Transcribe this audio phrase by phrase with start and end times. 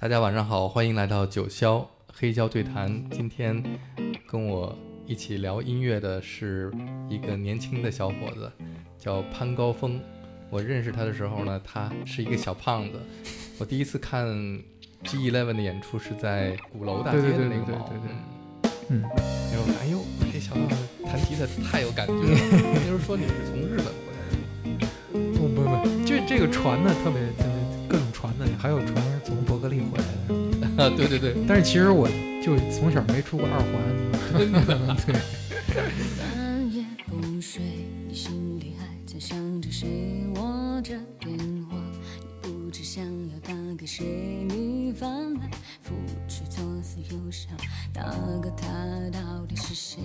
[0.00, 3.04] 大家晚上好，欢迎来到九霄黑胶对谈。
[3.10, 3.60] 今天
[4.28, 4.72] 跟我
[5.04, 6.70] 一起聊音乐的是
[7.08, 8.48] 一个年轻的小伙子，
[8.96, 10.00] 叫潘高峰。
[10.50, 13.00] 我认识他的时候呢，他是一个小胖子。
[13.58, 14.24] 我第一次看
[15.02, 18.08] G Eleven 的演出是在鼓楼大街的那个对对对毛对对
[18.90, 19.98] 嗯，嗯，然后我说哎呦，
[20.32, 20.76] 这小胖子
[21.06, 22.38] 弹吉他太有感觉了。
[22.72, 24.20] 那时候说你是从日本回来
[24.78, 24.86] 的，
[25.36, 27.57] 不不不，这这个传的特别特别
[28.18, 30.34] 各种传的，还有船是从伯克利回来的。
[30.82, 32.08] 啊，对对对，但是其实我
[32.44, 33.70] 就从小没出过二环。
[35.06, 35.14] 对，
[36.18, 37.62] 半夜不睡，
[38.08, 40.24] 你心里还在想着谁？
[40.34, 41.38] 握着电
[41.70, 41.76] 话，
[42.20, 44.04] 你不知想要打给谁？
[44.48, 45.48] 你翻来
[45.84, 45.92] 覆
[46.28, 47.52] 去，左思右想，
[47.94, 48.02] 那
[48.40, 48.66] 个他
[49.12, 49.98] 到底是谁？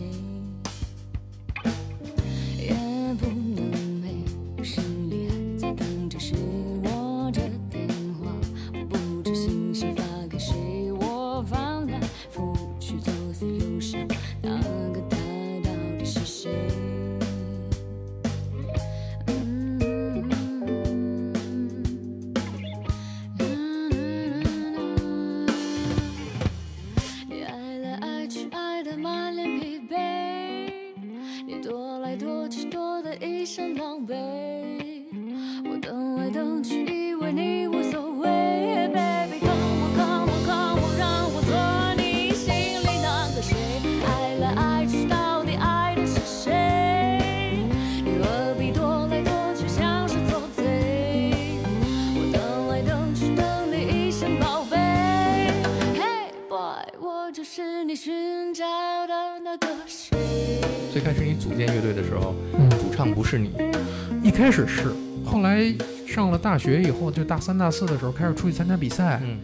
[66.54, 69.40] 大学以后，就大三大四的时候开始出去参加比赛，嗯。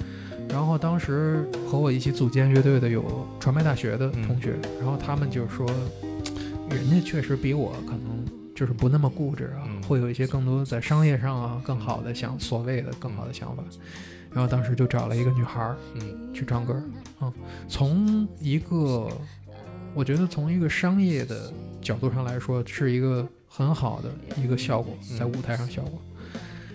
[0.47, 4.27] 然后当时和我一起组建乐队的有传媒大学的嗯。
[4.27, 5.65] 同学，然后他们就说，
[6.69, 9.81] 人家确实比我可能就是不那么固执啊，嗯。
[9.81, 13.63] 会有一些更多在商业上啊更好的想所谓的更好的想法，
[14.31, 16.31] 然后当时就找了一个女孩儿嗯。
[16.31, 16.79] 去唱歌，
[17.21, 17.33] 嗯，
[17.67, 19.09] 从一个
[19.95, 21.51] 我觉得从一个商业的
[21.81, 25.99] 角度上来说，是一个很好的一个效果，嗯在舞台上效果。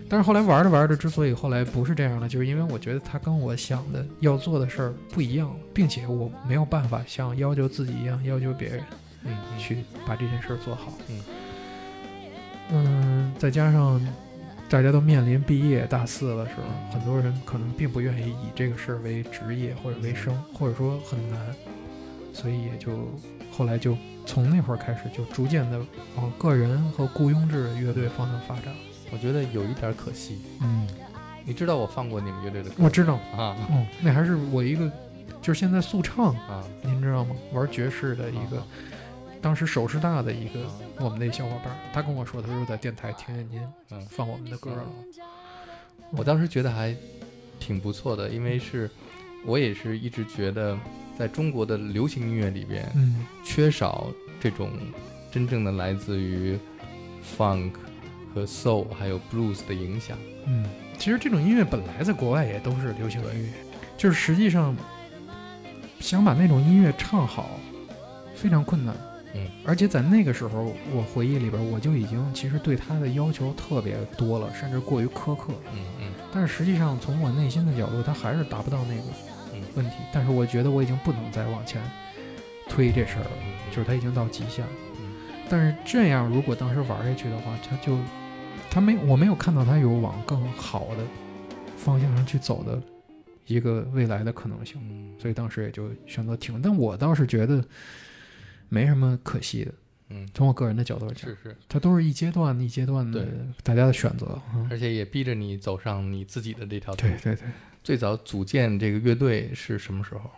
[0.08, 8.82] 但是后来玩着玩着，之所以后来不是这样的，就是因为我觉得他跟我想的要做的事儿不一样，并且我没有办法像要求自己一样要求别人
[9.24, 10.92] 嗯去把这件事儿做好。
[11.08, 11.20] 嗯。
[12.70, 14.00] 嗯，再加上
[14.68, 21.40] 大家都面临毕业大四的时候，嗯很多人可能并不愿意以这个事儿为职业或者为生，或者说很难，
[22.32, 23.08] 所以也就
[23.50, 25.80] 后来就从那会儿开始，就逐渐的
[26.16, 28.72] 往个人和雇佣制的乐队方向发展。
[29.14, 30.40] 我觉得有一点可惜。
[30.60, 30.88] 嗯，
[31.44, 34.90] 你知道我放过你们乐队的歌我知道，啊嗯，那还是我一个，
[35.40, 37.36] 就是现在速唱，啊您知道吗？
[37.52, 38.66] 玩爵士的一个，啊
[39.40, 40.60] 当时首师大的一个
[40.98, 43.60] 我们那小伙伴，他跟我说，他说在电台听见您
[43.92, 44.82] 嗯放我们的歌了。
[46.10, 46.96] 我当时觉得还
[47.60, 48.90] 挺不错的，因为是
[49.46, 50.76] 我也是一直觉得，
[51.16, 54.08] 在中国的流行音乐里边，嗯缺少
[54.40, 54.70] 这种
[55.30, 56.58] 真正的来自于
[57.36, 57.72] funk
[58.34, 60.18] 和 soul 还有 blues 的影响。
[60.46, 60.66] 嗯，
[60.98, 63.52] 其实这种音乐本来在国外也都是流行音乐，
[63.96, 64.76] 就是实际上
[66.00, 67.58] 想把那种音乐唱好
[68.34, 68.94] 非常困难。
[69.36, 75.52] 嗯，而且在那个时候，我回忆里边我就已经其实对他的要求特别多了，甚至过于苛刻。
[75.72, 79.02] 嗯嗯但是实际上从我内心的角度，他还是达不到那个
[79.54, 79.96] 嗯问题。
[80.12, 81.82] 但是我觉得我已经不能再往前
[82.68, 84.72] 推这事儿了，嗯，就是他已经到极限了。
[84.98, 85.14] 嗯
[85.46, 87.98] 但是这样，如果当时玩下去的话，他就
[88.74, 91.06] 他没我没有看到他有往更好的
[91.76, 92.82] 方向上去走的
[93.46, 96.60] 一个未来的可能性，嗯，所以当时也就选择停。
[96.60, 97.64] 但我倒是觉得
[98.68, 99.72] 没什么可惜的，
[100.08, 103.32] 嗯从我个人的角度来讲是，是，它都是一阶段一阶段的对
[103.62, 104.42] 大家的选择。
[104.52, 106.96] 嗯，而且也逼着你走上你自己的这条路。
[106.98, 107.46] 对对对。
[107.84, 110.28] 最早组建这个乐队是什么时候？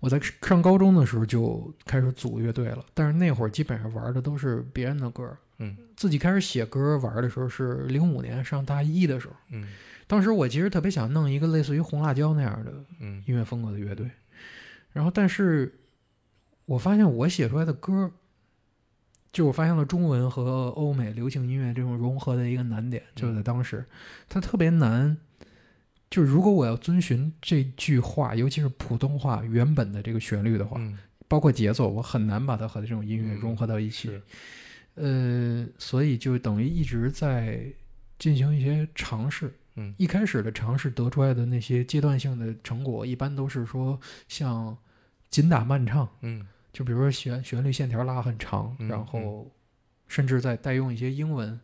[0.00, 5.76] 我在上高中的时候就开始组乐队了，但是那会儿基本上玩的都是别人的歌，嗯。
[5.96, 9.34] 自己开始写歌玩的时候是零五年上大一的时候。
[9.50, 9.68] 嗯。
[10.06, 13.22] 当时我其实特别想弄一个类似于红辣椒那样的嗯。
[13.26, 14.10] 音乐风格的乐队，
[14.92, 15.78] 然后但是
[16.64, 18.10] 我发现我写出来的歌，
[19.30, 23.84] 就我发现了中文和欧美流行音乐这种融合的一个难点，就是在当时
[24.28, 25.16] 它特别难。
[26.10, 30.98] 就是如果我要遵循这句话，尤其是普通话原本的这个旋律的话，嗯。
[31.28, 33.40] 包括节奏，我很难把它和这种音乐嗯。
[33.40, 34.08] 融合到一起。
[34.08, 34.22] 是
[34.98, 37.64] 呃，所以就等于一直在
[38.18, 44.76] 进行一些尝试，嗯一开始的尝试得出来的那些阶段性的成果，一般都是说像
[45.30, 49.50] 紧打慢唱，嗯就比如说旋旋律线条拉很长，嗯然后
[50.06, 51.58] 甚至再代用一些英文，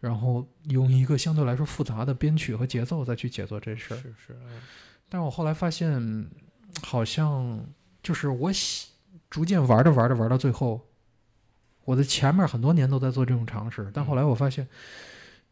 [0.00, 3.96] 然后用一个相对来说复杂的编曲和节奏再去解作这事儿。
[3.96, 4.60] 是是，嗯
[5.08, 6.30] 但我后来发现，
[6.82, 7.64] 好像
[8.02, 8.88] 就是我喜
[9.28, 10.88] 逐渐玩着玩着玩到最后，
[11.90, 14.64] 我的前面很多年都在做这种尝试，但后来我发现，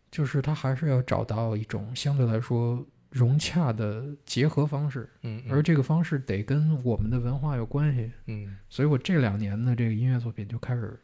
[0.08, 8.12] 就是他还是要找到一种相对来说融洽的结合方式，嗯，而这个方式得跟我们的文化有关系。
[8.26, 8.56] 嗯。
[8.68, 10.96] 所以我这两年的这个音乐作品就开始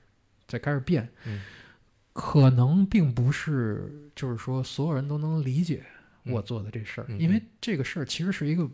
[0.47, 1.43] 在开始变，嗯。
[2.13, 5.83] 可能并不是就是说所有人都能理解
[6.23, 8.71] 我做的这事儿，因为这个事儿其实是一个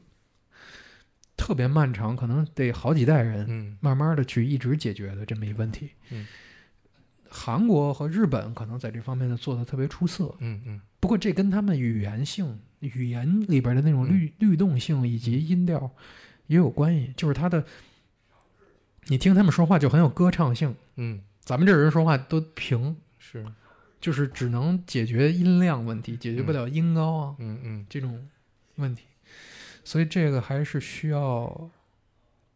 [1.38, 3.78] 特别漫长，可能得好几代人嗯。
[3.80, 5.88] 慢慢的去一直解决的这么一个问题。
[6.10, 6.26] 嗯
[7.30, 10.80] 韩国和日本可能在这方面的做的特别出色，嗯嗯。
[10.98, 15.90] 不过这跟他们语言性、语言里边的那种律律动性以及音调
[16.48, 17.14] 也有关系。
[17.16, 17.64] 就是他的，
[19.06, 23.46] 你听他们说话就很有歌唱性，嗯，咱们这人说话都平，是，
[24.00, 27.86] 就是只能解决音量问题，解决不了音高啊、嗯嗯。
[27.88, 28.28] 这种
[28.74, 29.04] 问题，
[29.84, 31.70] 所以这个还是需要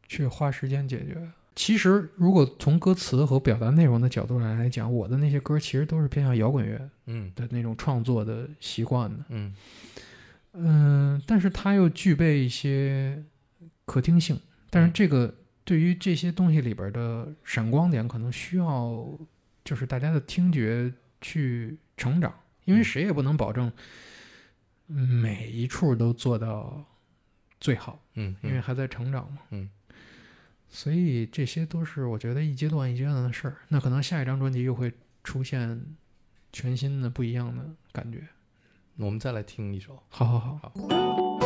[0.06, 1.30] 去花时间解决。
[1.56, 7.30] 其实，如果从歌词和表达内容的角度上来讲，我的那些歌其实都是偏向摇滚乐嗯。
[7.34, 9.24] 的那种创作的习惯的。
[9.28, 9.54] 嗯。
[10.52, 13.22] 嗯，但是它又具备一些
[13.84, 14.38] 可听性，
[14.70, 15.34] 但是这个
[15.64, 19.06] 对于这些东西里边的闪光点，可能需要
[19.64, 22.34] 就是大家的听觉去成长，
[22.64, 22.84] 因为嗯。
[22.84, 23.70] 谁也不能保证
[24.86, 26.84] 每一处都做到
[27.60, 29.38] 最好，嗯，因为还在成长嘛。
[29.50, 29.68] 嗯，
[30.74, 33.56] 所以这些都是我觉得一阶段一阶段的事儿。
[33.68, 34.92] 那可能下一张专辑又会
[35.22, 35.80] 出现
[36.52, 38.26] 全新的不一样的感觉。
[38.96, 40.02] 我们再来听一首。
[40.08, 40.72] 好好好。
[40.74, 41.43] 好。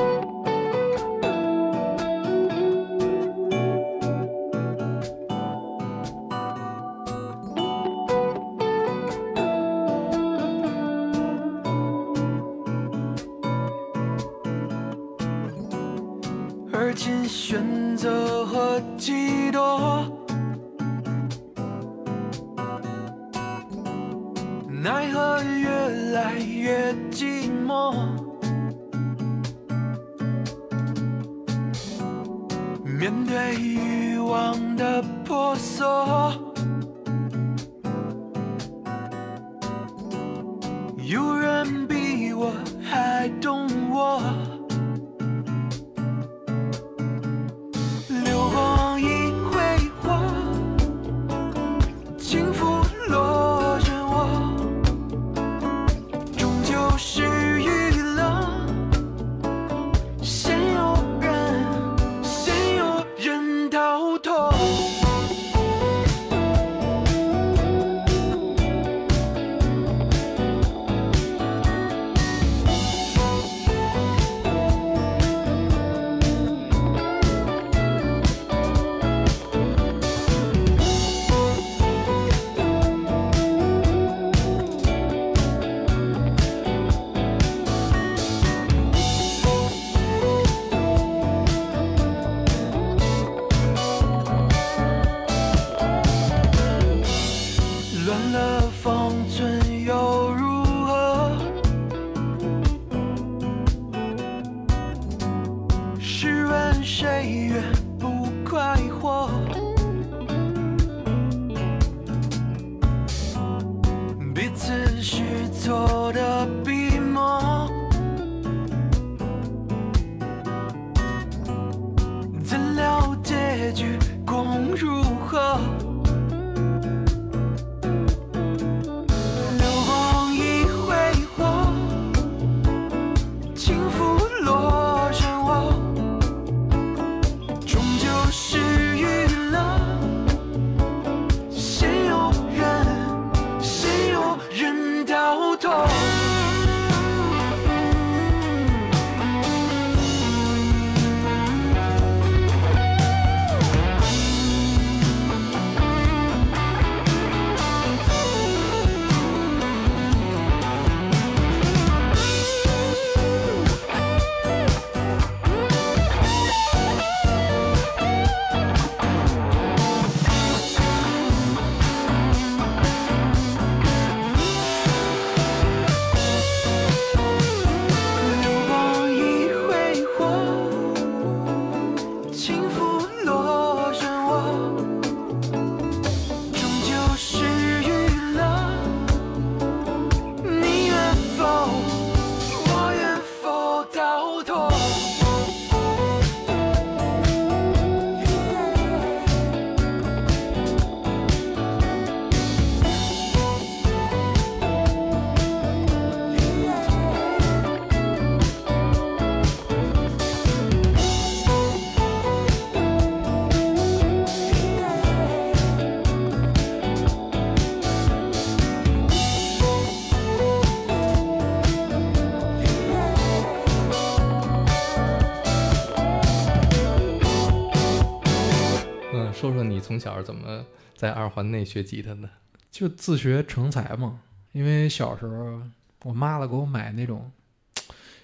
[229.99, 230.65] 从小怎么
[230.95, 232.31] 在二环内学吉他的？
[232.71, 234.21] 就自学成才嘛。
[234.53, 235.61] 因为小时候
[236.05, 237.31] 我妈了给我买那种，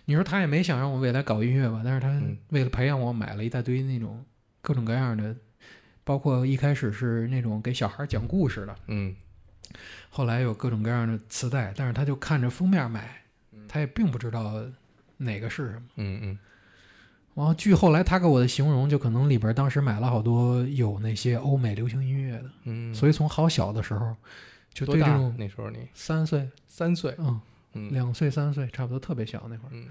[0.04, 4.24] 你说她也没想让我未来搞音乐吧，但是她嗯为了培养我，买了一大堆那种
[4.62, 5.34] 各种各样的，
[6.04, 9.14] 包括一开始是那种给小孩讲故事的，嗯
[10.10, 13.24] 后来有各种各样的磁带，但是她就看着封面买，
[13.68, 14.64] 她也并不知道
[15.16, 15.82] 哪个是什么。
[15.96, 16.38] 嗯嗯
[17.34, 24.14] 然后据后来他给我的形容，就可能里边当时买了好多有那些欧美流行音乐的，嗯，所以从好小的时候
[24.72, 27.14] 就对这种那时候你三岁，三岁？
[27.18, 27.40] 嗯，
[27.72, 29.70] 嗯两岁三岁差不多，特别小那会儿。
[29.72, 29.86] 嗯，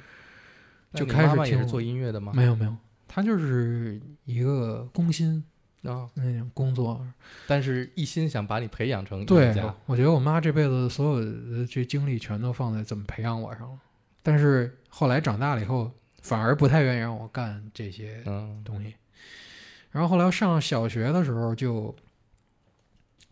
[0.93, 2.31] 就开始听做音乐的吗？
[2.33, 2.73] 没有没有，
[3.07, 5.43] 他就是一个工薪
[5.83, 7.05] 啊，那种工作。
[7.45, 9.53] 但是一心想把你培养成对。，
[9.85, 13.77] 我觉得我妈这辈子所有的这精力全都放在怎么培养我上了。
[14.21, 15.91] 但是后来长大了以后，
[16.23, 18.59] 反而不太愿意让我干这些嗯。
[18.65, 18.95] 东西。
[19.91, 21.95] 然后后来上小学的时候就，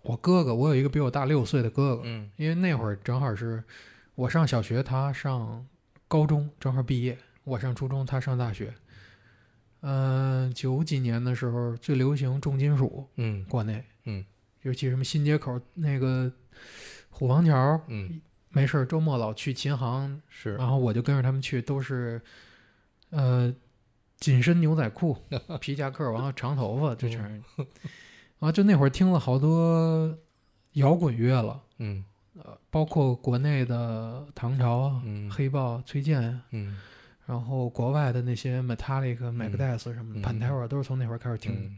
[0.04, 2.30] 我哥哥，我有一个比我大六岁的哥哥，嗯。
[2.36, 3.64] 因为那会儿正好是
[4.14, 5.66] 我上小学，他上
[6.08, 8.72] 高中，正好毕业；我上初中，他上大学。
[9.84, 14.24] 嗯、九几年的时候最流行重金属，嗯国内，嗯，
[14.62, 16.32] 尤其什么新街口那个
[17.10, 20.54] 虎坊桥，嗯，没事儿周末老去琴行，是。
[20.54, 22.22] 然后我就跟着他们去，都是
[23.12, 23.54] 呃
[24.20, 25.18] 紧身牛仔裤、
[25.62, 27.42] 皮夹克，完了长头发，这全是。
[28.40, 30.18] 然后就那会儿听了好多
[30.74, 31.62] 摇滚乐了。
[31.78, 32.04] 嗯。
[32.34, 35.30] 呃，包括国内的唐朝啊、嗯。
[35.30, 36.78] 黑豹、崔健啊，嗯。
[37.26, 41.78] 然后国外的那些 Metallica、Megadeth 什么嗯的、Pantera 都是从那会儿开始听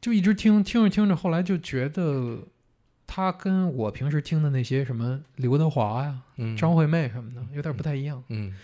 [0.00, 2.38] 就一直听，听着听着，后来就觉得
[3.06, 6.56] 他跟我平时听的那些什么刘德华呀、嗯。
[6.56, 8.54] 张惠妹什么的有点不太一样，嗯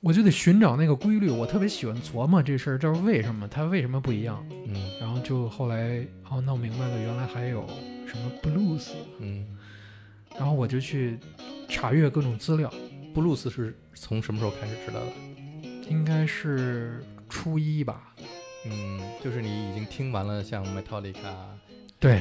[0.00, 1.30] 我就得寻找那个规律。
[1.30, 4.44] 我特别喜欢琢磨这事儿，这是为什么，它为什么不一样？
[4.66, 7.66] 嗯然后就后来哦闹明白了，原来还有
[8.06, 9.46] 什么 blues，嗯，
[10.36, 11.18] 然后我就去
[11.68, 12.72] 查阅各种资料。
[13.14, 15.12] blues 是从什么时候开始知道的？
[15.88, 18.14] 应该是初一吧。
[18.66, 21.34] 嗯，就是你已经听完了像 Metallica、
[22.00, 22.18] 对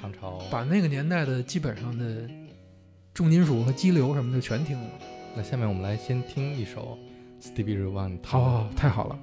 [0.00, 2.28] 唐朝，把那个年代的基本上的
[3.14, 4.90] 重金属和激流什么的全听了。
[5.36, 6.98] 那下面我们来先听一首
[7.40, 8.18] Stevie Ray Vaughan。
[8.24, 9.18] 好好好，太好了，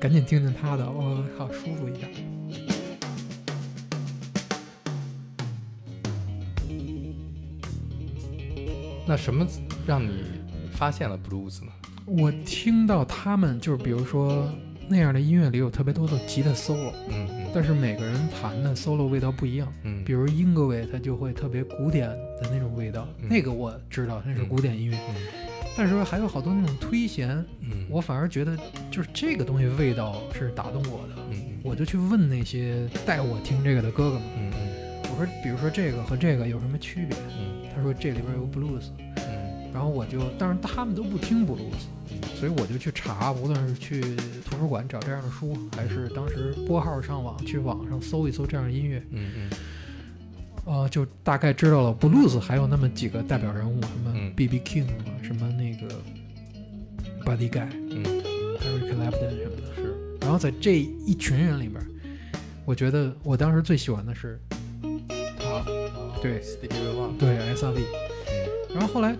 [0.00, 2.06] 赶紧听听他的，我好舒服一下。
[9.06, 9.46] 那什么
[9.86, 10.22] 让你
[10.72, 11.70] 发现了 blues 呢？
[12.06, 14.50] 我听到他们就是比如说
[14.88, 19.72] 那样的音乐里有特别多的吉他 solo，嗯嗯，但是每个人弹的 solo 味道不一样。
[19.84, 23.28] 嗯，比如英格维，他就会特别古典的那种味道，嗯。
[23.28, 24.48] 那个我知道那是嗯。
[24.48, 24.98] 古典音乐。
[25.08, 25.14] 嗯。
[25.76, 27.30] 但是还有好多那种推弦，
[27.60, 28.56] 嗯，我反而觉得
[28.90, 31.14] 就是这个东西味道是打动我的。
[31.30, 35.00] 嗯嗯我就去问那些带我听这个的哥哥们，嗯嗯。
[35.04, 37.16] 我说，比如说这个和这个有什么区别？
[37.38, 37.68] 嗯。
[37.74, 39.72] 他说这里边有 blues，嗯。
[39.72, 41.86] 然后我就，但是他们都不听 blues，
[42.34, 44.00] 所以我就去查，无论是去
[44.44, 49.50] 图书馆找这样的书，还是当时拨号上网去网上搜一搜这样的音乐，嗯嗯
[50.66, 54.60] 呃，就大概知道了 blues 还有那么几个代表人物，什么嗯 B.B.
[54.60, 55.94] King 啊，什么那个
[57.24, 59.74] Buddy Guy、嗯 Eric Clapton 什么的。
[59.76, 61.84] 是然后在这一群人里边，
[62.64, 64.40] 我觉得我当时最喜欢的是
[65.38, 65.62] 他，
[66.22, 67.16] 对，Stevie Ray Vaughan。
[67.18, 67.82] 对 S.R.V。
[68.74, 69.14] 然后后来，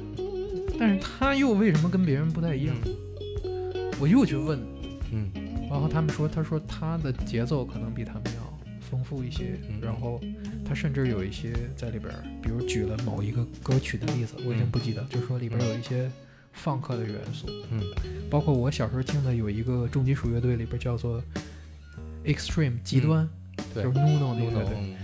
[0.78, 2.76] 但是他又为什么跟别人不太一样？
[4.00, 4.59] 我又去问，
[5.12, 5.31] 嗯。
[5.71, 9.81] 然后他们说，他说他的节奏可能比他们要丰富一些，嗯。
[9.81, 10.21] 然后
[10.64, 12.12] 他甚至有一些在里边，
[12.43, 16.11] 比如举了某一个歌曲的例子，我已经不记得，就是说里边有一些
[16.52, 17.81] 放克的元素，嗯。
[18.31, 21.23] 包括我小时候听的有一个重金属乐队里边叫做
[22.25, 23.28] Extreme 极端，
[23.73, 24.97] 对就是 Nuno 那个乐 Nuno，队。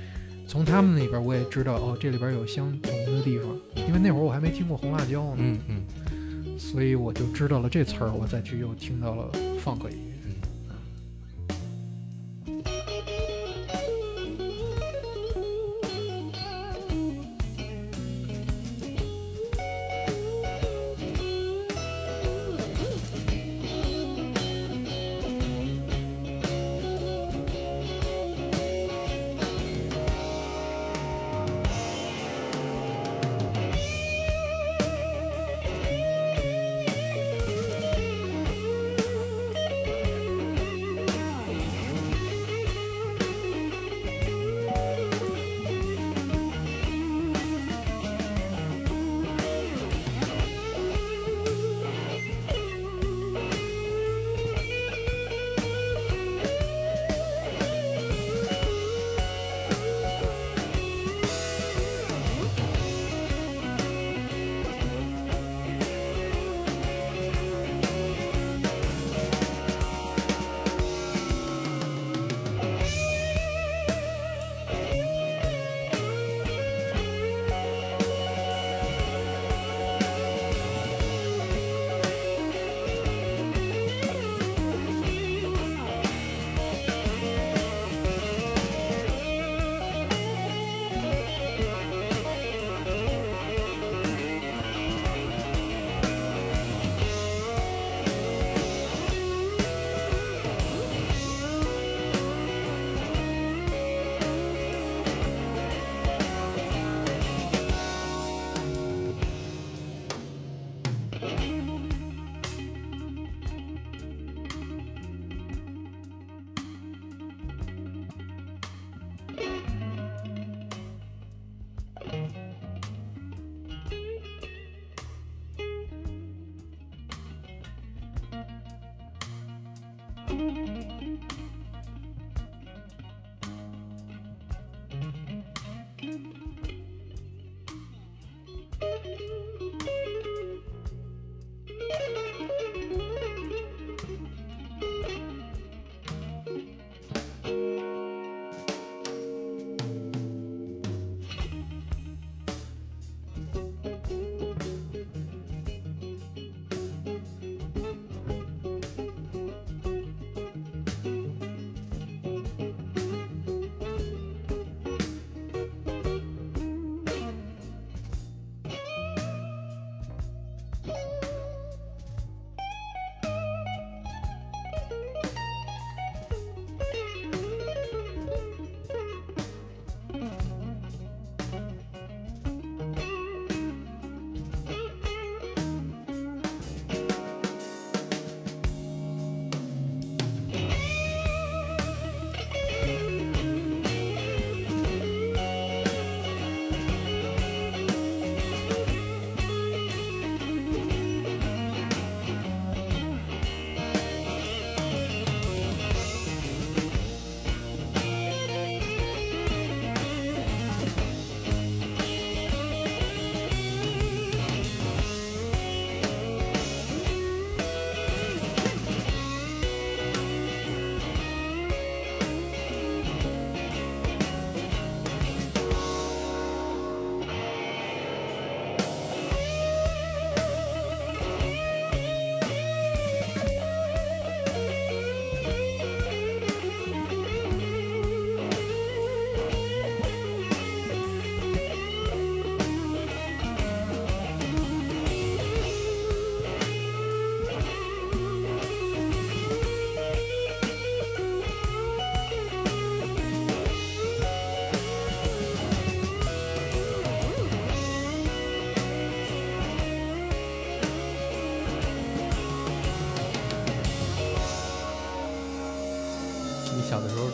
[0.51, 6.59] 嗯从他们那边我也知道哦，这里边有相同的地方，因为那会儿我还没听过红辣椒呢，嗯嗯。
[6.59, 9.31] 所以我就知道了这词儿，我再去又听到了
[9.61, 9.97] 放克音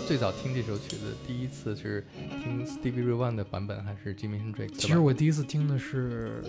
[0.07, 2.07] 最早听这首曲子，第一次是
[2.41, 4.69] 听 Stevie Ray Vaughan 的版本，还是版本？
[4.75, 6.45] 其实我第一次听的是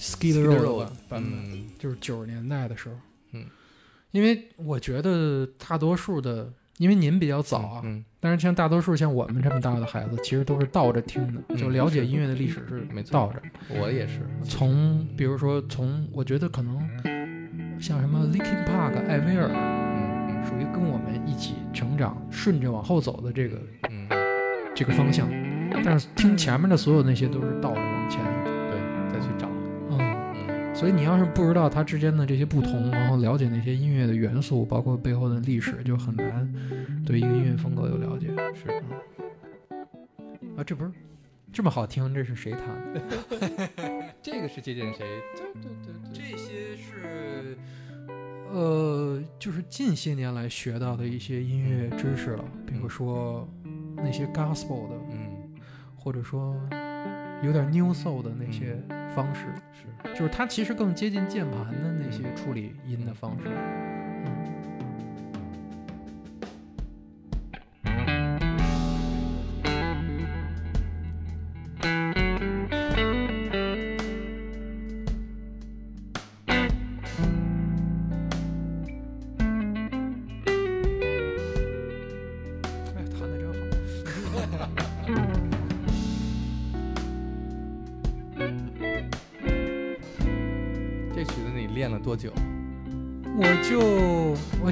[0.00, 2.96] Skid Row 版本，嗯就是九十年代的时候。
[3.34, 3.44] 嗯，
[4.10, 13.40] 因为我觉得大多数的，因为您比较早啊，嗯，但是像大多数像我们这么大的孩子，其实都是倒着听的，嗯就了解音乐的历史是没错倒着。
[13.70, 14.22] 嗯我也是。
[14.44, 16.76] 从比如说从，我觉得可能
[17.80, 20.07] 像什么 Linkin Park、艾薇儿，嗯
[20.44, 23.56] 属于跟我们一起成长、顺着往后走的这个
[23.90, 24.18] 嗯嗯，
[24.74, 25.28] 这个方向。
[25.84, 29.48] 但是听前面的所有那些都是倒着往前，对，再去找。
[29.90, 29.98] 嗯，
[30.48, 36.52] 嗯所以你要是不知道它之间的这些不同，然后了解那些音乐的元素，包括背后的历史，就很难
[37.04, 38.28] 对一个音乐风格有了解。
[38.54, 38.70] 是。
[40.56, 40.90] 啊，这不是
[41.52, 42.60] 这么好听，这是谁弹
[42.94, 43.00] 的？
[44.22, 45.06] 这个是借鉴谁？
[45.34, 47.56] 对对对这些是，
[48.52, 53.46] 呃，就是近些年来学到的一些音乐知识了，比如说
[53.96, 55.52] 那些 gospel 的，嗯，
[55.96, 56.54] 或者说
[57.42, 58.76] 有点 new soul 的那些
[59.14, 60.14] 方式，是。
[60.14, 63.48] 就是它其实更接近键盘的那些处理音的方式。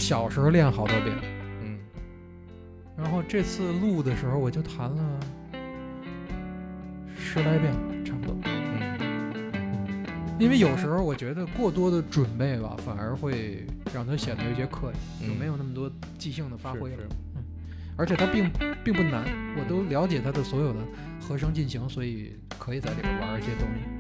[0.07, 1.17] 小时候练好多遍，
[1.63, 1.77] 嗯
[2.97, 5.21] 然后这次录的时候我就弹了
[7.19, 8.37] 十来遍，差不多。
[8.45, 8.47] 嗯
[10.39, 16.99] 因为有时候我觉得过多的准备吧，反而会让它显得有些刻意，就嗯没有那么多即兴的发挥了。
[16.99, 17.09] 是是
[17.97, 18.49] 而且它并
[18.85, 19.25] 并不难，
[19.59, 20.79] 我都了解它的所有的
[21.21, 23.96] 和声进行，所以可以在里边玩一些东西。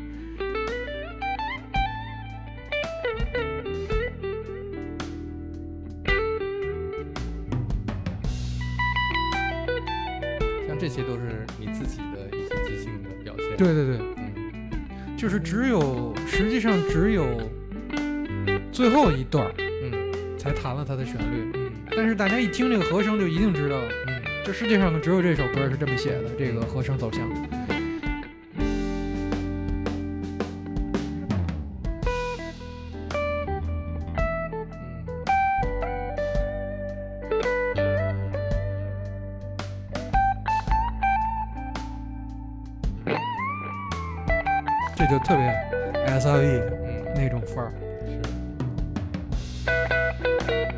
[13.57, 15.17] 对对对，嗯。
[15.17, 17.27] 就是只有实际上只有
[18.71, 20.39] 最后一段儿嗯。
[20.39, 21.73] 才弹了它的旋律，嗯。
[21.97, 27.27] 但是大家一听这个和声就一定知道，嗯，这世界上只有这首歌是这么写的，这个和声走向。
[45.09, 45.47] 这就特别
[46.07, 47.71] S V 嗯，那种范儿，
[48.05, 48.21] 是。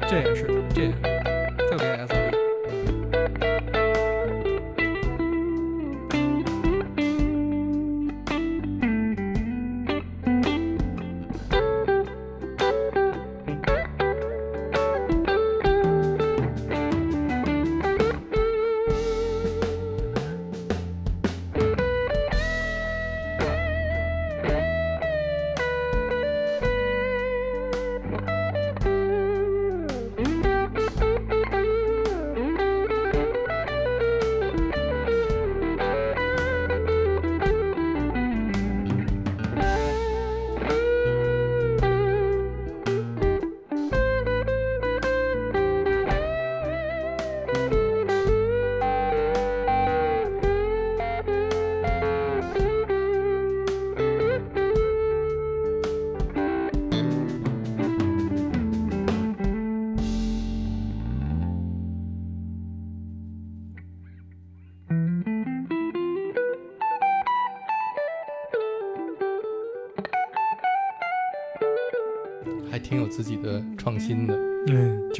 [0.07, 0.93] 这也是，这也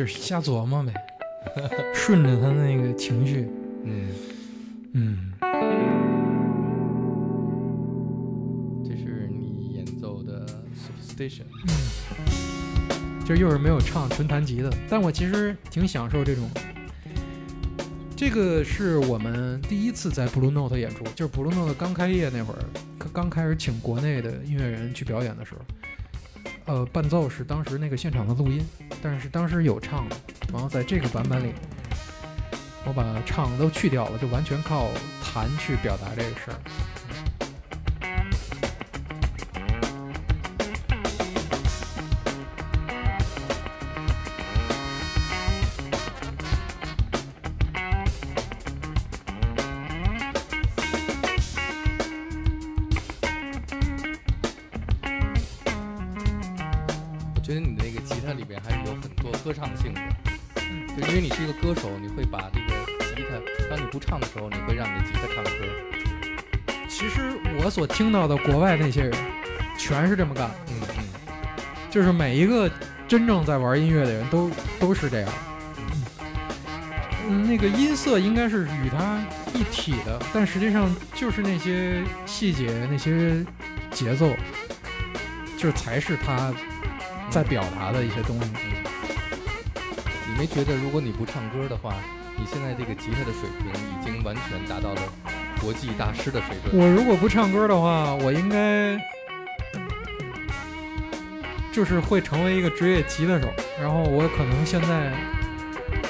[0.09, 0.93] 瞎琢磨呗，
[1.95, 3.49] 顺着他那个情绪。
[3.85, 4.09] 嗯，
[4.93, 5.33] 嗯，
[8.85, 11.71] 这是你演奏的 Superstation 嗯。
[13.25, 14.73] 就又是没有唱，纯弹吉的。
[14.89, 16.49] 但我其实挺享受这种。
[18.17, 22.59] 这个是我们第一次在 Blue Note 演出，就是 Blue Note 刚开业那会儿，
[22.99, 25.61] 刚刚开始请国内的音乐人去表演的时候，
[26.75, 28.65] 呃，伴奏是当时那个现场的录音，
[29.03, 30.17] 但是当时有唱的，
[30.53, 31.53] 然后在这个版本里，
[32.85, 34.89] 我把唱都去掉了，就完全靠
[35.23, 36.59] 弹去表达这个事儿。
[67.99, 69.13] 听到的国外那些人，
[69.77, 70.49] 全是这么干。
[70.69, 71.05] 嗯嗯
[71.91, 72.71] 就是每一个
[73.09, 75.33] 真正在玩音乐的人都都是这样。
[77.29, 79.21] 嗯，那个音色应该是与它
[79.53, 83.45] 一体的，但实际上就是那些细节、那些
[83.91, 84.31] 节奏，
[85.57, 86.55] 就是才是他
[87.29, 88.49] 在表达的一些东西。
[90.29, 91.93] 你没觉得如果你不唱歌的话，
[92.37, 95.03] 你现在这个吉他的水平已经完全达到了
[95.61, 96.81] 国际大师的水准？
[96.81, 98.97] 我如果不唱歌的话，我应该
[101.73, 103.49] 就是会成为一个职业吉他手，
[103.81, 105.13] 然后我可能现在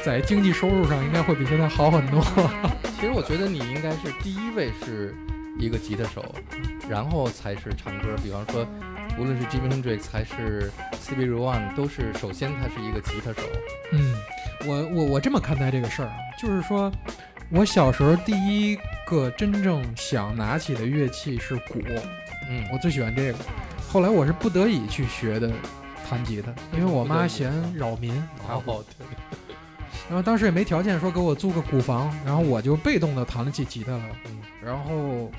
[0.04, 2.22] 在经济收入上应该会比现在好很多。
[2.98, 5.14] 其实我觉得你应该是第一位是
[5.58, 6.24] 一个吉他手，
[6.88, 8.08] 然后才是唱歌。
[8.22, 8.66] 比方说，
[9.18, 13.42] 无论是 Jimi Hendrix 还是 Stevie Ray Vaughan，都是首先他是一个吉他手。
[13.92, 14.14] 嗯，
[14.66, 16.90] 我我我这么看待这个事儿啊，就是说
[17.50, 18.76] 我小时候第一
[19.08, 21.80] 个真正想拿起的乐器是鼓，
[22.50, 23.38] 嗯我最喜欢这个。
[23.90, 25.50] 后来我是不得已去学的
[26.06, 28.12] 弹吉他，因为我妈嫌扰民。
[30.08, 34.04] 然后当时也没条件说给我租个鼓房，然后我就被动的弹了起吉他了。
[34.26, 35.32] 嗯然后，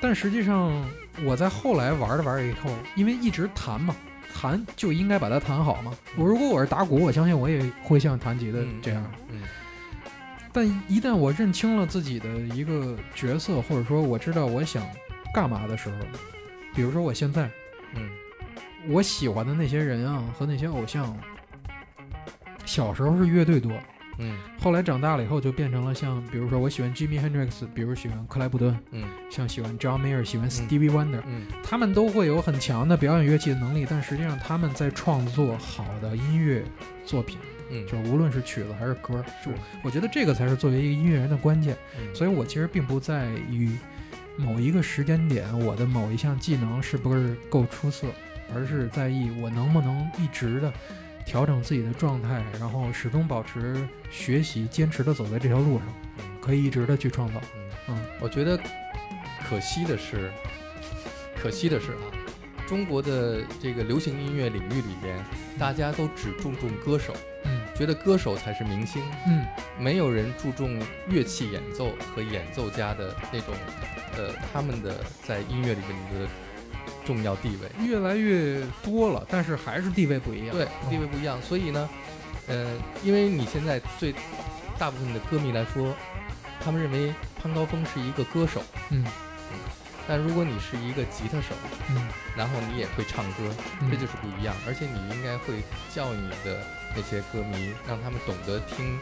[0.00, 0.84] 但实际上
[1.24, 3.94] 我在后来玩着玩着以后，因为一直弹嘛，
[4.34, 5.92] 弹就应该把它弹好嘛。
[6.16, 9.04] 我如果我是打鼓，我相信我也会像弹吉他嗯这样。
[9.30, 9.42] 嗯
[10.52, 14.86] 但一旦我认清了自己的一个角色，或者说我知道我想
[15.34, 15.96] 干嘛的时候，
[16.74, 17.50] 比如说我现在
[17.94, 18.08] 嗯。
[18.88, 21.14] 我喜欢的那些人啊和那些偶像，
[22.64, 23.72] 小时候是乐队多，
[24.18, 24.38] 嗯。
[24.60, 31.46] 后来长大了以后就变成了像，比如说我喜欢 Jimi Hendrix，比如喜欢克莱布顿，嗯像喜欢 John Mayer，喜欢 Stevie Wonder，、嗯。
[31.62, 36.64] 他们都会有很强的表演乐器的能力，但实际上他们在创作好的音乐
[37.04, 37.36] 作品，
[37.70, 39.50] 嗯，就无论是曲子还是歌，就
[39.82, 41.76] 我觉得这个才是作为一个音乐人的关键。
[41.98, 43.76] 嗯所以我其实并不在于
[44.36, 48.06] 某一个时间点我的某一项技能是不是够出色，
[48.54, 50.72] 而是在意我能不能一直的
[51.26, 53.76] 调整自己的状态，然后始终保持
[54.10, 55.86] 学习，坚持的走在这条路上，
[56.18, 57.40] 嗯可以一直的去创造。
[57.54, 58.58] 嗯嗯，我觉得
[59.48, 60.30] 可惜的是，
[61.36, 62.04] 可惜的是啊，
[62.66, 65.18] 中国的这个流行音乐领域里边，
[65.58, 67.37] 大家都只注重歌手，嗯，
[67.78, 69.46] 觉得歌手才是明星，嗯，
[69.78, 73.54] 没有人注重乐器演奏和演奏家的那种，
[74.16, 76.28] 呃，他们的在音乐里面的
[77.06, 77.86] 重要地位。
[77.86, 80.56] 越来越多了，但是还是地位不一样。
[80.56, 81.40] 对，嗯地位不一样。
[81.40, 81.88] 所以呢，
[82.48, 84.12] 呃，因为你现在对
[84.76, 85.94] 大部分的歌迷来说，
[86.60, 88.60] 他们认为潘高峰是一个歌手，
[88.90, 89.04] 嗯
[90.08, 91.54] 但如果你是一个吉他手，
[91.90, 94.56] 嗯，然后你也会唱歌，嗯这就是不一样。
[94.66, 95.62] 而且你应该会
[95.94, 98.98] 叫你的那些歌迷，让他们懂得听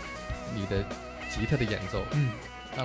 [0.55, 0.83] 你的
[1.31, 2.03] 吉他的演奏。
[2.13, 2.31] 嗯，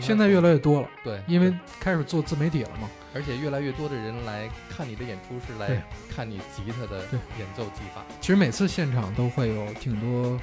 [0.02, 2.90] 现在越来越多了，对，因为开始做自媒体了嘛。
[3.14, 5.84] 而且越来越多的人来看你的演出，是来
[6.16, 7.00] 看你吉他的
[7.38, 8.06] 演奏技法。
[8.22, 10.40] 其实每次现场都会有挺多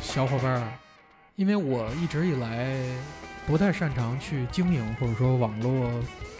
[0.00, 0.72] 小伙伴儿，
[1.36, 2.76] 因为我一直以来
[3.46, 5.88] 不太擅长去经营或者说网络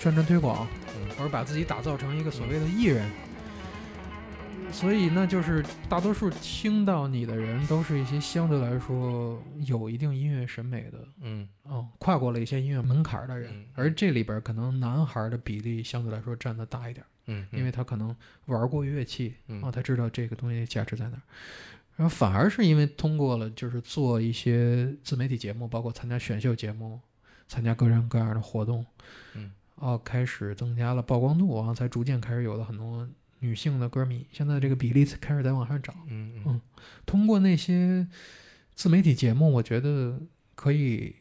[0.01, 3.09] 宣传推广，嗯或者把自己打造成一个所谓的艺人。
[4.71, 11.49] 所以那，就是大多数听到你的人都是一些相对来说有一定音乐审美的，嗯。
[11.65, 17.09] 哦，跨过了一些音乐门槛儿的人嗯，而这里边儿可能男孩儿的比例相对来说占的大一点儿。
[17.27, 18.15] 嗯，因为他可能
[18.47, 19.63] 玩过乐器，嗯。
[19.63, 21.23] 哦，他知道这个东西价值在哪儿。
[21.97, 27.01] 然后反而是因为通过了就是做一些自媒体节目，包括参加选秀节目，
[27.49, 28.87] 参加各种各样的活动，
[29.35, 33.09] 嗯，哦，开始增加了曝光度，然后才逐渐开始有了很多
[33.41, 34.27] 女性的歌迷。
[34.33, 35.95] 现在这个比例开始在往上涨。
[36.09, 36.61] 嗯嗯嗯
[37.07, 38.07] 通过那些
[38.75, 40.21] 自媒体节目，我觉得
[40.55, 41.17] 可以。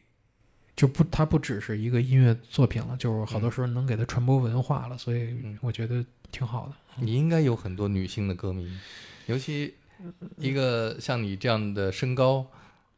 [0.76, 7.02] 就不，它不只是一个音乐作品了，就是好多时候能给它传播文化了，所以嗯我觉得挺好的。
[7.02, 8.78] 你应该有很多女性的歌迷，
[9.26, 9.74] 尤其
[10.36, 12.46] 一个像你这样的身高，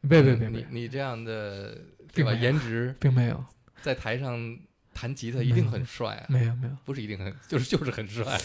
[0.07, 1.75] 别别别你你这样的
[2.13, 2.31] 对吧？
[2.35, 3.43] 颜值并没有，
[3.81, 4.55] 在台上
[5.01, 8.39] 弹吉他一定很帅啊，没有没有，不是一定很，就是就是很帅，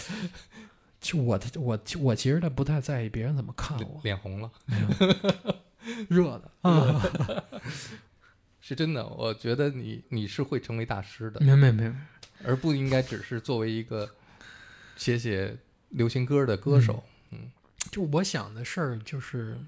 [1.01, 4.89] 就我的我我其实他不太在意别人怎么看我，脸红了，没有
[6.09, 7.05] 热的啊，
[8.63, 9.07] 是真的。
[9.07, 11.93] 我觉得你你是会成为大师的，没有没有没有，
[12.43, 14.09] 而不应该只是作为一个
[14.97, 15.59] 写写
[15.91, 17.05] 流行歌的歌手。
[17.33, 17.51] 嗯。
[17.93, 19.59] 就我想的事儿就是，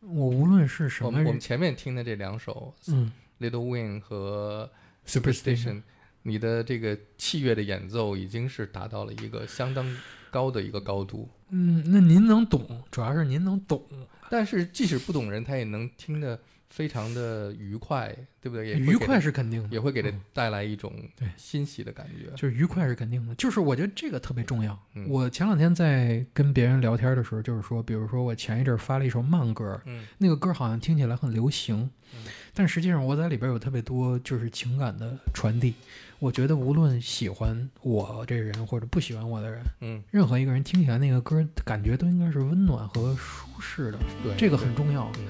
[0.00, 3.10] 我无论是什么我们，前面听的这两首嗯
[3.50, 4.70] 《Little Wing》和
[5.10, 5.82] Superstition
[6.22, 9.96] 你的这个器乐的演奏已经是达到了一个相当
[10.30, 11.28] 高的一个高度。
[11.48, 13.84] 嗯，那您能懂，主要是您能懂，
[14.30, 18.68] 但是即使不懂人，他也能听得非常的愉快，对不对？
[18.68, 22.30] 也愉快是肯定的，也会给他嗯带来一种对欣喜的感觉。
[22.36, 24.78] 就是愉快是肯定的，就是我觉得这个特别重要。
[24.94, 32.20] 嗯我前两天在跟别人聊天的时候，就是说，比如说我前一阵儿发了一首慢歌，嗯那个歌好像听起来很流行，嗯
[32.54, 35.74] 但实际上我在里边有特别多就是情感的传递。
[36.20, 45.10] 我觉得无论喜欢我这人或者不喜欢我的人，嗯，任何一个人听起来那个歌感觉都应该是温暖和舒适的，对，这个很重要。
[45.18, 45.24] 嗯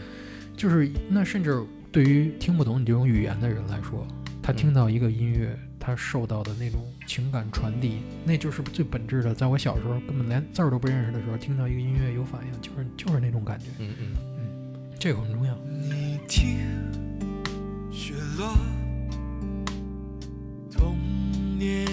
[0.60, 4.06] 就是那甚至对于听不懂你这种语言的人来说，
[4.42, 9.34] 他听到一个音乐，他受到的那种情感传递，那就是最本质的。
[9.34, 14.16] 在我小时候根本连字儿都不认识的时候，听到一个音乐有反应，就是就是那种感觉，嗯嗯
[14.98, 15.56] 这个很重要。
[15.64, 16.58] 你听，
[17.90, 18.54] 雪落，
[20.70, 20.94] 童
[21.58, 21.86] 年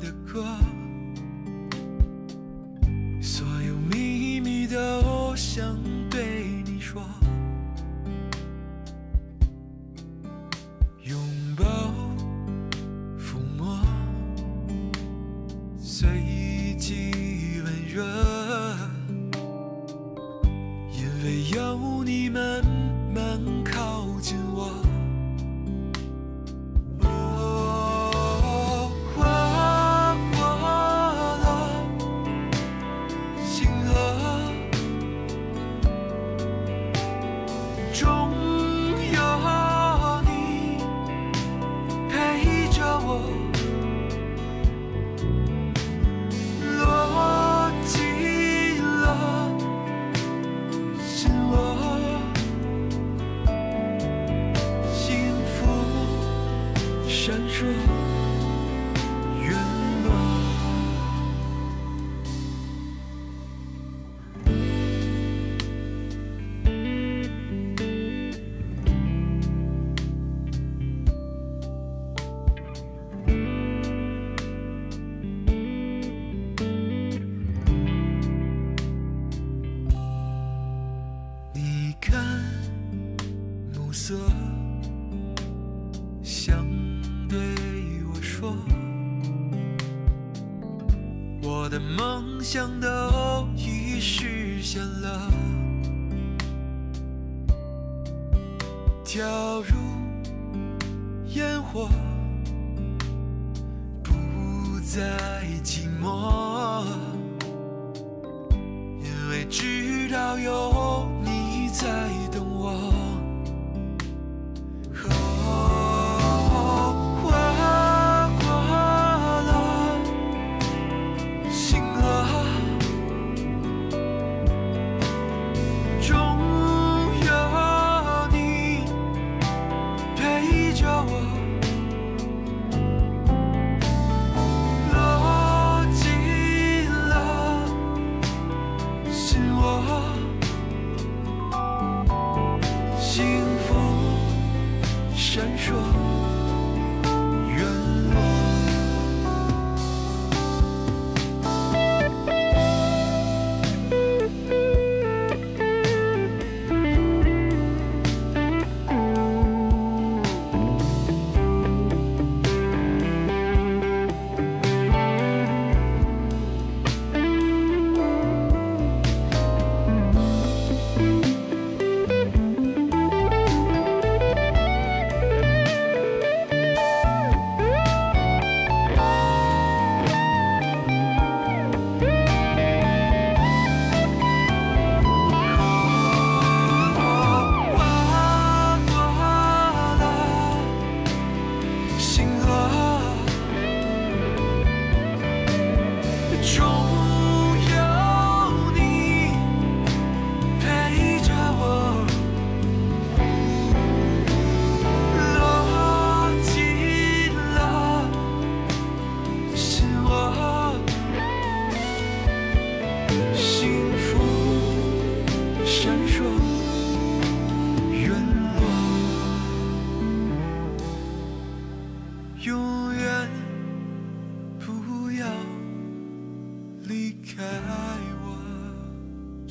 [0.00, 0.42] 的歌，
[3.20, 6.33] 所有秘密都想对
[11.54, 11.64] 拥抱，
[13.16, 13.78] 抚摸，
[15.78, 16.33] 随意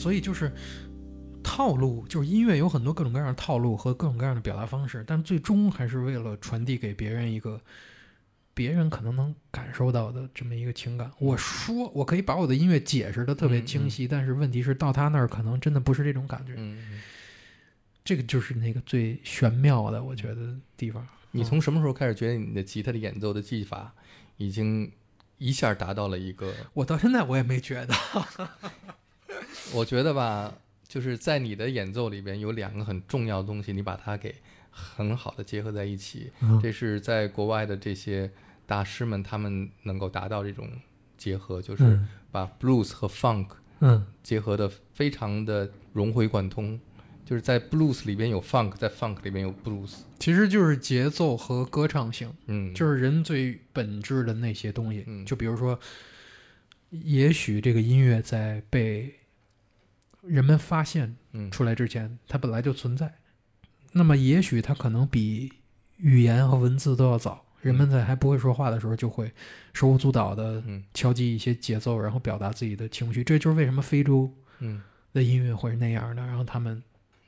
[0.04, 0.52] 所以就是
[1.42, 7.62] 套路，就是音乐有很多各种各样的套路和各种各样的表达方式，但最终还是为了传递给别人一个
[8.54, 11.10] 别人可能能感受到的这么一个情感。
[11.20, 16.54] 我说我可以把我的音乐解释的特别清晰，但是问题是到他那儿可能真的不是这种感觉。
[18.04, 21.08] 这个就是那个最玄妙的，我觉得地方。
[21.32, 23.96] 你从什么时候开始觉得你的吉他的演奏的技法
[24.36, 24.92] 已经
[25.38, 26.54] 一下达到了一个？
[26.74, 27.96] 我到现在我也没觉得，
[29.74, 30.54] 我觉得吧，
[30.88, 34.36] 就是在你的演奏里边有两个很重要的东西，你把它给
[34.70, 36.32] 很好的结合在一起。
[36.42, 38.30] 嗯这是在国外的这些
[38.66, 40.70] 大师们他们能够达到这种
[41.18, 43.48] 结合，就是嗯把 blues 和 funk
[43.80, 46.80] 嗯结合的非常的融会贯通。
[47.26, 50.00] 就是在 blues 里边有 funk，在 funk 里边有 blues。
[50.20, 52.30] 其实就是节奏和歌唱性。
[52.48, 55.06] 嗯，就是人最本质的那些东西。
[55.08, 55.80] 嗯就比如说，
[56.90, 59.10] 也许这个音乐在被
[60.24, 63.14] 人们发现嗯出来之前，它本来就存在。
[63.92, 65.52] 那么，也许它可能比
[65.98, 67.46] 语言和文字都要早。
[67.62, 69.32] 人们在还不会说话的时候，就会
[69.74, 73.24] 手舞足蹈的嗯敲击一些节奏，然后表达自己的情绪。
[73.24, 74.82] 这就是为什么非洲嗯
[75.14, 76.22] 的音乐会是那样的。
[76.26, 76.84] 然后他们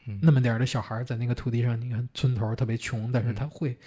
[0.07, 3.77] 嗯那么点儿的小孩儿在那个土地上，你看村头特别穷，但是他会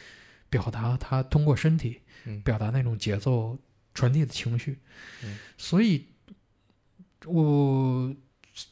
[0.49, 3.59] 表达，他通过身体嗯表达那种节奏
[3.93, 4.79] 传递的情绪。
[5.23, 6.07] 嗯所以，
[7.27, 8.15] 我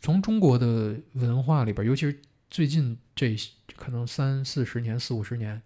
[0.00, 2.20] 从中国的文化里边，尤其是
[2.50, 3.36] 最近这
[3.76, 5.60] 可能三四十年、四五十年，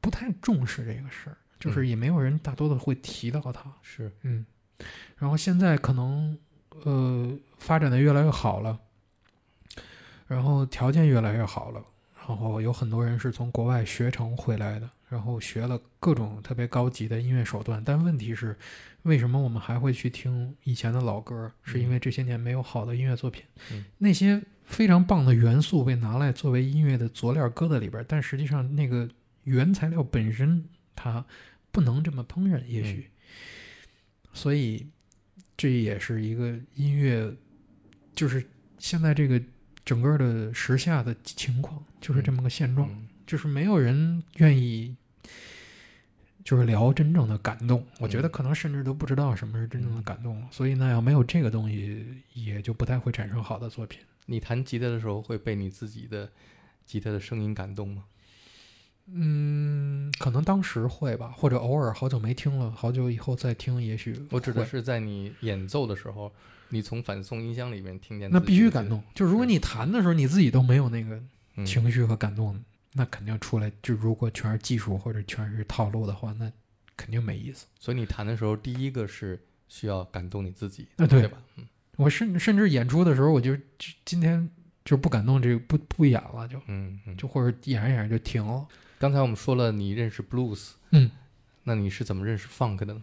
[0.00, 3.72] 不太重视这个事儿，就是嗯也没有人大多的会提到它。
[3.82, 4.46] 是嗯，
[5.18, 6.38] 然后现在可能
[6.84, 8.78] 呃发展的越来越好了，
[10.26, 11.84] 然后条件越来越好了，
[12.16, 17.82] 然后有很多人是从国外学成回来的，然后学了各种特别高级的音乐手段。
[17.84, 18.56] 但问题是，
[19.02, 21.52] 为什么我们还会去听以前的老歌？
[21.62, 23.42] 是因为这些年没有好的音乐作品，
[23.72, 29.08] 嗯那些非常棒的元素被拿来作为音乐的佐料搁在里边，但实际上那个
[29.44, 31.24] 原材料本身它
[31.72, 33.10] 不能这么烹饪，也许。
[34.32, 34.86] 所以
[35.56, 37.34] 这也是一个音乐，
[38.14, 38.46] 就是
[38.78, 39.42] 现在这个
[39.84, 44.94] 整个的时下的情况，就是这么个现状，嗯就是没有人愿意。
[46.44, 50.48] 就是聊真正的感动，我觉得可能甚至都不知道什么是真正的感动了。
[50.50, 54.00] 所以呢，要没有这个东西，也就不太会产生好的作品。
[54.26, 56.30] 你弹吉他的时候会被你自己的
[56.84, 58.04] 吉他的声音感动吗？
[59.12, 66.32] 嗯，可能当时会吧，或者偶尔好久没听了，好久以后再听，也许我指的是在你演奏的时候，
[66.68, 69.02] 你从反送音箱里面听见的那必须感动。
[69.12, 71.20] 就如果你弹的时候，你自己都没有那个
[71.56, 72.62] 嗯情绪和感动，
[72.92, 73.70] 那肯定出来。
[73.82, 76.50] 就如果全是技术或者全是套路的话，那
[76.96, 77.66] 肯定没意思。
[77.78, 81.38] 所以你弹的时候，第一个是需要感动你自己，啊对吧？
[81.56, 81.66] 嗯
[81.96, 84.48] 我甚甚至演出的时候，我就就今天
[84.86, 87.16] 就不感动，这个不不演了，就嗯嗯。
[87.16, 88.66] 就或者演着演着就停了。
[88.98, 91.10] 刚才我们说了，你认识 blues，嗯，
[91.64, 93.02] 那你是怎么认识 funk 的呢？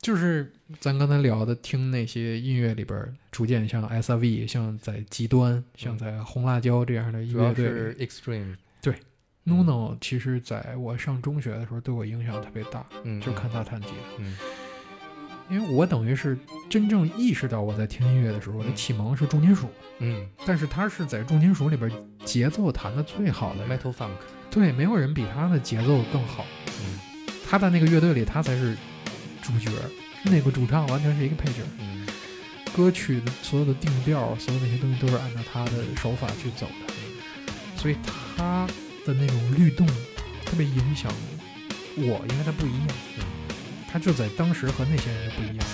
[0.00, 7.96] 就是咱刚才聊的，听那些音乐里边儿，逐渐像 S R V，像在极端，像在红辣椒这样的音主乐队要是。
[7.96, 8.56] extreme，
[9.46, 14.36] Nuno 其实在我上中学的时候对我影响特别大，嗯，就看他弹吉他，嗯。
[15.50, 16.38] 因为我等于是
[16.68, 19.68] 真正意识到我在听音乐的时候，我的启蒙是重金属，
[19.98, 20.28] 嗯。
[20.46, 21.90] 但是他是在重金属里边
[22.24, 24.10] 节奏弹的最好的，，metal funk，
[24.50, 26.46] 对，没有人比他的节奏更好。
[26.80, 27.00] 嗯。
[27.48, 28.76] 他在那个乐队里，他才是
[29.42, 29.70] 主角，
[30.24, 31.62] 那个主唱完全是一个配角。
[31.80, 32.06] 嗯。
[32.76, 36.94] 歌曲的所有的定调，所有那些东西都是按照他的手法去走的，
[37.76, 37.96] 所以
[38.36, 38.68] 他
[39.04, 39.86] 的那种律动
[40.44, 41.12] 特别影响
[41.96, 42.88] 我，因为他不一样，
[43.90, 45.66] 他就在当时和那些人就不一样。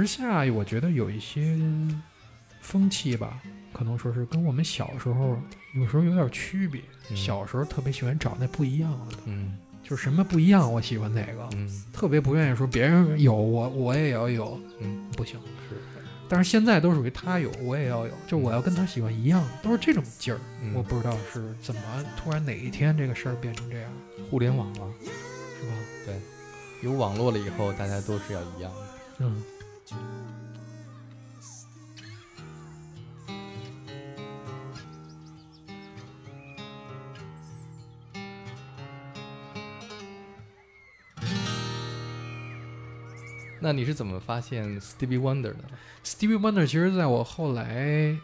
[0.00, 1.56] 时下我觉得有一些
[2.60, 3.40] 风气吧，
[3.72, 5.38] 可能说是跟我们小时候
[5.74, 6.80] 有时候有点区别。
[6.80, 15.36] 嗯小时候特别喜欢找那不一样的，嗯就是什么不一样，我喜欢哪个，嗯特别不愿意说别人有我我也要有，嗯，不行。
[15.68, 15.74] 是，
[16.28, 20.38] 但是现在都属于他有我也要有，就我要跟他喜欢一样，都是这种劲儿。
[20.62, 21.80] 嗯我不知道是怎么
[22.16, 23.90] 突然哪一天这个事儿变成这样，
[24.30, 25.72] 互联网了，是吧？
[26.06, 26.14] 对
[26.82, 28.88] 有网络了以后，大家都是要一样的。
[29.18, 29.42] 嗯。
[43.60, 45.56] 那你是怎么发现 Stevie Wonder 的
[46.02, 48.16] ？Stevie Wonder 其实在我后来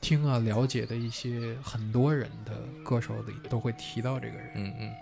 [0.00, 2.52] 听啊了解的一些很多人的
[2.82, 4.92] 歌手里都会提到这个人，嗯嗯。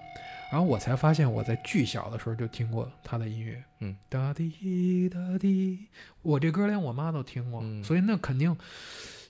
[0.51, 5.87] 然后我才发现我在巨小的时候就听过他的音乐，嗯，哒滴哒滴，
[6.23, 7.85] 我这歌连我妈都听过，嗯。
[7.85, 8.57] 所以那肯定，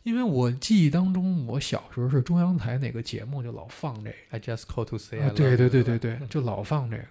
[0.03, 4.17] 因为我记忆当中我小时候是中央台哪个节目就老放这个。
[4.31, 7.05] ，I just call to say 啊对对对对对，就老放这个，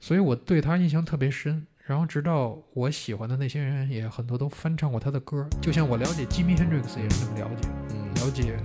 [0.00, 1.64] 所以我对他印象特别深。
[1.86, 8.56] 然后直到我喜欢的那些人也很多都翻唱过他的歌，就像我了解 Jimi Hendrix 也是这么了解，嗯了解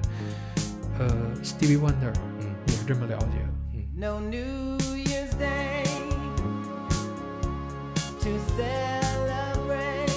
[0.97, 1.07] 呃
[1.43, 3.47] Stevie Wonder 嗯也是这么了解的。
[3.73, 5.85] 嗯 No New Year's Day
[8.21, 10.09] to celebrate.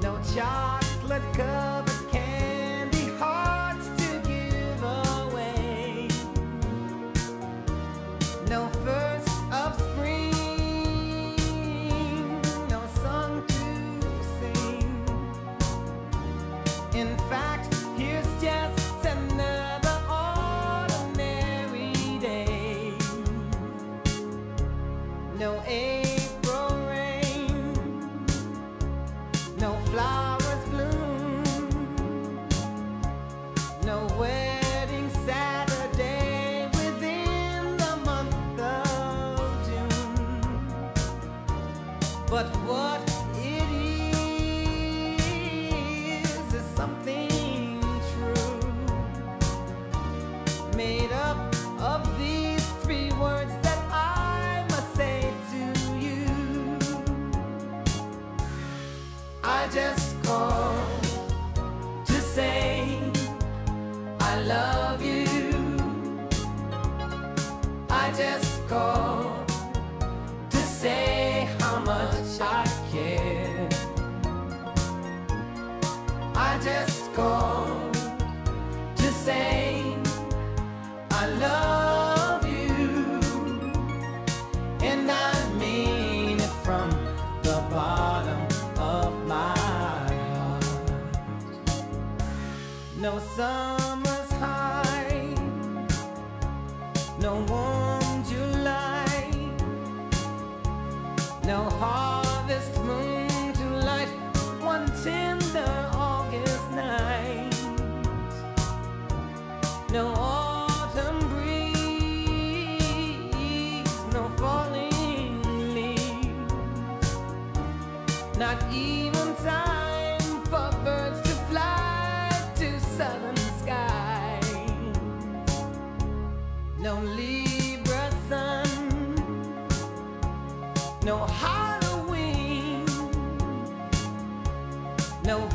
[0.00, 1.77] No chocolate covered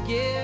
[0.06, 0.43] give.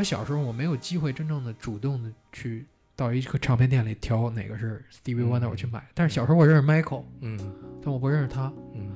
[0.00, 2.64] 我小时候我没有机会真正的主动的去
[2.96, 7.38] 到一个唱片店里挑哪个是 Stevie 嗯 Wonder 我去买，但是小时候我认识 Michael，嗯
[7.84, 8.50] 但我不认识他。
[8.74, 8.94] 嗯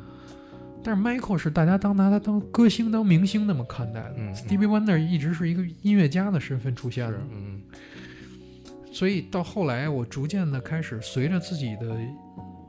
[0.83, 7.61] 但是 Michael 是大家当拿他当歌星、当明星那么看待的、嗯嗯 s t e v i e Wonder 一直是一个音乐家的身份出现的，嗯
[8.91, 11.99] 所以到后来我逐渐的开始随着自己的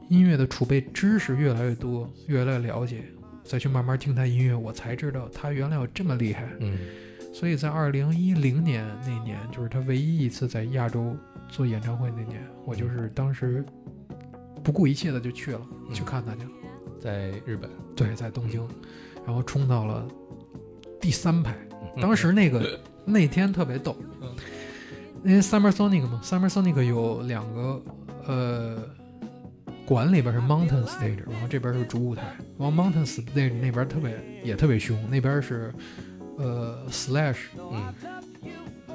[0.10, 3.02] 音乐的储备知识越来越多，越来越了解，
[3.46, 6.50] 再去慢慢听他音乐，我才知道他原来有这么厉害。
[6.60, 6.78] 嗯
[7.38, 11.14] 所以在二零一零年那年，就是他唯一一次在亚洲
[11.50, 13.62] 做演唱会那年，我就是当时
[14.64, 15.60] 不顾一切的就去了，
[15.90, 15.94] 嗯。
[15.94, 16.50] 去看他去了。
[16.98, 18.66] 在日本，对，在东京，
[19.26, 20.08] 然后冲到了
[21.02, 21.54] 第三排。
[21.94, 22.02] 嗯。
[22.02, 23.98] 当时那个那天特别逗，
[25.26, 27.84] 因为 Summer Sonic 嘛，Summer Sonic 有两个
[28.28, 28.78] 呃
[29.86, 32.24] 馆里边是 Mountain Stage，然后这边是主舞台，
[32.58, 35.74] 然后 Mountain Stage 那边特别也特别凶，那边是
[36.38, 37.94] 呃 Slash，嗯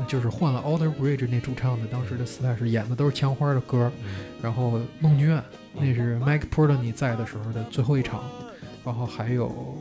[0.09, 5.43] 就是换了 Alter Bridge 那主唱的，当时的 Slash 演的都是枪花的歌，嗯然后梦剧院
[5.75, 8.25] 那是 Mike Portnoy 在的时候的最后一场，
[8.85, 9.77] 然后还有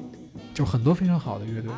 [0.53, 1.71] 就很多非常好的乐队。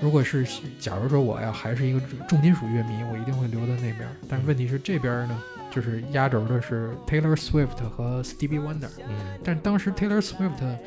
[0.00, 0.46] 如果是
[0.78, 4.08] 假如说我要还是一个重金属乐迷，我一定会留在那边。
[4.28, 5.42] 但是问题是这边呢，
[5.72, 10.78] 就是压轴的是 Taylor Swift 和 Stevie Wonder，嗯但当时 Taylor Swift 嗯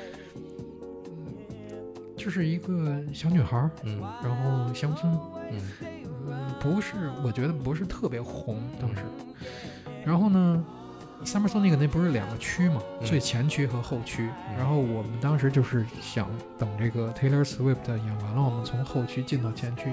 [2.24, 4.00] 就是一个小女孩儿，嗯。
[4.24, 5.12] 然后乡村，
[5.50, 5.60] 嗯。
[6.28, 6.94] 嗯，不是，
[7.24, 9.02] 我觉得不是特别红当时。
[10.06, 10.64] 然后呢
[11.26, 13.08] ，Summer Sonic 那不是两个区嘛，嗯。
[13.08, 14.30] 最前区和后区。
[14.52, 14.58] 嗯。
[14.58, 19.92] 然后我们当时就是想等这个 Taylor Swift 演完了，我们从后区进到前区。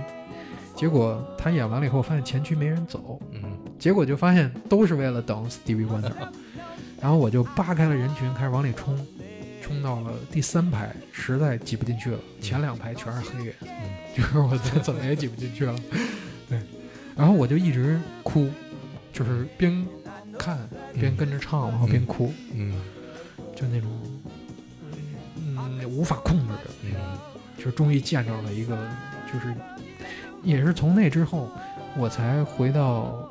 [0.76, 3.42] 结果他演完了以后，发现前区没人走，嗯。
[3.78, 6.12] 结果就发现都是为了等 Stevie Wonder。
[7.00, 8.94] 然后我就扒开了人群，开始往里冲，
[9.68, 13.68] 冲到了第三排，实在挤不进去了，前两排全是黑人，嗯
[14.16, 15.76] 就是我怎怎么也挤不进去了。
[16.48, 16.58] 对，
[17.14, 18.48] 然后我就一直哭，
[19.12, 19.86] 就是边
[20.38, 20.58] 看
[20.94, 22.72] 边跟着唱，然后边哭，嗯
[23.54, 23.90] 就那种
[25.36, 26.94] 嗯无法控制的，嗯
[27.62, 28.74] 就终于见着了一个，
[29.30, 29.54] 就是
[30.42, 31.50] 也是从那之后，
[31.96, 33.30] 我才回到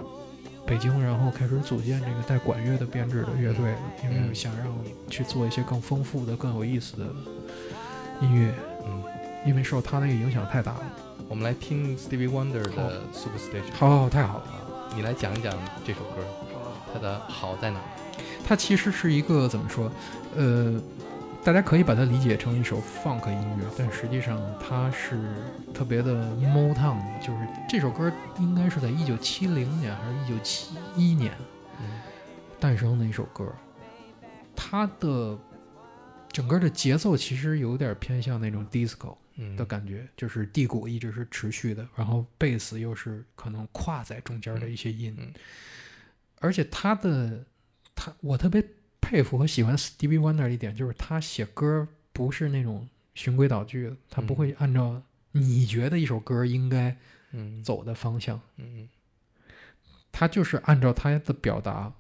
[0.68, 4.68] 北京，然后开始组建这个带管乐的编制的乐队，因为嗯想让
[5.10, 7.06] 去做一些更丰富的、更有意思的
[8.20, 8.54] 音乐，
[8.86, 9.04] 嗯，
[9.46, 10.84] 因为受他那个影响太大了。
[11.30, 13.74] 我们来听 Stevie Wonder 的 Superstation。
[13.74, 14.44] 好好好，太好了。
[14.44, 15.54] 啊，你来讲一讲
[15.86, 16.22] 这首歌，
[16.94, 17.80] 它的好在哪？
[18.46, 19.90] 它其实是一个怎么说？
[20.36, 20.80] 呃，
[21.48, 25.18] 大家可以把它理解成一首 funk 音乐，但实际上它是
[25.74, 31.34] 特别的 Motown，就是这首歌应该是在一九七零年还是一九七一年
[31.80, 32.02] 嗯
[32.60, 33.50] 诞生的一首歌。
[34.58, 35.40] 它的
[36.28, 39.56] 整个的节奏其实有点偏向那种 disco 嗯。
[39.56, 45.34] 的感觉，就是地鼓一直是持续的，然后贝斯又是可能跨在中间的一些音，嗯。
[46.42, 47.42] 而且它的
[47.96, 48.62] 它我特别
[49.08, 52.86] 佩服和喜欢 Stevie Wonder 一点，就是他写歌不是那种
[53.16, 55.02] 循规蹈矩的，他不嗯会按照
[55.32, 56.94] 你觉得一首歌应该
[57.32, 57.64] 嗯。
[57.64, 58.90] 走的方向，嗯。
[60.12, 61.94] 他就是按照他的表达，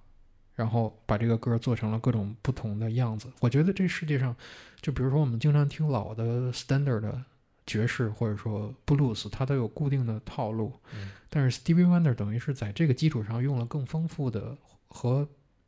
[0.53, 3.31] 然后把这个歌做成了各种不同的样子。
[3.39, 4.35] 我觉得这世界上，
[4.81, 7.23] 就比如说我们经常听老的 standard 的
[7.65, 11.11] 爵士或者说布鲁斯，它都有固定的套路，嗯。
[11.29, 14.57] 但是 Stevie Wonder 等于是在这个基础上用了更丰富的
[14.89, 15.25] 和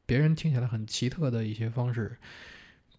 [0.10, 2.18] 别人听起来很奇特的一些方式，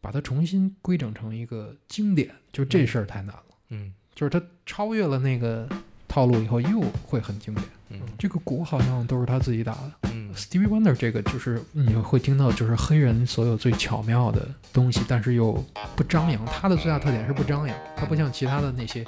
[0.00, 2.30] 把它重新规整成一个经典。
[2.52, 5.68] 就这事儿太难了，嗯就是它超越了那个
[6.06, 7.66] 套路以后，又会很经典。
[7.92, 9.92] 嗯这个鼓好像都是他自己打的。
[10.12, 15.52] 嗯 Stevie Wonder 这个就是你会听到，就是黑人所有最巧妙的东西，但是又
[15.96, 16.46] 不张扬。
[16.46, 19.04] 他的最大特点是不张扬，他不像其他的那些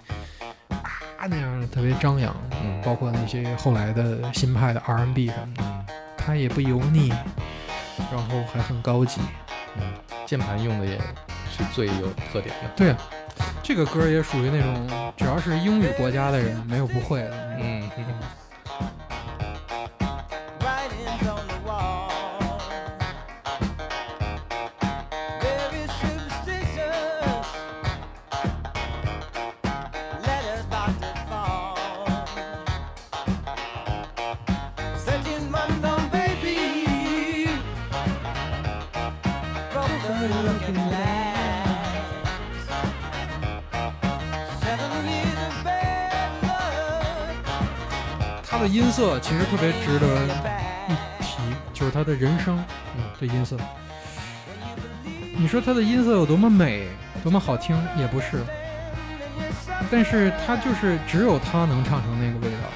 [0.68, 2.34] 啊那样的特别张扬，
[2.64, 5.86] 嗯包括那些后来的新派的 R&B 什么的，嗯
[6.18, 7.12] 他也不油腻，
[8.11, 9.20] 然后还很高级。
[9.76, 9.82] 嗯，
[10.26, 10.99] 键盘用的也
[11.51, 12.70] 是最有特点的。
[12.76, 12.97] 对啊，
[13.62, 17.30] 这个歌也属于那种只要是英语国家的人没有不会的。
[17.59, 18.05] 嗯嗯
[48.62, 50.06] 的音色其实特别值得
[50.86, 51.42] 一提，
[51.74, 52.62] 就是他的人声
[52.96, 53.56] 嗯的音色。
[55.36, 56.86] 你说他的音色有多么美，
[57.24, 58.40] 多么好听，也不是。
[59.90, 62.68] 但是他就是只有他能唱成那个味道，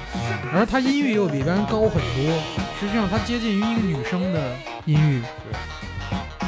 [0.53, 2.43] 而他音域又比别人高很多。
[2.77, 5.21] 实际上，他接近于一个女生的音域。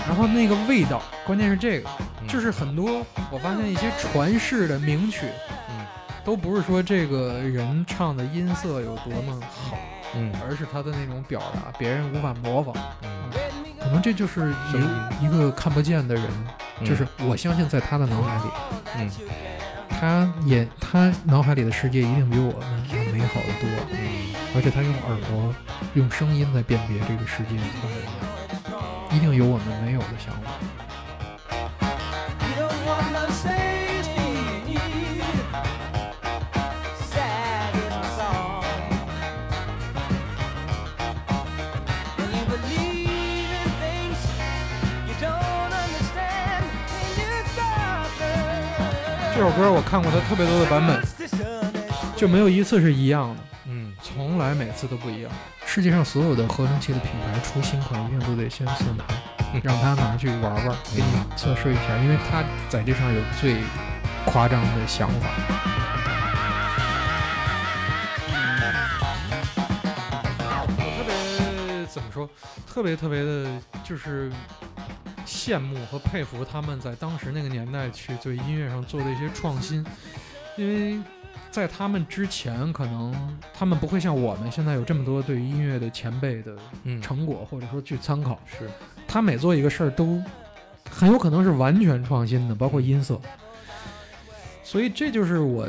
[0.05, 1.89] 然后那个味道，关键是这个，
[2.21, 5.55] 嗯就是很多我发现一些传世的名曲，嗯
[6.29, 9.75] 都不是说这个人唱的音色有多么好，
[10.15, 12.75] 嗯而是他的那种表达，别人无法模仿。
[13.01, 13.09] 嗯
[13.81, 14.53] 可能这就是
[15.21, 16.23] 一一个看不见的人，
[16.81, 18.43] 嗯就是我相信在他的脑海里，
[18.99, 19.09] 嗯
[19.89, 25.55] 他也他脑海里的世界一定比我们要美好的多，嗯而且他用耳朵、
[25.95, 27.55] 用声音在辨别这个世界
[29.15, 30.51] 一定有我们没有的想法。
[49.39, 51.01] 这首歌我看过它特别多的版本，
[52.13, 53.43] 就没有一次是一样的。
[53.67, 55.31] 嗯从来每次都不一样。
[55.65, 59.05] 世界上所有的合成器的品牌出新款，一定都得先送他，
[59.63, 63.55] 让他拿去玩玩，给你测试一下，因为他在这上有最
[64.25, 65.29] 夸张的想法。
[70.51, 72.29] 我特别怎么说？
[72.67, 73.47] 特别特别的，
[73.85, 74.29] 就是
[75.29, 79.85] 羡慕和佩服他们在当时那个年代去对音乐上做的一些创新，
[80.57, 80.99] 因为
[81.51, 88.39] 在他们之前，可能他们不会像我们现在有这么多对于音乐的前辈的嗯成果，或者说去参考。
[88.45, 88.67] 是
[89.07, 90.19] 他每做一个事儿都
[90.89, 93.21] 很有可能是完全创新的，包括音色。
[94.63, 95.67] 所以这就是我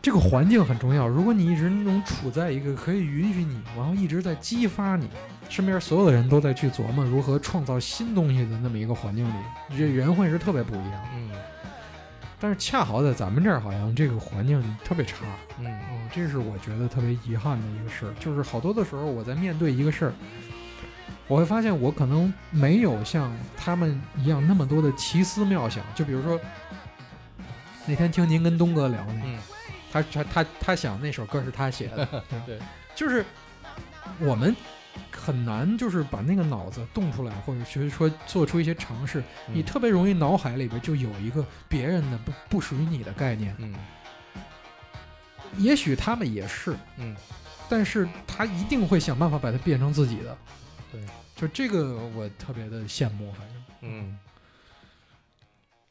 [0.00, 1.06] 这个环境很重要。
[1.06, 5.08] 如果你一直能处在一个可以允许你，然后一直在激发你，
[5.48, 9.42] 身边所有的人都在去琢磨如何创造新东西的那么一个环境里，
[9.76, 11.08] 这人会是特别不一样。
[11.14, 11.30] 嗯。
[12.40, 15.24] 但是恰好在咱们这儿，好像这个环境特别差。
[15.58, 15.66] 嗯。
[15.66, 20.12] 嗯，这是我觉得特别遗憾的一个事儿，就是好多的时候我在面对一个事儿，
[21.26, 25.82] 我会发现我可能没有像他们一样那么多的奇思妙想。
[25.94, 26.38] 就比如说
[27.86, 29.38] 那天听您跟东哥聊那个，嗯。
[29.90, 32.06] 他他他他想那首歌是他写的，
[32.44, 32.58] 对，
[32.94, 33.24] 就是
[34.20, 34.54] 我们
[35.28, 43.74] 很难就是把那个脑子动出来，或者是说做出一些尝试，你嗯特别容易脑海里边就有一个别人的不不属于你的概念，嗯
[45.58, 46.74] 也许他们也是。
[46.96, 47.14] 嗯
[47.68, 50.38] 但是他一定会想办法把它变成自己的。
[50.90, 50.98] 对，
[51.36, 54.18] 就这个我特别的羡慕，反正嗯，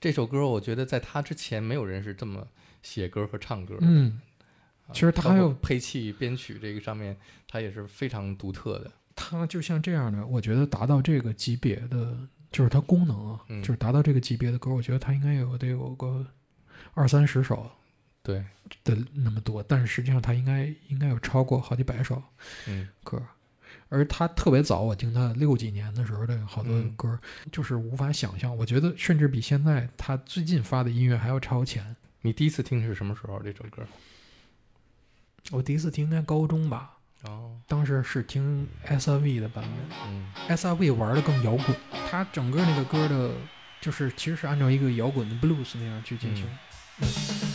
[0.02, 2.48] 这首歌我觉得在他之前没有人是这么
[2.82, 3.82] 写歌和唱歌的。
[3.82, 4.20] 嗯，
[4.88, 7.16] 啊其实他还有配器、编曲这个上面，
[7.48, 8.92] 他也是非常独特的。
[9.18, 12.16] 他就像这样的，我觉得达到这个级别的，
[12.52, 16.26] 就是它功能啊，嗯就是达到这个级别的歌，我觉得他应该有得有个
[16.94, 17.70] 二三十首
[18.22, 18.46] 对，
[18.84, 22.22] 的那么多，但是实际上他应该应该有超过好几百首
[22.68, 23.22] 嗯歌。
[23.90, 27.20] 而他特别早，我听他六几年的时候的好多嗯歌，
[27.52, 28.56] 就是无法想象。
[28.56, 31.96] 我觉得甚至比现在他最近发的音乐还要超前。
[32.22, 33.42] 你第一次听是什么时候？
[33.42, 33.86] 这首歌？
[35.52, 39.98] 我第一次听应该高中吧，哦，当时是听 S.R.V 的版本。
[40.08, 41.76] 嗯，S.R.V 玩的更摇滚，
[42.10, 43.32] 它整个那个歌的，
[43.82, 46.46] 就是其实是按照一个摇滚的 blues 那样去进行。
[47.00, 47.47] Very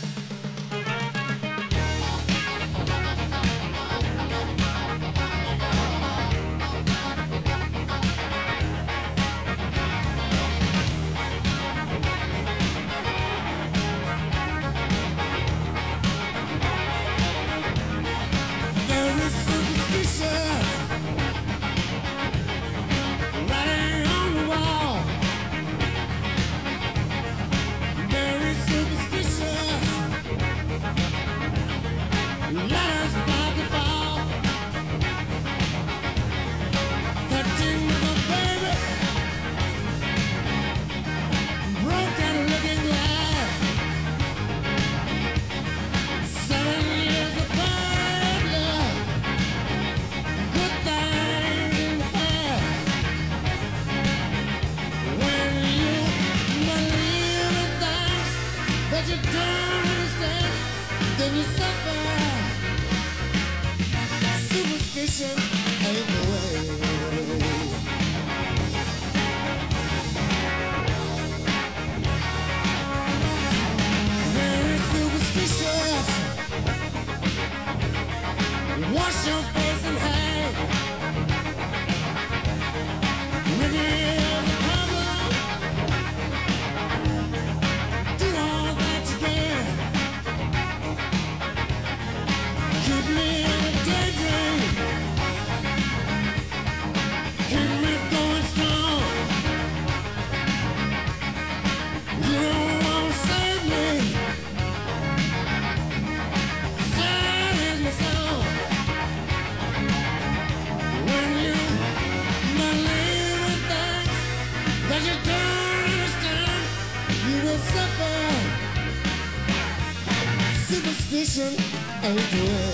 [121.35, 121.55] listen
[122.03, 122.72] again.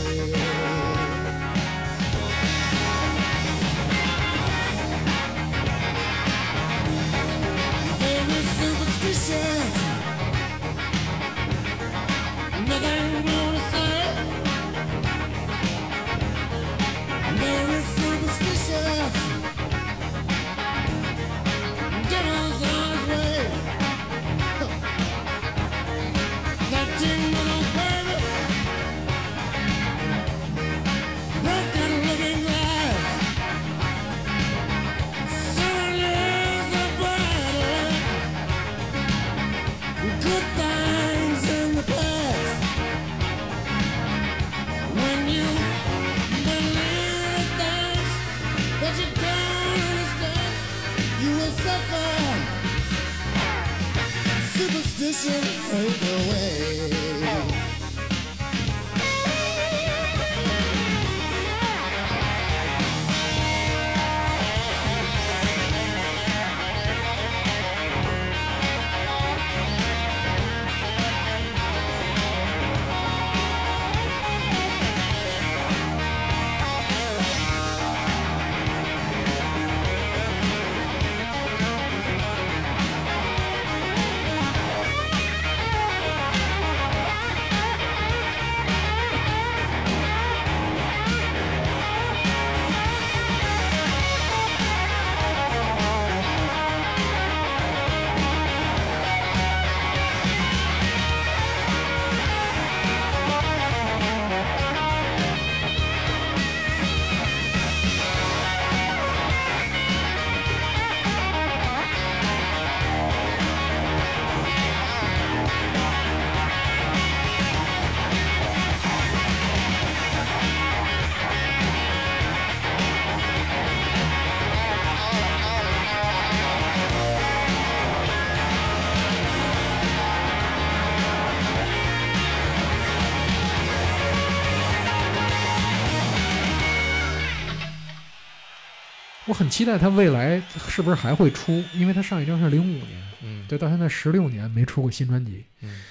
[139.40, 140.38] 很期待他未来
[140.68, 145.46] 是不是还会出，因为他上一张是零五年，嗯，对，到现在十六年没出过新专辑。
[145.62, 145.82] 嗯。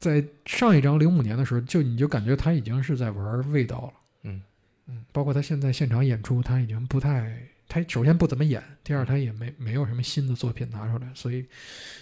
[0.00, 3.92] 在上一张零五年的时候，就你就感觉他已经是在玩味道了。
[4.24, 4.42] 嗯。
[4.88, 7.32] 嗯，包括他现在现场演出，他已经不太，
[7.68, 11.46] 他首先不怎么演，第二他也没没有什么新的作品拿出来，所以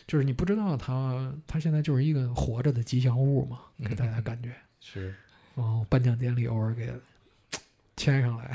[0.07, 4.55] 就是你不知道他他现在就是一个活着的吉祥物嘛，给大家感觉。
[4.81, 5.15] 是，
[5.55, 6.91] 然后颁奖典礼偶尔给
[7.99, 8.51] 牵上来，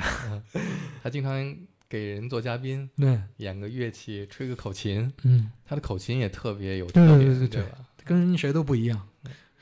[1.04, 1.56] 他经常
[1.88, 7.78] 给人做嘉宾，对，演个乐器，吹个口琴，嗯，他的口琴也特别有特点，对对对吧？
[8.04, 9.08] 跟谁都不一样。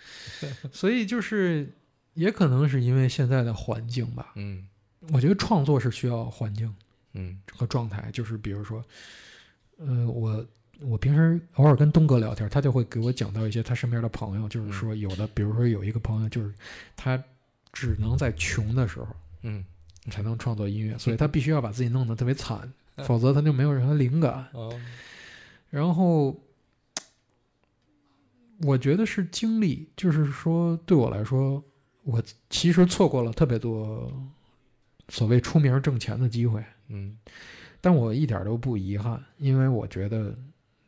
[0.72, 1.72] 所以就是
[2.14, 4.66] 也可能是因为现在的环境吧，嗯。
[5.12, 6.74] 我觉得创作是需要环境
[7.12, 7.38] 嗯。
[7.52, 8.82] 和状态，就是比如说，
[9.76, 10.46] 呃，我
[10.80, 16.54] 我平时偶尔跟东哥聊天，他就会给我讲到一些他身边的朋友，就是说有的，比如说有一个朋友，就是
[16.96, 17.22] 他
[17.70, 19.06] 只能在穷的时候
[19.42, 19.62] 嗯，
[20.10, 22.72] 才能创作音乐，所以他 必须要把自己弄得特别惨，
[23.04, 24.46] 否则他就没有任何灵感。
[24.52, 24.72] 哦，
[25.70, 26.40] 然后，
[28.62, 31.62] 我觉得是经历，就是说对我来说，
[32.04, 34.12] 我其实错过了特别多
[35.08, 37.16] 所谓出名挣钱的机会，嗯
[37.80, 40.34] 但我一点都不遗憾，因为我觉得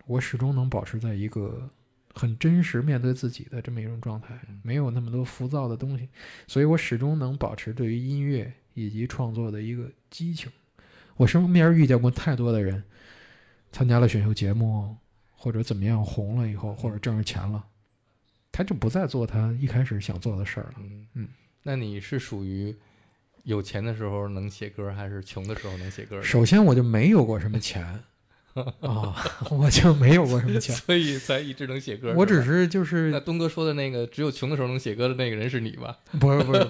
[0.06, 1.68] 我始终能保持在一个
[2.14, 6.08] 很真实面对自己的这么一种状态，没有那么多浮躁的东西，
[6.46, 10.48] 所以我始终能保持对于音乐以及创作的一个激情。
[11.16, 12.84] 我身边遇见过太多的人，
[13.72, 14.96] 参加了选秀节目
[15.32, 17.64] 或者怎么样红了以后，或者挣着钱了，
[18.52, 20.74] 他就不再做他一开始想做的事儿了。
[20.80, 21.28] 嗯嗯，
[21.62, 22.76] 那你是属于
[23.44, 26.22] 有钱的时候能写歌，还是穷的时候能写歌？
[26.22, 27.82] 首先，我就没有过什么钱
[28.80, 29.16] 啊，
[29.50, 30.74] 我就没有过什么钱。
[30.76, 32.12] 所以才一直能写歌。
[32.14, 35.98] 我只是就是那东哥说的那个只有穷的时候能写歌的那个人是你吧？
[36.20, 36.66] 不是，不是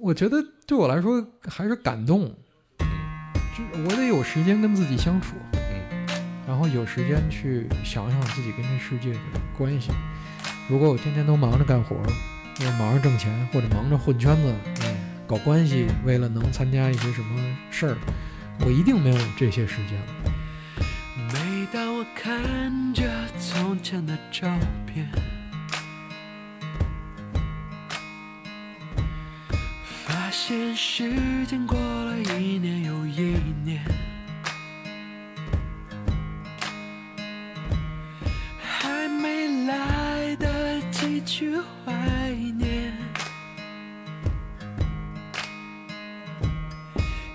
[0.00, 0.36] 我觉得
[0.66, 2.34] 对我来说还是感动，
[2.78, 6.06] 就是我得有时间跟自己相处，嗯
[6.46, 9.18] 然后有时间去想想自己跟这世界的
[9.58, 9.90] 关系。
[10.68, 17.96] 如果我天天都忙着干活，或者忙着挣钱，或者忙着混圈子、嗯搞关系，为了能参加一些什么事儿，
[18.60, 20.06] 我一定没有这些时间了。
[21.32, 23.02] 每当我看着
[23.40, 24.48] 从前的照
[24.86, 25.08] 片，
[30.38, 33.82] 现实间过了一年又一年
[38.60, 42.92] 还没来得及去怀念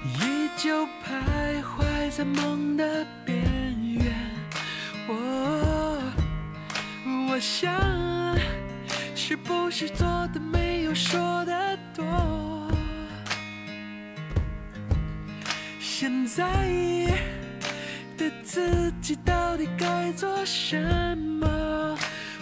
[0.06, 3.36] 依旧徘徊在梦的边
[3.96, 4.16] 缘
[5.08, 6.00] 我
[7.32, 7.74] 我想
[9.16, 12.61] 是不是做的没有说的多
[16.02, 16.44] 现在
[18.18, 20.76] 的自己到底该做什
[21.16, 21.96] 么？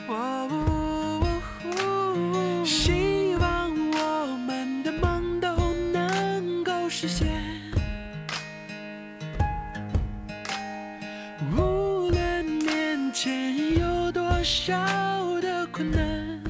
[0.08, 1.22] 哦
[2.64, 5.50] 希望我们的梦都
[5.92, 7.28] 能够实现。
[11.52, 14.74] 无论面前有多少
[15.42, 16.42] 的困难，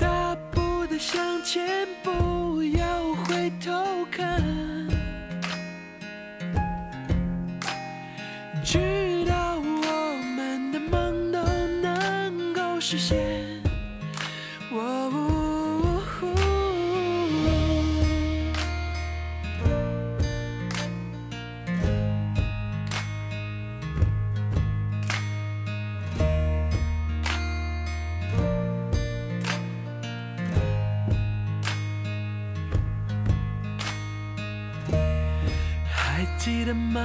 [0.00, 2.39] 大步的向前，不要回
[3.58, 4.40] 头看。
[36.74, 37.00] 妈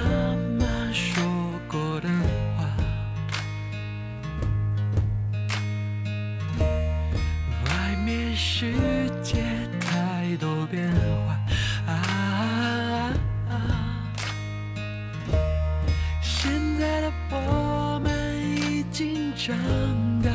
[0.59, 1.23] 妈说
[1.67, 2.07] 过的
[2.57, 2.65] 话，
[7.65, 8.73] 外面世
[9.23, 9.43] 界
[9.79, 10.91] 太多变
[11.25, 11.37] 化
[11.91, 13.13] 啊
[16.21, 19.55] 现在的我们已经长
[20.21, 20.29] 大。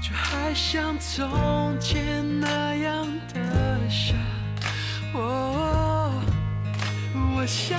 [0.00, 3.08] 却还像从前那样。
[5.20, 6.12] 哦，
[7.36, 7.78] 我想，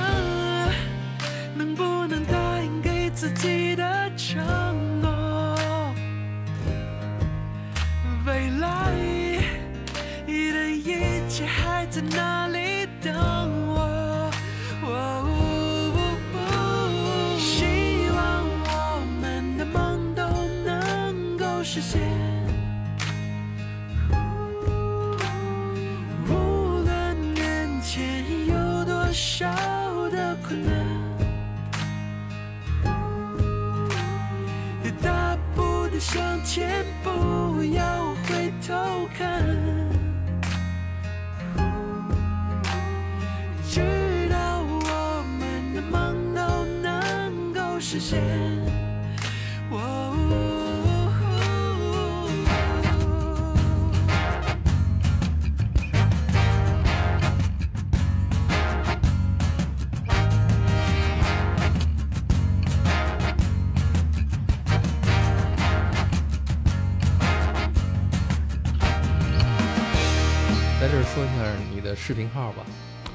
[72.09, 72.65] 视频号吧，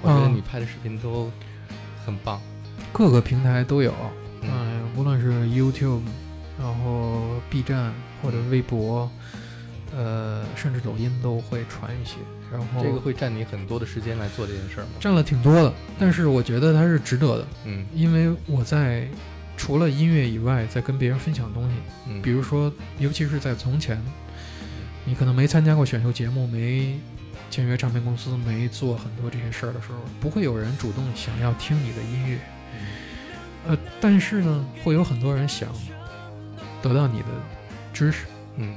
[0.03, 1.28] 我觉得嗯你拍的视频都
[2.07, 2.40] 很棒。
[2.92, 3.92] 各个平台都有，
[4.40, 6.03] 嗯嗯，无论是 YouTube，
[6.57, 7.92] 然后 B 站
[8.22, 9.11] 或者微博，
[9.92, 12.18] 呃，甚至抖音都会传一些。
[12.53, 14.90] 然后这个会占你很多的时间来做这件事儿吗？
[15.01, 19.09] 占了挺多的，但是我觉得它是值得的，嗯因为我在
[19.57, 21.74] 除了音乐以外，在跟别人分享东西。
[22.09, 24.01] 嗯，比如说，尤其是在从前，
[25.05, 26.97] 你可能没参加过选秀节目，没
[27.55, 32.38] 签约唱片公司，没做很多这些事儿的时候，不会有人主动想要听你的音乐。
[33.68, 35.68] 呃，但是呢，会有很多人想
[36.82, 37.28] 得到你的
[37.92, 38.24] 知识，
[38.57, 38.74] 嗯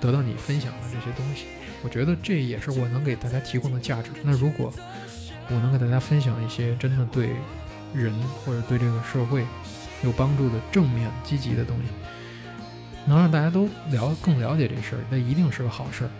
[0.00, 1.44] 得到你分享的这些东西。
[1.82, 4.08] 我觉得这也是我能给大家提供的价值。
[4.22, 4.72] 那如果
[5.50, 7.28] 我能给大家分享一些真的对
[7.92, 8.10] 人
[8.42, 9.44] 或者对这个社会
[10.02, 11.90] 有帮助的正面积极的东西，
[13.04, 16.10] 能让大家都了更了解这事儿，那一定是个好事儿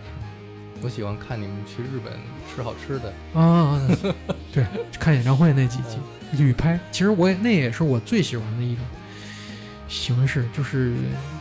[0.81, 2.13] 我喜欢看你们去日本
[2.53, 3.13] 吃好吃的。
[3.39, 3.79] 啊！
[4.53, 4.65] 对，
[4.99, 5.97] 看演唱会那几集
[6.33, 8.83] 旅拍，其实我也那也是我最喜欢的一种
[9.87, 10.93] 形式，就是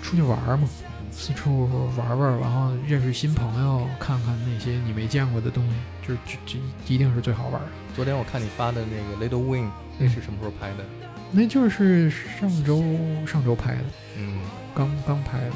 [0.03, 0.69] 出去玩儿嘛，
[1.11, 5.75] 四处玩玩，然后认识新朋友，看看那些你没见过的东西，
[6.09, 7.71] 就就就一定是最好玩儿的。
[7.95, 10.85] 昨天我看你发的那个 Little Wing，那是什么时候拍的？
[11.31, 12.83] 那就是上周
[13.27, 13.85] 上周拍的，
[14.17, 14.39] 嗯
[14.75, 15.53] 刚刚拍的，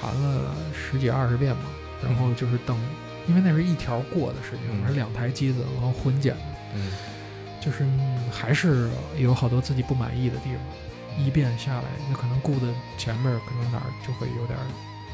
[0.00, 1.62] 弹了十几二十遍吧，
[2.02, 2.76] 然后就是等，
[3.28, 4.86] 因为那是一条过的事情，嗯。
[4.88, 6.42] 是两台机子，然后混剪的，
[6.74, 6.92] 嗯。
[7.60, 14.64] 就是嗯还是有好多自己不满意的地方，一遍下来，那可能顾的前面可能哪儿就会有点儿，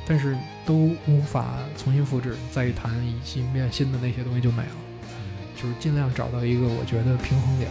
[0.07, 0.37] 但是
[0.67, 4.77] 都无法重新复制，再一弹一新遍新的那些东西就没了，
[5.57, 7.71] 就是尽量找到一个我觉得平衡点。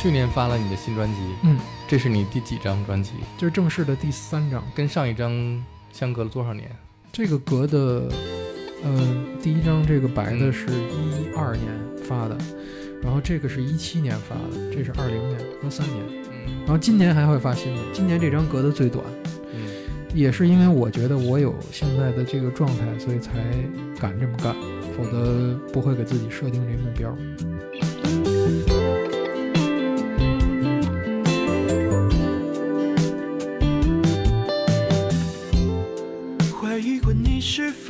[0.00, 3.10] 去年发了你的新专辑，嗯，这是你第几张专辑？
[3.36, 4.64] 就是正式的第三张。
[4.74, 5.62] 跟上一张
[5.92, 6.70] 相隔了多少年？
[7.12, 8.08] 这个隔的，
[8.82, 11.68] 嗯，第一张这个白的是一二年
[12.02, 12.38] 发的，
[13.02, 14.72] 然后这个是一七年发的。
[14.74, 16.02] 这是二零年隔三年。
[16.46, 17.82] 嗯，然后今年还会发新的。
[17.92, 19.04] 今年这张隔的最短。
[19.52, 19.68] 嗯，
[20.14, 23.32] 也是因为我觉得我有现在的这个状态，所以才
[24.00, 24.56] 敢这么干，
[24.96, 27.14] 否则不会给自己设定这个目标。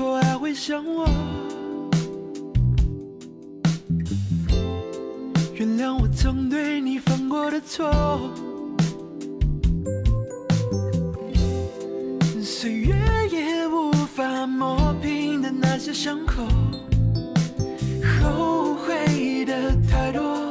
[0.00, 1.06] 否还会想我？
[5.52, 7.92] 原谅我曾对你犯过的错。
[12.42, 12.94] 岁月
[13.30, 16.46] 也无法磨平的那些伤口，
[18.22, 20.49] 后悔的太多。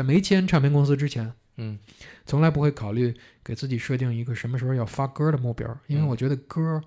[0.00, 1.78] 在没签唱片公司之前，嗯，
[2.24, 3.14] 从来不会考虑
[3.44, 5.78] 给自己设定一个什么时候要发歌的目标。
[5.88, 6.82] 因为我觉得歌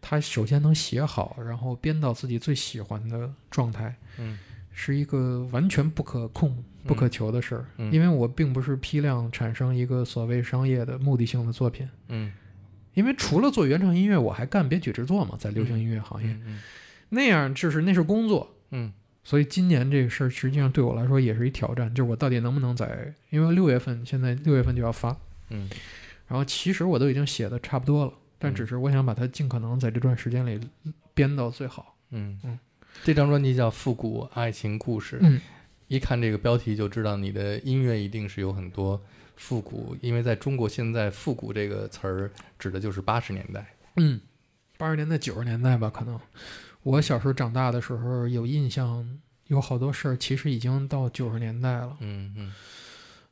[0.00, 4.36] 它首先能写好，然后编到自己最喜欢的状态，嗯，
[4.72, 7.64] 是一个完全不可控、不可求的事儿。
[7.92, 11.88] 因为我并不是批量产生一个所谓商业的目的性的作品。
[12.08, 12.32] 嗯，
[12.94, 16.36] 因为除了做原创音乐，我还干编曲制作嘛，在流行音乐行业
[17.10, 18.56] 那样，就是那是工作。
[18.72, 18.92] 嗯。
[19.22, 25.16] 所以今年这个事儿实际上对我来说也是一挑战，就是我到底能不能在，因为六月份现在六月份就要发，
[25.50, 25.68] 嗯
[26.26, 30.60] 然后其实我都已经写的差不多了，但嗯只是我想把它尽可能在这段时间里
[31.12, 31.96] 编到最好。
[32.10, 32.58] 嗯嗯，
[33.04, 35.16] 这张专辑叫《复古爱情故事》。
[35.22, 35.40] 嗯，
[35.88, 39.00] 一看这个标题就知道你的音乐一定是有很多
[39.36, 43.66] 复古，因为在中国现在“复古”这个词儿指的就是八十年代。
[43.96, 44.20] 嗯，
[44.78, 46.18] 八十年代九十年代吧，可能
[46.82, 51.96] 我小时候长大的时候有印象，有好多事儿其实已经到九十年代了。
[52.00, 52.54] 嗯嗯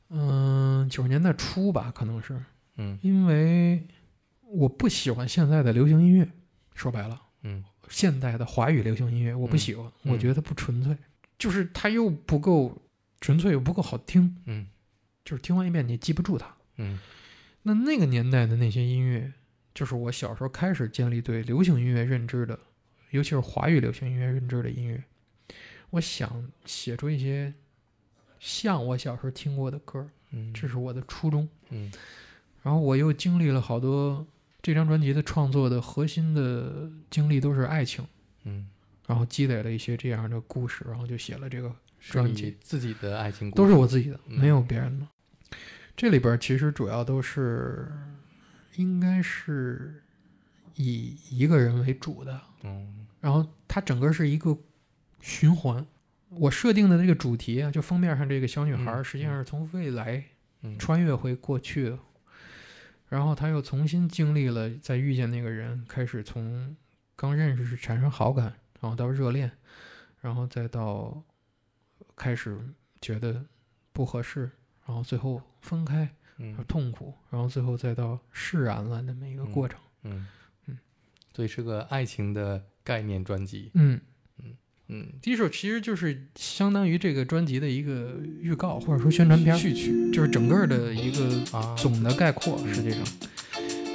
[0.09, 2.39] 嗯，九十年代初吧，可能是
[2.77, 3.85] 嗯因为
[4.43, 6.27] 我不喜欢现在的流行音乐，
[6.73, 7.21] 说白了。
[7.43, 10.95] 嗯现代的华语流行音乐，我不喜欢，嗯我觉得不纯粹，
[11.39, 12.79] 就是它又不够
[13.19, 14.67] 纯粹，又不够好听，嗯
[15.25, 16.53] 就是听完一遍你记不住它。
[16.77, 16.99] 嗯
[17.63, 19.33] 那那个年代的那些音乐，
[19.73, 22.59] 就是我小时候开始建立对流行音乐认知的，
[23.11, 25.03] 尤其是华语流行音乐认知的音乐。
[25.91, 27.53] 我想写出一些
[28.39, 31.47] 像我小时候听过的歌，嗯，这是我的初衷。
[31.69, 31.91] 嗯
[32.61, 34.27] 然后我又经历了好多
[34.61, 38.05] 这张专辑的创作的核心的经历都是爱情。
[38.43, 38.67] 嗯，
[39.07, 45.07] 然后积累了一些这样的故事，然后就写了这个，专辑自己的爱情故事都是我自己的，嗯没有别人的。
[45.95, 47.91] 这里边其实主要都是，
[48.75, 50.03] 应该是
[50.79, 53.05] 以一个人为主的，嗯。
[53.19, 54.57] 然后它整个是一个
[55.19, 55.85] 循环。
[56.29, 60.23] 我设定的这个主题啊，就封面上这个小女孩，嗯实际上是从未来
[60.61, 60.79] 嗯。
[60.79, 61.89] 穿越回过去。
[61.89, 61.99] 的，
[63.09, 66.75] 然后她又重新经历了再遇见那个人，开始从
[67.17, 69.51] 刚认识时产生好感，然后到热恋，
[70.21, 71.21] 然后再到
[72.15, 72.57] 开始
[73.01, 73.43] 觉得
[73.91, 74.49] 不合适，
[74.85, 76.55] 然后最后分开，嗯。
[76.69, 79.77] 痛苦，然后最后再到释然了那么一个过程。
[80.03, 80.27] 嗯嗯，
[81.39, 83.71] 所以是个爱情的概念专辑。
[83.73, 83.97] 嗯，
[84.43, 84.51] 嗯
[84.89, 92.99] 嗯，第一首其实就是相当于这个专辑的一个预告或者说宣传片序曲就是整个的一个啊，总的概括，实际上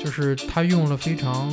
[0.02, 1.50] 就是他用了非常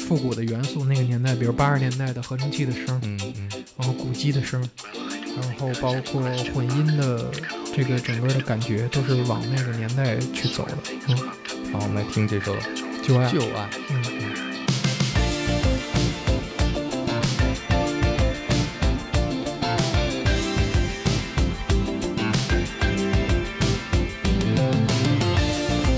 [0.00, 4.68] 复古的元素，那个年代，比如八十年代的合成器的声，嗯嗯然后鼓机的声，
[5.36, 6.22] 然后包括
[6.52, 7.30] 混音的
[7.72, 10.76] 这个整个的感觉，都是往那个年代去走的。
[11.06, 11.16] 嗯，
[11.70, 12.52] 好，我们来听这首
[13.04, 13.70] 旧爱《旧爱》。
[13.90, 14.43] 嗯。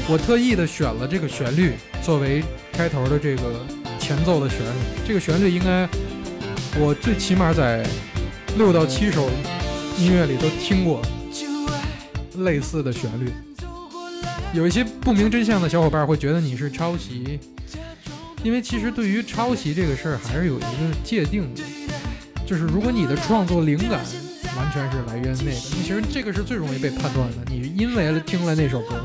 [0.09, 3.66] 我特意的选了这个旋律作为开头的这个
[3.99, 5.89] 前奏的旋律，这个旋律应该
[6.78, 7.85] 我最起码在
[8.57, 9.28] 六到七首
[9.99, 11.03] 音乐里都听过
[12.39, 13.33] 类似的旋律。
[14.53, 17.41] 有一些不明真相的小伙伴会觉得你是抄袭，
[18.45, 20.69] 因为其实对于抄袭这个事儿还是有一个
[21.03, 21.62] 界定的，
[22.47, 24.01] 就是如果你的创作灵感
[24.57, 27.39] 完全是来源于那个，其实这个是最容易被判断的。
[27.49, 29.05] 你因为听了那首歌，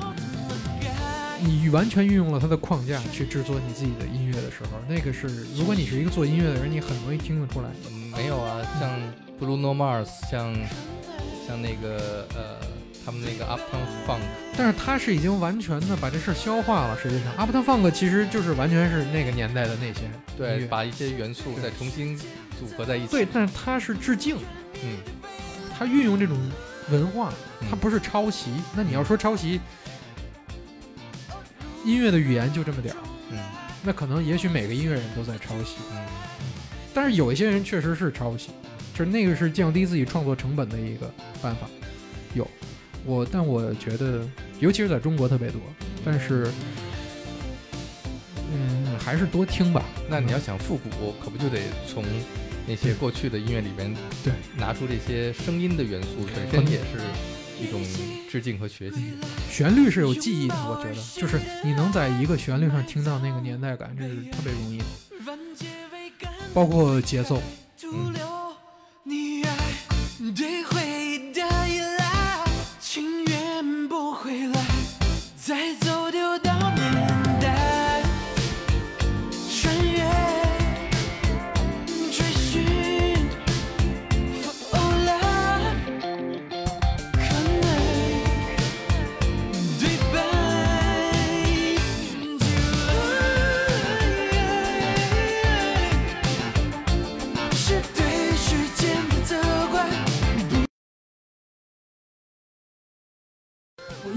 [1.44, 7.70] 你完全运用了它的框架去制作你自己的音乐的时候，那个是如果你是一个做音乐的人，你很容易听得出来。
[7.90, 8.92] 嗯，没有啊，像
[9.40, 10.54] Bruno Mars，像
[11.48, 12.58] 像那个呃，
[13.04, 14.22] 他们那个 Uptown Funk，
[14.56, 16.98] 但是他是已经完全的把这事儿消化了。
[17.00, 23.12] 实际上，Uptown Funk 其实就是完全是那个年代的那些音对，把一些元素再重新组合在一起。
[23.12, 24.38] 对，，但是他是致敬，
[24.84, 24.98] 嗯，
[25.76, 26.38] 他运用这种
[26.92, 28.52] 文化，嗯他不是抄袭。
[28.76, 29.60] 那你要说抄袭，
[31.86, 32.98] 音乐的语言就这么点儿，
[33.32, 33.38] 嗯
[33.84, 35.98] 那可能也许每个音乐人都在抄袭，嗯
[36.94, 38.50] 但是有一些人确实是抄袭，
[38.94, 41.68] 就是那个是降低自己创作成本的一个办法。
[42.34, 42.48] 有
[43.06, 44.28] 我，但我觉得，
[44.60, 45.60] 尤其是在中国特别多，
[46.06, 46.52] 但是。
[48.54, 49.82] 嗯，还是多听吧。
[50.10, 52.04] 那你要想复古，可不就得从
[52.68, 53.96] 那些过去的音乐里边，
[54.26, 57.00] 对，拿出这些声音的元素，本身也是
[57.62, 57.82] 一种
[58.30, 59.14] 致敬和学习。
[59.50, 64.86] 旋律是有记忆的，我觉得，就是你能在一个旋律上听到那个年代感，这是特别容易的。
[66.54, 67.42] 包括节奏，
[67.84, 68.14] 嗯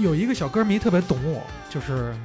[0.05, 2.15] 有一个小歌迷特别懂我，就是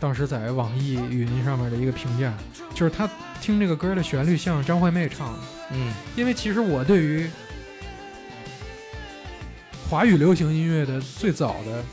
[0.00, 2.32] 当时在网易云上面的一个评价，
[2.74, 3.06] 就是他
[3.38, 5.38] 听这个歌的旋律像张惠妹唱的，
[5.72, 5.92] 嗯。
[6.16, 7.28] 因为其实我对于
[9.90, 11.84] 华语流行音乐的最早的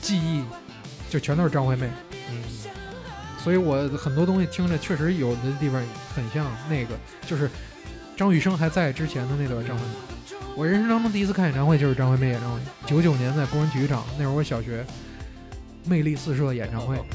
[0.00, 0.42] 记忆，
[1.10, 1.90] 就全都是张惠妹，
[2.30, 2.42] 嗯。
[3.38, 5.82] 所以我很多东西听着确实有的地方
[6.14, 6.94] 很像那个，
[7.26, 7.50] 就是
[8.16, 10.15] 张雨生还在之前的那段张惠妹。
[10.58, 14.82] 我人生当中第一次看演唱会就是张惠妹演唱会，九九年在工人体育场，那会儿我小学，
[15.84, 16.96] 魅力四射演唱会。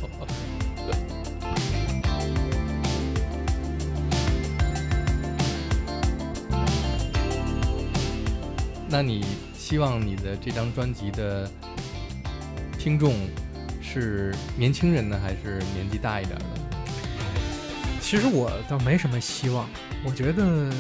[8.88, 9.26] 那你
[9.57, 11.49] 希望你的这张专辑的
[12.77, 13.15] 听众
[13.81, 16.45] 是年轻人呢，还是年纪大一点的？
[17.99, 19.68] 其实我倒没什么希望，
[20.05, 20.72] 我觉得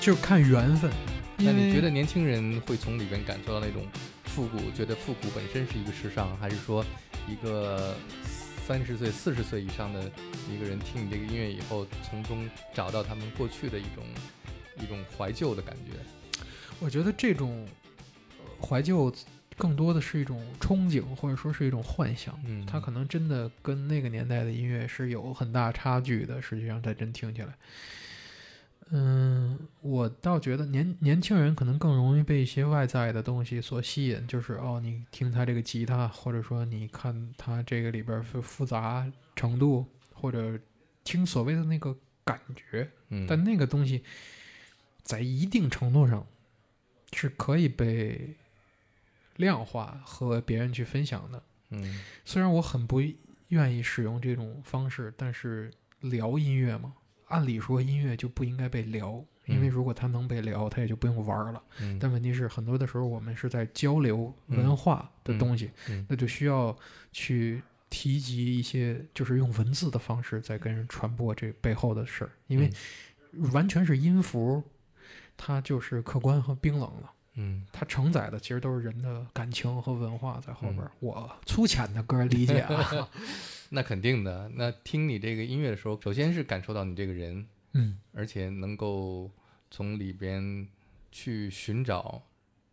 [0.00, 0.90] 就看缘分。
[1.38, 3.86] 那你觉得年轻人会从里边感受到那种
[4.24, 6.84] 复古，觉得复古本身是一个时尚，还是说
[7.28, 7.94] 一个
[8.66, 10.10] 三十岁、四十岁以上的
[10.50, 14.04] 一个人听你这个音乐以后，从中找到他们过去的一种
[14.80, 15.92] 一种怀旧的感觉？
[16.80, 17.66] 我觉得这种
[18.38, 19.12] 呃怀旧
[19.56, 22.38] 更多的是一种憧憬，或者说是一种幻想。
[22.46, 26.40] 嗯，它可能真的跟那个年代的音乐是有很大差距的。
[26.40, 27.54] 实际上，它真听起来，
[28.90, 40.58] 嗯，我倒觉得年年轻人可能更容易被一些外在的东西所吸引，就是哦，你听他这个吉他，或者说你看他这个里边复复杂程度，或者
[41.02, 44.04] 听所谓的那个感觉，嗯，但那个东西
[45.02, 46.26] 在一定程度上
[47.12, 48.36] 是可以被
[49.36, 51.42] 量化和别人去分享的。
[51.70, 52.00] 嗯。
[52.24, 53.02] 虽然我很不
[53.48, 56.94] 愿意使用这种方式，但是聊音乐嘛，
[57.34, 59.70] 按理说音乐就不应该被聊，因为嗯。
[59.70, 61.60] 如果它能被聊，它也就不用玩儿了。
[61.80, 66.06] 嗯，但问题是，很多的时候我们是在交流嗯文化的嗯东西，嗯。
[66.08, 66.76] 那就需要
[67.10, 72.70] 去提及一些，就是用文字的方式在跟人传播这背后的事儿，因为
[73.52, 74.62] 完全是音符，
[75.36, 77.10] 它就是客观和冰冷了。
[77.34, 77.66] 嗯。
[77.72, 83.08] 它承载的其实都是人的感情和文化在后边我粗浅的个人理解啊，
[83.70, 84.50] 那肯定的。
[84.54, 89.30] 那听你这个音乐的时候，首先是感受到你这个人，嗯而且能够
[89.70, 90.66] 从里边
[91.10, 92.22] 去寻找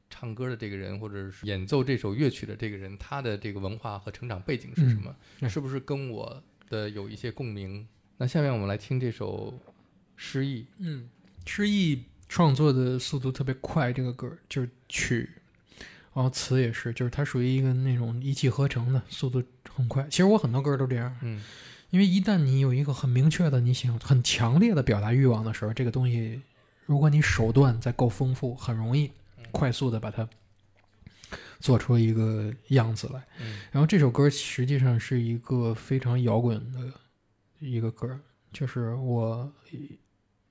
[0.10, 5.16] 唱歌的这个人，或者是演奏这首乐曲的这个人，他的这个文化和成长背景是什么？
[5.40, 7.88] 对是不是跟我的有一些共鸣？
[8.18, 9.54] 那下面我们来听这首
[10.16, 10.64] 《失忆》。
[10.78, 11.10] 嗯，
[11.46, 15.28] 诗意创作的速度特别快，这个歌儿就是曲，
[16.14, 19.42] 然后词也是，就是它属于一个那种一气呵成的，速度
[19.74, 20.06] 很快。
[20.10, 21.42] 其实我很多歌都这样，嗯
[21.90, 26.42] 因为一旦你有一个很明确的你想很强烈的表达欲望的时候，这个东西，
[26.86, 29.12] 如果你手段再够丰富，很容易
[29.52, 30.28] 快速的把它
[31.60, 33.22] 做出一个样子来。
[33.40, 36.92] 嗯然后这首歌实际上是一个非常摇滚的
[37.60, 38.20] 一个歌，
[38.52, 39.50] 就是我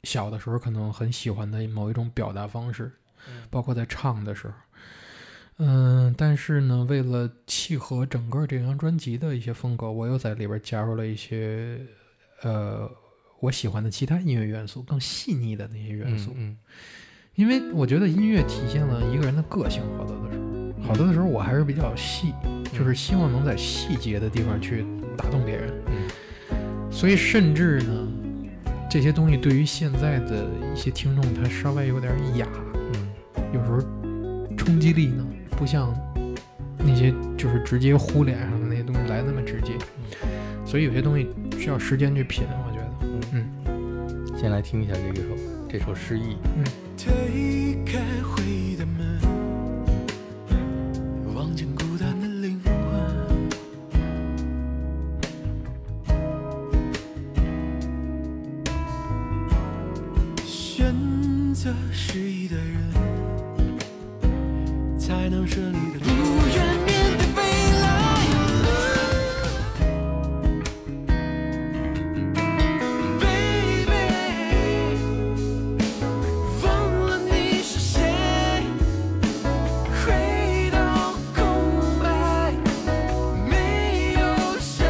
[0.04, 2.92] 小的时候可能很喜欢的某一种表达方式，
[3.28, 4.54] 嗯包括在唱的时候。
[5.62, 11.78] 嗯，但是呢，为了契合整个这张专辑的一些风格，我又在里边加入了一些
[12.42, 12.90] 呃
[13.40, 16.32] 我喜欢的其他音乐元素，更细腻的那些元素。
[16.34, 16.56] 嗯
[17.36, 22.34] 因为我觉得音乐体现了一个人的个性，好多的时候，好多的时候我还是比较细，
[22.72, 24.84] 就是希望能在细节的地方去
[25.16, 25.70] 打动别人。
[25.86, 26.08] 嗯
[26.90, 28.08] 所以甚至呢，
[28.90, 32.48] 这些东西对于现在的一些听众，他稍微有点哑，
[32.94, 33.08] 嗯
[33.54, 33.80] 有时候
[34.56, 35.26] 冲击力呢，
[35.60, 35.94] 不像
[36.78, 39.74] 那些就是直接呼脸上的那些东西来那么直接。
[40.64, 41.28] 所以有些东西
[41.58, 42.86] 需要时间去品，我觉得。
[43.32, 43.44] 嗯，
[44.38, 45.36] 先来听一下这个首
[45.68, 46.34] 这首《失忆》。
[46.96, 49.20] 推开回忆的门，
[51.34, 52.72] 望见孤单的灵魂。
[60.42, 62.90] 选择失忆的人，
[65.10, 66.08] 才能顺利的如
[66.54, 66.56] 愿
[66.86, 67.42] 面对未
[67.80, 67.84] 来。
[73.18, 74.06] Baby。
[76.62, 76.64] 忘
[77.08, 77.98] 了你是谁，
[80.06, 80.78] 回到
[81.34, 81.42] 空
[82.00, 82.54] 白，
[83.48, 84.20] 没有
[84.60, 84.86] 相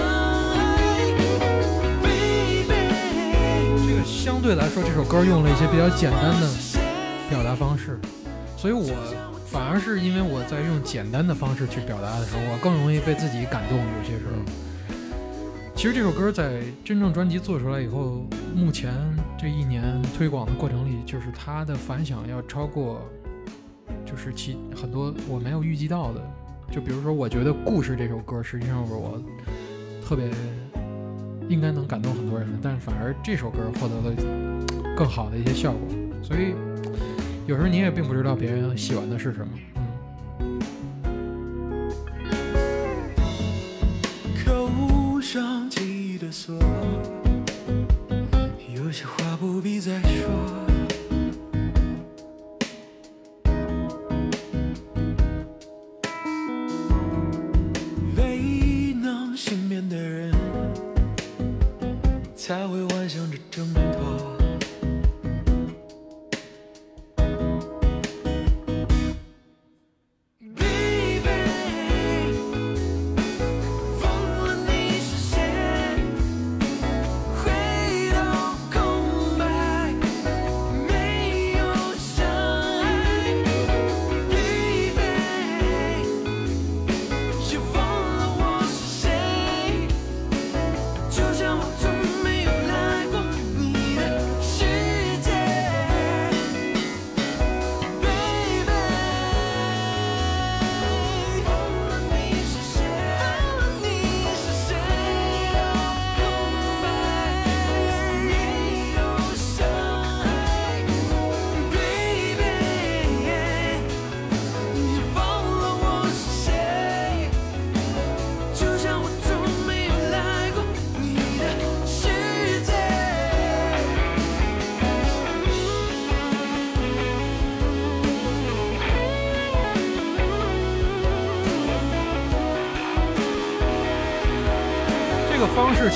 [0.52, 0.60] 爱
[2.02, 2.68] ，baby。
[3.88, 6.46] 这个相对来说，这首歌用了一些比较简单的
[7.30, 7.98] 表达方式，
[8.58, 8.84] 所以我
[9.50, 13.76] 反而是因为我在用简单的方式去表达的时候，我更容易被自己感动。
[13.76, 14.40] 有些时候，
[15.74, 18.24] 其实这首歌在真正专辑做出来以后，
[18.54, 18.94] 目前
[19.36, 23.02] 这一年推广的过程里，就是它的反响要超过，
[24.06, 26.20] 就是其很多我没有预计到的
[26.70, 29.20] 就比如说，我觉得《故事》这首歌实际上是我
[30.06, 30.30] 特别
[31.48, 35.80] 应该能感动很多人的，但是反而这首歌获得了更好的一些效果。
[36.22, 36.54] 所以
[37.50, 39.79] 有时候你也并不知道别人喜欢的是什么。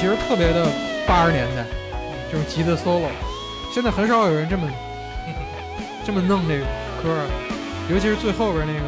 [0.05, 0.67] 其实特别的
[1.07, 1.65] 八十年代，
[2.31, 3.09] 就是吉他 solo，
[3.73, 4.69] 现在很少有人这么
[6.05, 6.65] 这么弄这个
[7.03, 7.09] 歌，
[7.89, 8.81] 尤其是最后边那个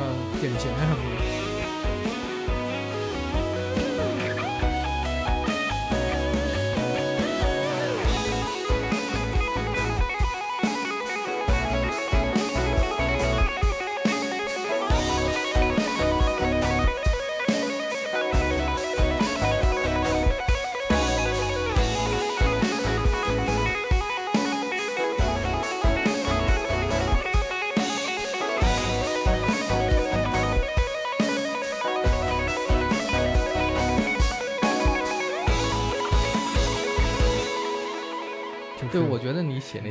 [0.42, 1.15] 点弦什么的。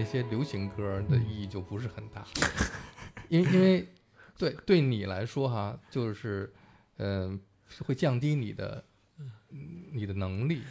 [0.05, 2.25] 些流行歌的意义就不是很大，
[3.27, 3.87] 因为因为
[4.37, 6.53] 对对你来说哈，就是
[6.97, 7.39] 嗯、
[7.79, 8.83] 会降低你的
[9.91, 10.61] 你的能力，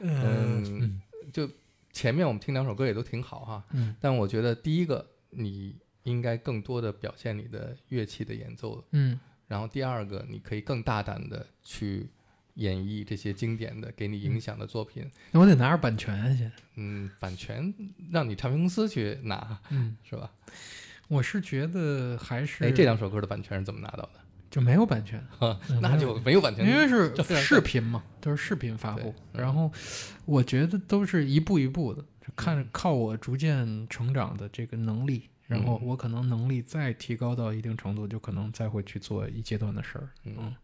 [0.00, 1.00] 嗯，
[1.32, 1.48] 就
[1.92, 3.94] 前面我们听两首歌也都挺好哈，嗯。
[4.00, 9.18] 但我觉得第一个你应该更多的表现你的乐器的演奏，嗯。
[9.46, 12.08] 然后第二个你可以更大胆的去
[12.58, 16.50] 演绎这些经典的给你影响的作品，那我得拿着版权啊先。
[16.76, 17.72] 嗯，版权
[18.12, 20.30] 让你唱片公司去拿，嗯，是吧？
[21.08, 24.20] 我是觉得还是哎，这两首歌的版权是怎么拿到的？
[24.50, 25.22] 就没有版权，
[25.82, 29.14] 那就没有版权，因为是视频嘛，都是视频发布。
[29.32, 29.70] 然后
[30.24, 32.02] 我觉得都是一步一步的，
[32.34, 40.08] 看靠我逐渐成长的这个能力，然后嗯我可能能力再提高到一定程度，就可能再会去做一阶段的事儿。
[40.24, 40.54] 嗯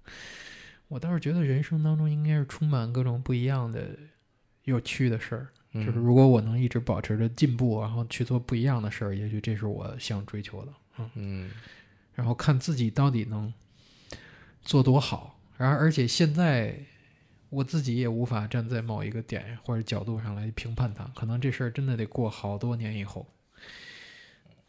[0.94, 3.98] 我倒是觉得人生当中应该是充满各种不一样的
[4.62, 5.48] 有趣的事儿。
[5.72, 10.72] 嗯就是如果我能一直保持着进步，然后去做不一样的事儿，也许这是我想追求的。
[10.98, 11.50] 嗯，嗯
[12.14, 13.52] 然后看自己到底能
[14.62, 15.36] 做多好。
[15.56, 16.78] 然而，而且现在
[17.48, 23.26] 我自己也无法站在某一个点或者角度上来评判它，可能这事儿真的得过好多年以后，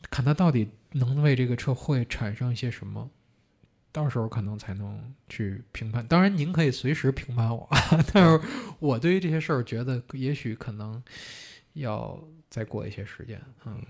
[0.10, 3.12] 看他到底能为这个车会产生一些什么。
[3.96, 6.06] 到时候可能才能去评判。
[6.06, 7.66] 当然，您可以随时评判我，
[8.14, 8.46] 但是
[8.80, 11.02] 我对于这些事儿觉得，也许可能
[11.74, 13.42] 要再过一些时间。
[13.66, 13.82] 嗯，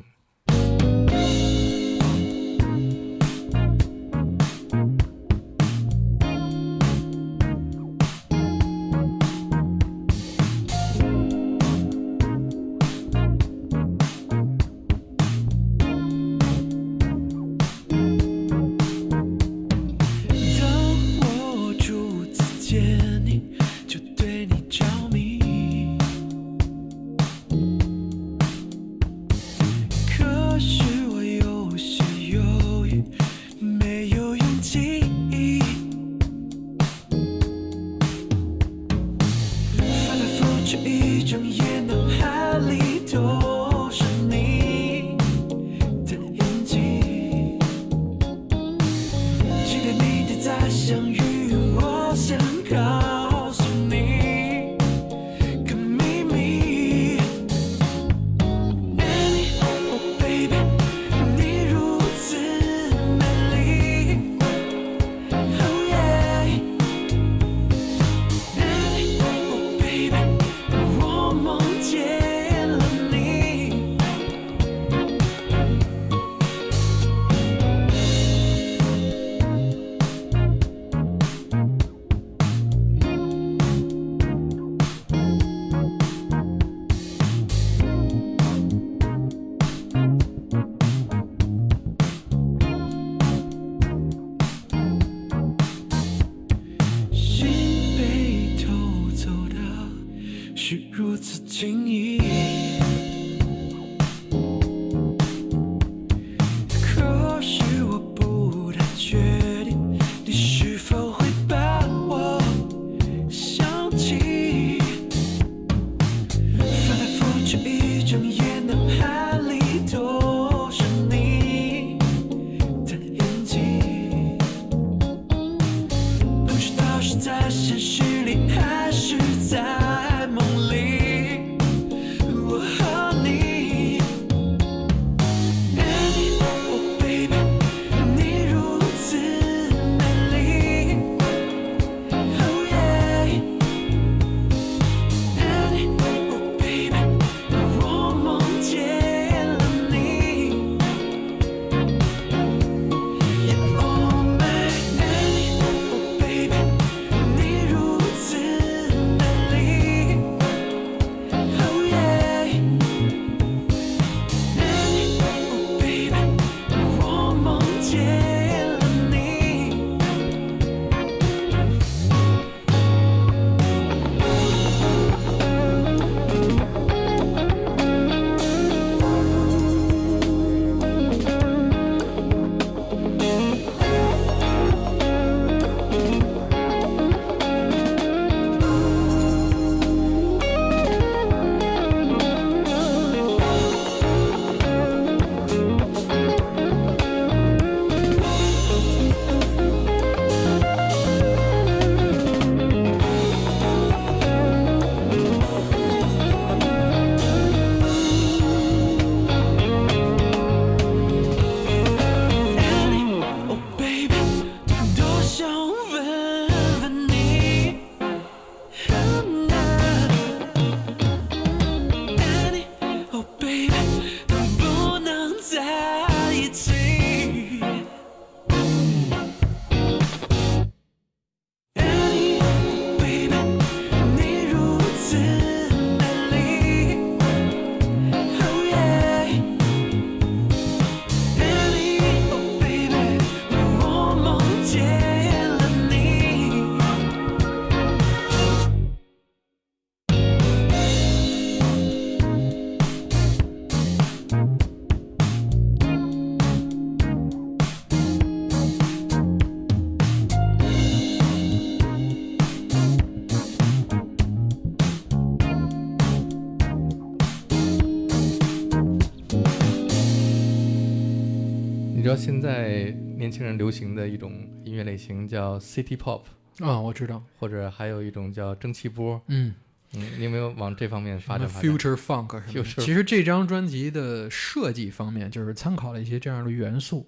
[272.16, 276.22] 道现在年轻人流行的一种音乐类型叫 City Pop，
[276.60, 279.22] 啊，我知道，或者还有一种叫蒸汽波。
[279.28, 279.54] 嗯，
[279.94, 282.84] 嗯，你有没有往这方面发展发展？Future Funk 什么的。
[282.84, 287.08] 其实这张专辑的设计方面，就是参考了一些这样的元素。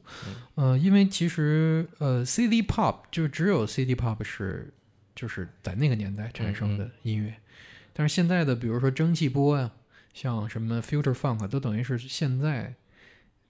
[0.56, 4.74] 呃，因为其实呃，CD Pop 就只有 CD Pop 是
[5.16, 7.34] 就是在那个年代产生的音乐，
[7.94, 9.72] 但是现在的比如说蒸汽波呀、
[10.14, 12.76] 像什么 Future Funk 都等于是现在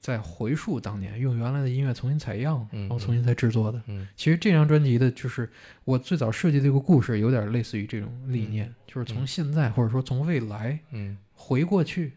[0.08, 3.84] 在回溯当年，用原来的音乐重新采样，嗯然后重新再制作的。
[3.88, 5.52] 嗯其实这张专辑的，就是
[5.84, 12.14] 我最早设计这个故事，有点类似于这种理念，就是从现在或者说从未来嗯，回过去，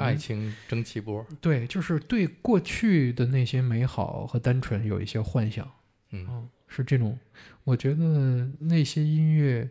[0.00, 1.24] 爱情蒸汽波。
[1.40, 5.64] 对，就是对过去的那些美好和单纯有一些幻想，
[6.10, 7.16] 嗯嗯，是这种。
[7.62, 9.70] 我觉得那些音乐，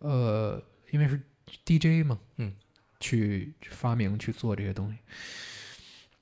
[0.00, 1.18] 呃，因为是
[1.64, 2.52] DJ 嘛，嗯，
[3.00, 4.98] 去发明去做这些东西，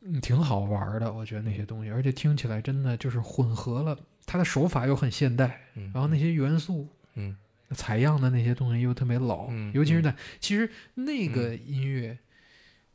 [0.06, 1.12] 嗯，挺好玩的。
[1.12, 7.36] 我觉得那些东西，而且听起来真的就是混合了，它的手法又很现代，嗯，然后那些元素，嗯
[7.72, 12.16] 采样的那些东西又特别老，嗯尤其是在其实那个音乐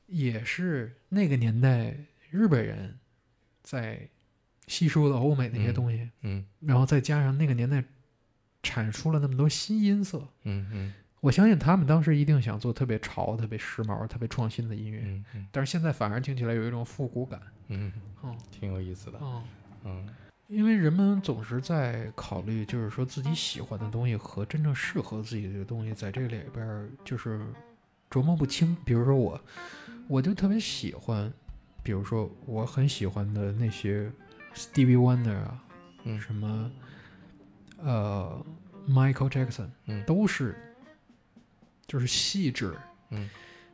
[0.08, 1.94] 也是那个年代
[2.30, 2.98] 日本人
[3.62, 4.08] 在
[4.68, 6.46] 吸收的欧美那些嗯东西，嗯。
[6.62, 7.84] 然后再加上那个年代
[8.64, 17.40] 产出了那么多新音色，嗯嗯我相信他们当时一定想做特别潮、特别时髦、特别创新的音乐，嗯嗯但是现在反而听起来有一种复古感。
[17.68, 17.92] 嗯，
[18.24, 19.20] 嗯挺有意思的。
[19.22, 19.44] 嗯，
[19.86, 20.10] 嗯
[20.48, 27.40] 因为人们总是在考虑，就是说自己喜欢的东西和真正适合自己的东西，在这里边儿就是
[28.10, 28.76] 琢磨不清。
[28.84, 29.40] 比如说我，
[30.08, 31.32] 我就特别喜欢，
[31.84, 34.12] 比如说我很喜欢的那些
[34.56, 35.64] Stevie Wonder 啊，
[36.04, 36.72] 嗯什么
[37.78, 38.46] 呃
[38.90, 40.71] Michael Jackson，嗯都是
[41.92, 42.74] 就是细致，
[43.10, 43.30] 嗯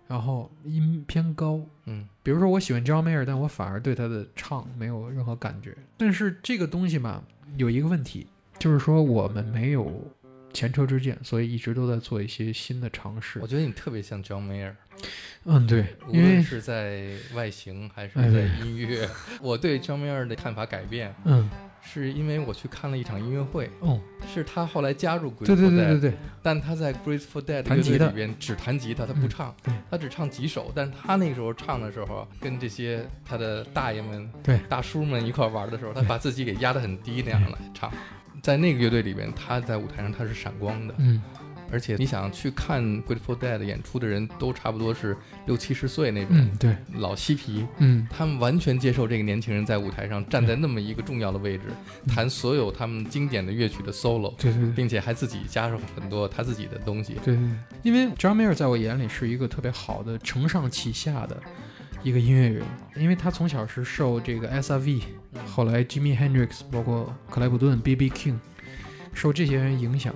[0.07, 5.77] 然后音偏高，嗯比如说，我喜欢 John Mayer，但我反而对他的唱没有任何感觉。
[5.97, 7.23] 但是这个东西吧，
[7.57, 8.25] 有一个问题，
[8.57, 10.03] 就是说我们没有
[10.51, 13.45] 前车之鉴，所以一直都在做一些新的尝试我。
[13.45, 14.73] 觉得你特别像 John Mayer，
[15.45, 19.07] 嗯，对，无因为论是在外形还是在音乐，
[19.41, 21.49] 我对 John Mayer 的看法改变，嗯。
[21.89, 23.97] 是因为我去看了一场音乐会，哦，
[24.27, 25.99] 是他后来加入 Grateful 对对对对。
[26.01, 26.13] 对，
[26.43, 29.73] 但他在 Grateful Dead 乐队里边只弹吉他，他不嗯唱，对。
[29.89, 30.69] 他只唱几首。
[30.75, 34.59] 但是他那个时候唱的时候，跟这些他的大爷们、对。
[34.67, 37.89] 大叔们一块玩的时候，他把自己给压得很低那样来唱。
[38.43, 41.21] 在那个乐队里边，他在舞台上他是闪光的，嗯
[41.71, 45.15] 而且你想去看 Grateful Dead 演出的人都差不多是
[45.45, 48.07] 六七十岁那种、嗯对，老嬉皮，嗯。
[48.09, 51.63] 他们完全接受这个年轻人在舞台上站在那么一个重要的位置，
[52.07, 54.71] 弹所有他们经典的乐曲的 solo，对对对。
[54.71, 57.13] 并且还自己加上很多他自己的东西。
[57.23, 57.49] 对对对，
[57.83, 61.37] 因为 John Mayer 在我眼里是一个特别好的承上启下的
[62.03, 62.63] 一个音乐人，
[62.95, 65.01] 因为他从小是受这个 S.R.V，
[65.45, 68.09] 后来 Jimi Hendrix，包括克莱普顿、B.B.
[68.09, 68.35] King，
[69.13, 70.13] 受这些人影响，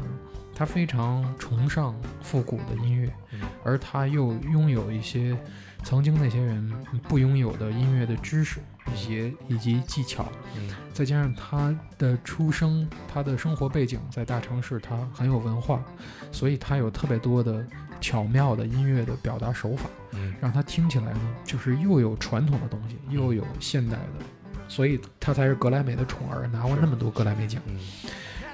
[0.61, 3.39] 他非常崇尚复古的音乐，嗯。
[3.63, 5.35] 而他又拥有一些
[5.83, 6.71] 曾经那些人
[7.07, 8.59] 不拥有的音乐的知识
[8.93, 10.69] 以及以及技巧，嗯。
[10.93, 15.83] 再加上他的出生，他的生活背景在大城市，他很有文化，
[16.31, 17.65] 所以他有特别多的
[17.99, 20.31] 巧妙的音乐的表达手法，嗯。
[20.39, 24.25] 让他听起来呢，就是又有传统的东西，又有现代的，
[24.67, 27.59] 所以他才是格莱美的宠儿，拿过那么多格莱美奖。
[27.65, 27.79] 嗯。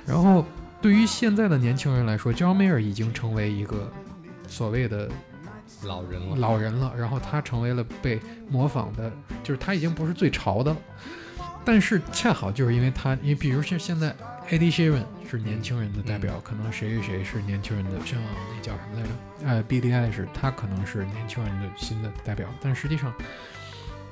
[0.05, 0.45] 然后
[0.81, 3.91] 对于现在的年轻人来说，John Mayer 已经成为一个
[4.47, 5.09] 所谓的
[5.83, 9.11] 老人了，老人了，然后他成为了被模仿的，
[9.43, 10.77] 就是他已经不是最潮的了。
[11.65, 14.15] 但是恰好就是因为他，因为比如像现在
[14.49, 18.17] Eddie Sheeran 是年轻人的代表，可能谁谁谁是年轻人的，像
[18.55, 19.09] 那叫什么来着？
[19.45, 23.13] 呃，Billie Eilish 他可能是年轻人的新的代表，但实际上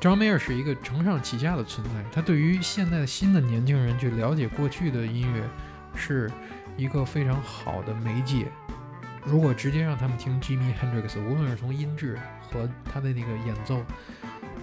[0.02, 5.42] John Mayer 是一个承上启下的存在，他对于现在的新的年轻人去了解过去的音乐
[5.96, 6.30] 是
[6.78, 8.48] 一个非常好的媒介。
[9.24, 13.84] 如果直接让他们听 Jimmy Hendrix，无论是从音质和他的那个演奏，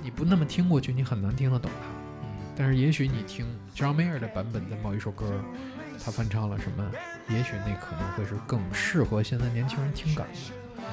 [0.03, 1.87] 你不那么听过去，你很难听得懂他。
[1.87, 5.43] 嗯但是也许你听 John Mayer 的版本的某一首歌，
[6.05, 6.91] 他翻唱了什么，
[7.29, 10.55] 也许那可能会是更适合现在年轻人听感的。
[10.79, 10.85] 嗯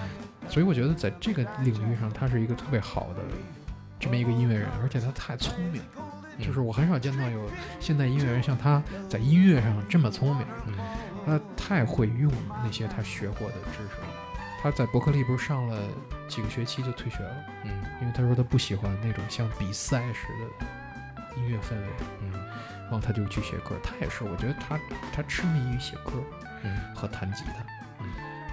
[0.48, 3.22] 所以我觉得在这个领域上，他是一个特别好的
[4.00, 5.80] 这么一个音乐人，而且他太聪明
[6.40, 7.48] 就是我很少见到有
[7.80, 10.48] 现代音乐人像他在音乐上这么聪明。
[10.66, 10.74] 嗯
[11.30, 12.32] 他太会用
[12.64, 14.08] 那些他学过的知识了。
[14.62, 15.82] 他在伯克利不是上了
[16.28, 21.88] 几个学期就退学了，嗯因为他说他不喜欢那种像比赛似的音乐氛围，
[22.22, 23.76] 嗯然后他就去写歌。
[23.82, 24.78] 他也是，我觉得他
[25.14, 26.12] 他痴迷于写歌
[26.64, 27.64] 嗯和弹吉他，
[28.02, 28.08] 嗯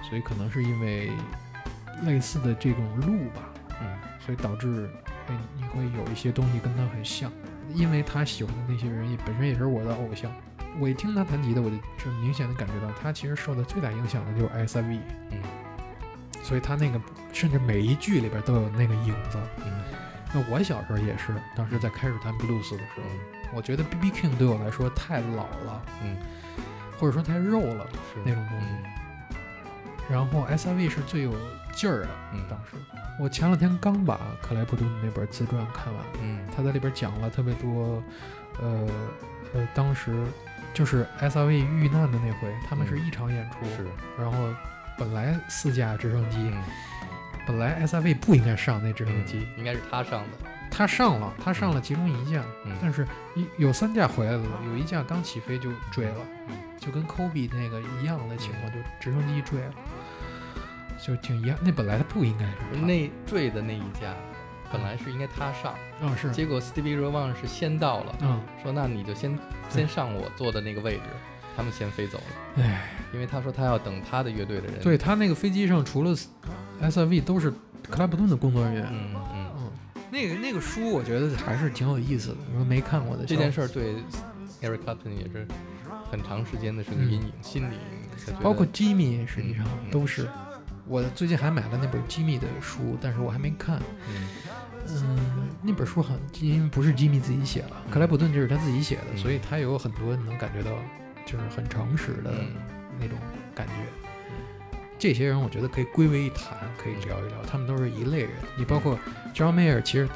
[0.07, 1.11] 所以可能是因为
[2.03, 3.41] 类似的这种路吧，
[3.81, 4.89] 嗯所以导致
[5.27, 7.29] 哎你会有一些东西跟他很像，
[7.73, 10.31] 因为他喜欢的那些人也本身也是我的偶像。
[10.79, 14.99] 我一听他弹吉他，我就就明显的感觉到他其实受的最大影响的就是 S.I.V，
[15.31, 15.41] 嗯
[16.43, 16.99] 所以他那个
[17.33, 19.37] 甚至每一句里边都有那个影子。
[19.65, 19.83] 嗯
[20.33, 23.19] 那我小时候也是，当时在开始弹 blues 的时候，嗯
[23.55, 24.11] 我觉得 B.B.
[24.11, 26.17] King 对我来说太老了，嗯，
[26.99, 28.65] 或者说太肉了是那种东西。
[28.67, 28.83] 嗯
[30.09, 31.33] 然后 S.I.V 是最有
[31.73, 32.09] 劲儿的。
[32.33, 32.77] 嗯当时
[33.19, 38.01] 我前两天刚把克莱普顿那本自传看完，嗯他在里边讲了特别多，
[38.61, 38.87] 呃
[39.53, 40.13] 呃，当时
[40.77, 43.07] 就是 S.I.V 遇难的那回，他们是嗯。
[43.07, 43.87] 一场演出，是。
[44.15, 44.37] 然后
[44.95, 46.63] 本来四架直升机，嗯。
[47.47, 50.37] 本来 S.I.V 不应该上那直升机，应该是他上的，
[50.69, 52.77] 他上了，他上了其中一架，嗯。
[52.79, 56.17] 但是一有三架回来了，有一架刚起飞就坠了，
[56.47, 59.73] 嗯就跟科比那个一样的情况，就直升机坠了，
[61.03, 61.57] 就挺遗憾。
[61.63, 64.13] 那本来他不应该是那坠的那一架，
[64.71, 66.31] 本来是应该他上，啊是。
[66.31, 69.37] 结果 Stevie Ray Vaughan 是先到了，嗯说那你就先
[69.69, 71.03] 先上我坐的那个位置，
[71.55, 76.15] 他们先飞走了，唉，因为他说他要等他的乐队的人，对，他那个飞机上除了
[76.81, 77.51] S.I.V 都是
[77.89, 78.87] 克莱普顿的工作人员。
[78.91, 79.71] 嗯嗯，嗯，
[80.11, 83.95] 那个那个书我觉得还是挺有意思的，我没看过的这件，事儿对
[84.61, 85.47] Eric Clapton 也是
[86.11, 87.75] 很长时间的是个阴影，心理
[88.41, 89.91] 包括 Jimmy 实际上嗯。
[89.91, 90.27] 都是。
[90.87, 93.79] 我最近还买了那本 Jimmy 的书，但是我还没看。
[94.09, 94.27] 嗯
[94.89, 100.71] 嗯，那本书很因为不是吉米自己写的，克莱普顿就是他自己写的，嗯所以他有很多能感觉到
[101.25, 102.55] 就是很诚实的嗯
[102.97, 103.17] 那种
[103.53, 103.73] 感觉。
[104.97, 108.31] 这些人我觉得可以归为一谈，可以聊一聊，他们都是一类人。
[108.57, 108.97] 你包括
[109.33, 110.13] John Mayer，其实他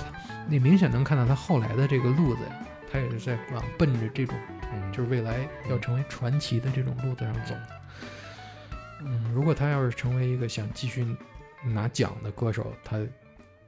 [0.48, 2.56] 你明显能看到他后来的这个路子呀，
[2.89, 4.35] 他也是在往奔着这种
[4.73, 7.56] 嗯，就是未来要成为传奇的这种路子上走。
[9.06, 11.06] 嗯，如果他要是成为一个想继续
[11.64, 12.99] 拿奖的歌手，他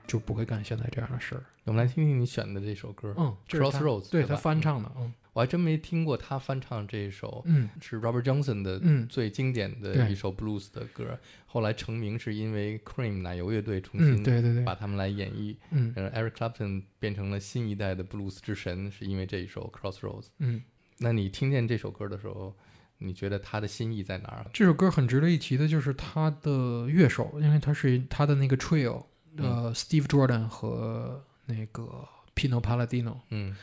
[0.05, 1.43] 就不会干现在这样的事儿。
[1.63, 5.13] 我们来听听你选的这首歌，嗯，Crossroads，对对他翻唱的，嗯。
[5.31, 7.67] 我还真没听过他翻唱这一首，嗯。
[7.81, 9.07] 是 Robert Johnson 的嗯。
[9.07, 11.17] 最经典的一首 blues 的歌。
[11.47, 14.63] 后来成名是因为 Cream 奶油乐队重嗯，新对对对。
[14.63, 15.91] 把，他们来演绎，嗯。
[15.95, 20.27] 呃，Eric Clapton 变成了新一代的 blues 之神，是因为这一首 Crossroads。
[20.37, 20.61] 嗯，
[20.99, 22.55] 那你听见这首歌的时候，
[23.03, 24.45] 你觉得他的心意在哪儿？
[24.53, 29.03] 这首歌很值得一提的就是他的乐手，因为他是他的那个 trio，
[29.37, 33.17] 呃、s t e v e Jordan 和那个 Pino Palladino。
[33.29, 33.55] 嗯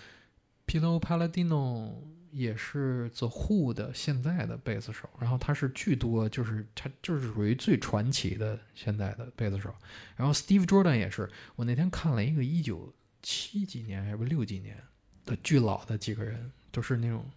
[0.66, 1.94] Pino Palladino
[2.30, 9.74] 也是 The Who 的现在的贝斯手，然后他是巨多，就是他就是属于最传奇的现在的贝斯手。
[10.14, 14.76] 然后 Steve Jordan 也是，我那天看了一个一九七几年还是六几年
[15.24, 17.28] 的巨老的几个人，都是那种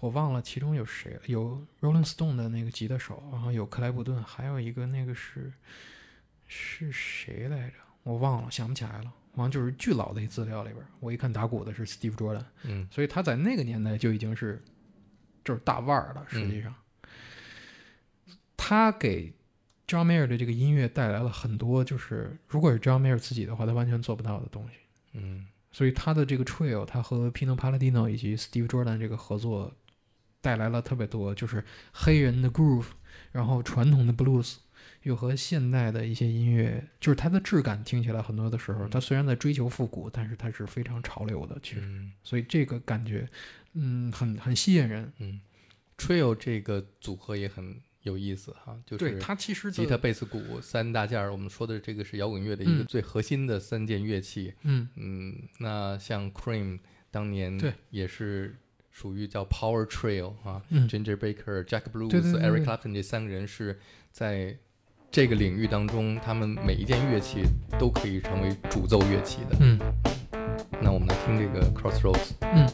[0.00, 5.52] 我忘了其中有谁了，有 Rolling Stone 的那个吉他手，然后有克莱布顿，还有一个那个是
[6.46, 7.76] 是谁来着？
[8.02, 9.12] 我忘了，想不起来了。
[9.32, 14.60] 好像就是巨老的一资料里边，我一看打鼓的是 Steve Jordan，嗯所以他在那个年代就已经是
[15.44, 16.26] 就是大腕儿了。
[16.28, 16.74] 实际上，
[18.56, 19.32] 他给
[19.86, 24.78] John Mayer 的这个音乐带来了很多，就是如果是 John Mayer 自己的话，他完全做不到的东西。
[25.12, 29.72] 嗯所以他的这个 trio，他和 Pino Palladino 以及 Steve Jordan 这个合作，
[30.40, 32.86] 带来了特别多，就是黑人的 groove，
[33.32, 34.56] 然后传统的 blues，
[35.02, 42.12] 又和现代的一些音乐，就是它的质感听起来很多的时候，它虽然在追求复古，但是它是非常潮流的，其实，嗯。
[42.22, 43.28] 所以这个感觉，
[43.74, 45.12] 嗯，很很吸引人。
[45.18, 45.40] 嗯
[45.96, 51.30] ，Trio 这个组合也很有意思哈，就是对它其实吉他、贝斯、鼓三大件儿。
[51.30, 54.54] 我们说的这个是摇滚乐的一个嗯最核心的三件乐器。
[54.62, 56.78] 嗯嗯，那像 Cream
[57.10, 58.56] 当年对也是
[58.90, 63.78] 属于叫 Power Trio 啊、嗯 g i n g e r Baker、Jack Blues、对对对 Eric Clapton 这三个人是
[64.10, 64.56] 在
[65.10, 67.42] 这个领域当中，他们每一件乐器
[67.78, 69.56] 都可以成为主奏乐器的。
[69.60, 69.78] 嗯
[70.82, 72.30] 那我们来听这个 Crossroads。
[72.40, 72.66] 嗯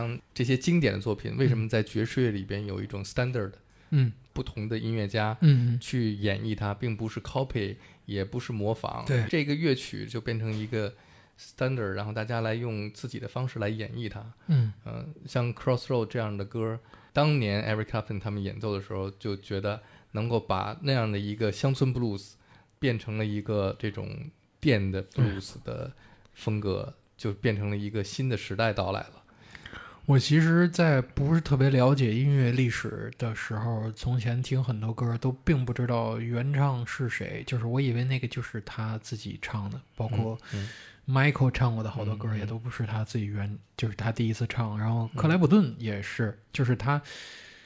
[0.00, 3.52] 嗯我就想这些经典的作品为什么在爵士乐里边有一种 standard，
[3.90, 4.12] 嗯。
[4.34, 9.26] 不同的音乐家嗯去演绎它，并不是 copy，也不是模仿，对。
[9.28, 10.94] 这个乐曲就变成一个
[11.38, 14.32] standard，然后大家来用自己的方式来演绎它。
[14.46, 14.72] 嗯。
[14.86, 16.80] 嗯、像 Crossroad 这样的歌，
[17.12, 19.82] 当年 Eric Clapton 他们演奏的时候，就觉得
[20.12, 22.32] 能够把那样的一个乡村 blues
[22.78, 25.92] 变成了一个这种电的 blues 的
[26.32, 29.21] 风格，就变成了一个新的时代到来了。
[30.04, 40.68] 我其实，在不是特别了解音乐历史的时候，从前听很多歌都并不知道原唱是谁，就是我以为那个就是他自己唱的，包括嗯
[41.06, 44.78] Michael 唱过的好多歌也都不是他自己原，就是他第一次唱。
[44.78, 47.00] 然后克莱普顿也是，就是他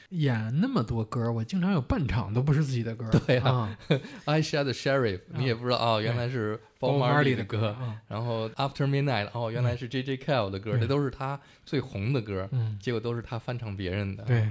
[0.09, 3.09] 演那么多歌，我经常有半场都不是自己的歌。
[3.25, 3.77] 对啊啊
[4.25, 7.75] I Shot the Sheriff，你也不知道哦，原来是 Bob Marley Marley 的歌。
[8.07, 14.23] 然后 After Midnight，哦，原来是 J J Cale 的歌，对这都是他最红的歌，嗯，结果都是他翻唱别人的。
[14.23, 14.49] 对，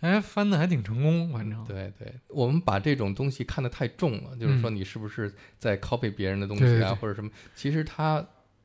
[0.00, 7.30] 哎，翻的还挺成功，反正对对，我们把这种东西看得太重了，就是说嗯你是不是在 copy 别人的东西啊，对对对或者什么？
[7.54, 8.24] 其实它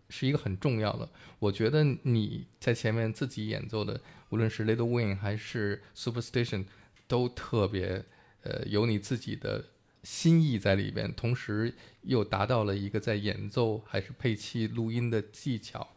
[0.10, 1.10] 是一个很重要的。
[1.40, 6.66] 我觉得你在前面自己演奏的，无论是 Little Wing 还是 Superstition，
[7.08, 8.06] 都特别
[8.44, 9.66] 呃有你自己的
[10.04, 15.90] 心意在里边，同时又达到了一个在演奏还是配器、录音的技巧。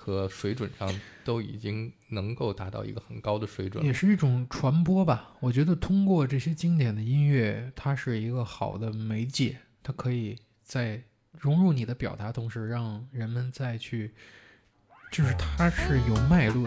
[0.00, 3.92] 和水准上都已经能够达到一个很高的水准也。
[3.92, 5.36] 是一种传播吧。
[5.40, 14.12] 我觉得通过这些经典的音乐，它是一个好的媒介，它可以在融入你的表达同时，让人们再去，
[15.12, 16.64] 就是它是有脉络，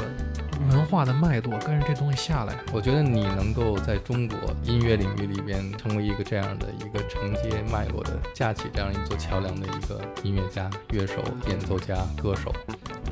[0.69, 2.55] 文化的脉络跟着这东西下来。
[2.71, 12.53] 我觉得你能够在中国音乐领域里边成为一个这样的一个承接脉络的、架起这样一座桥梁的一个音乐家、乐手、演奏家、歌手。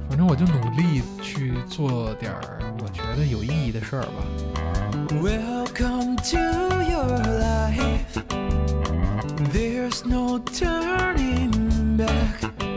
[0.08, 4.24] 反正我就努力去做点儿我觉得有意义的事儿吧。
[5.10, 7.06] Welcome to your
[7.40, 8.59] life.
[10.00, 12.69] There's no turning back.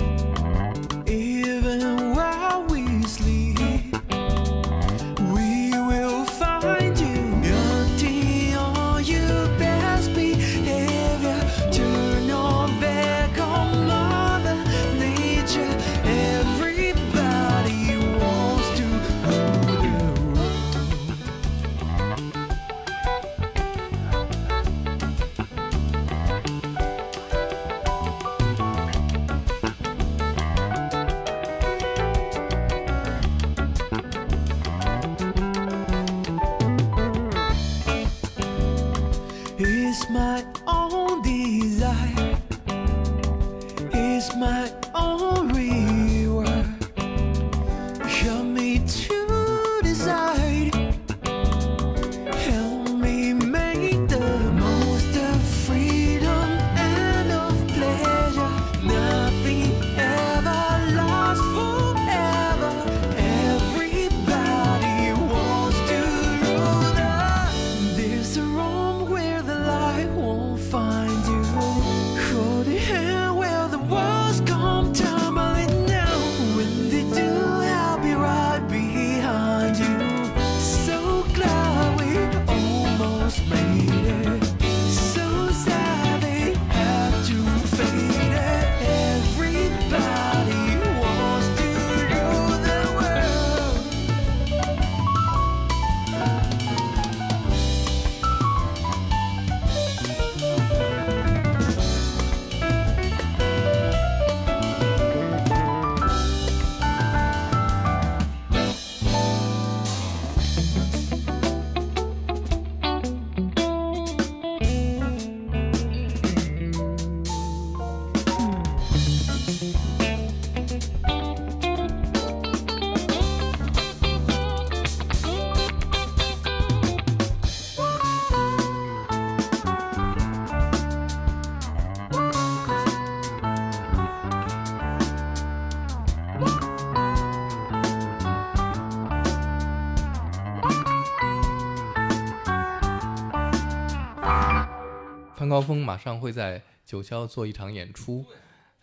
[145.53, 148.25] 高峰马上会在九霄做一场演出，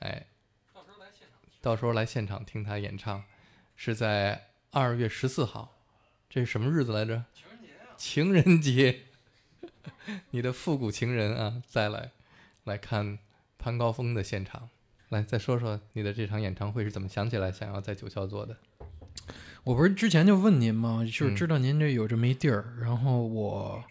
[0.01, 0.27] 哎，
[1.61, 3.23] 到时候来现场听他演唱，
[3.75, 5.75] 是在二月十四号，
[6.29, 7.25] 这是什么日子来着？
[7.33, 8.99] 情人节，情人节
[10.29, 12.11] 你的复古情人啊，再来
[12.65, 13.17] 来看
[13.57, 14.69] 潘高峰的现场，
[15.07, 18.55] 来再说说你的这场演唱会是怎么想起来想要在九霄做的？
[19.63, 21.03] 我不是之前就问您吗？
[21.03, 23.83] 就是嗯知道您这有这么一地儿，然后我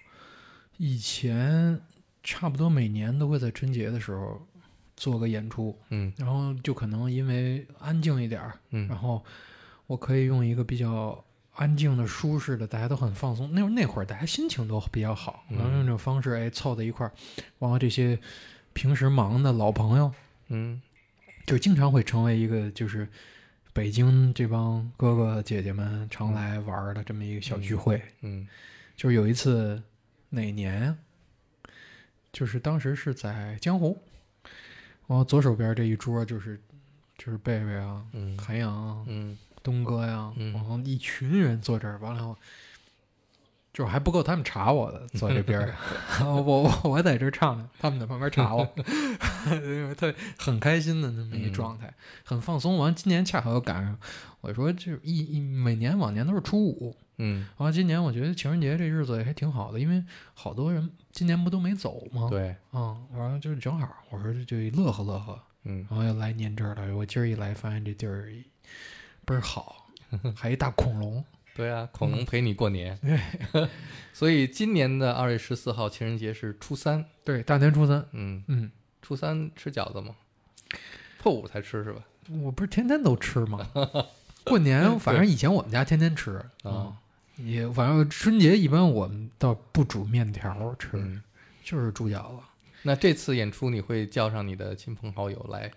[0.76, 1.80] 以前
[2.22, 4.40] 差不多每年都会在春节的时候
[4.96, 9.24] 做个演出，嗯然后就可能因为安静一点儿，然嗯后
[9.86, 11.24] 我可以用一个比较
[11.54, 13.52] 安静的、舒适的，大家都很放松。
[13.54, 17.12] 那会儿那会儿大家心情都比较好，嗯然后用这种方式哎凑在一块儿，
[17.58, 18.18] 然后这些
[18.72, 20.12] 平时忙的老朋友，
[20.48, 20.80] 嗯
[21.46, 23.08] 就经常会成为一个就是
[23.72, 28.02] 北京这帮哥哥姐姐们常来玩的这么一个小聚会。
[28.20, 28.46] 嗯
[28.96, 29.80] 就是有一次
[30.28, 30.98] 哪年呀？
[32.38, 33.98] 就是当时是在江湖，
[35.08, 36.60] 然后左手边这一桌就是
[37.16, 42.36] 就是贝贝啊、嗯韩阳啊、嗯东哥呀，嗯然后一群人坐这儿，完了后。
[43.70, 45.72] 就还不够他们查我的，坐这边儿，
[46.26, 48.66] 我我我在这儿唱着，他们在旁边查我，
[49.52, 51.92] 因为特很开心的那么一嗯状态，
[52.24, 52.76] 很放松。
[52.76, 53.96] 完，今年恰好又赶上，
[54.40, 60.02] 我说就一一每年往年都是初五，嗯，然后今年我觉得情人节这日子也还挺好的，因为
[60.34, 66.96] 好多人今年不都没走吗？，对，嗯，完了就是正好，我说就乐呵乐呵，嗯然后又来您这儿了。
[66.96, 68.32] 我今儿一来，发现这地儿
[69.24, 69.86] 倍儿好，
[70.34, 71.24] 还一大恐龙。
[71.54, 72.96] 对啊，恐龙陪你过年。
[72.98, 73.68] 对
[74.12, 77.04] 所以今年的二月十四号情人节是初三。
[77.24, 78.70] 对，大年初三，嗯，嗯，
[79.02, 80.14] 初三吃饺子吗？
[81.18, 82.00] 破五才吃是吧？
[82.42, 83.66] 我不是天天都吃吗？
[84.44, 86.96] 过年反正以前我们家天天吃啊啊，
[87.38, 91.22] 也反正春节一般我们倒不煮面条吃，嗯，
[91.64, 92.42] 就是煮饺子。
[92.82, 95.70] 那这次演出你会叫上你的亲朋好友来？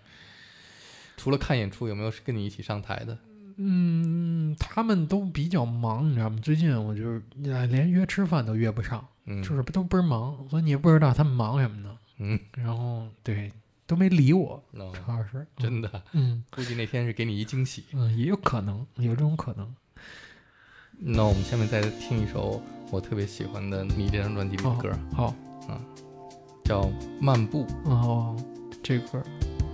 [1.16, 3.16] 除了看演出，有没有跟你一起上台的？
[3.56, 6.38] 嗯，他们都比较忙，你知道吗？
[6.42, 7.22] 最近我就是
[7.52, 11.96] 哎连约吃饭都约不上，嗯，就是都倍儿忙，所以你也不知道他们忙什么呢。
[12.18, 13.52] 嗯，然后对
[13.86, 17.84] 都没理我，哦主要是真的，嗯估计那天是给你一惊喜。
[17.92, 19.72] 嗯也有可能有这种可能。
[20.98, 25.34] 那我们下面再听一首我特别喜欢的你这张专辑里的好歌，好，
[26.64, 26.82] 叫
[27.20, 27.66] 《漫步》。
[27.90, 28.36] 哦，
[28.82, 29.22] 这歌，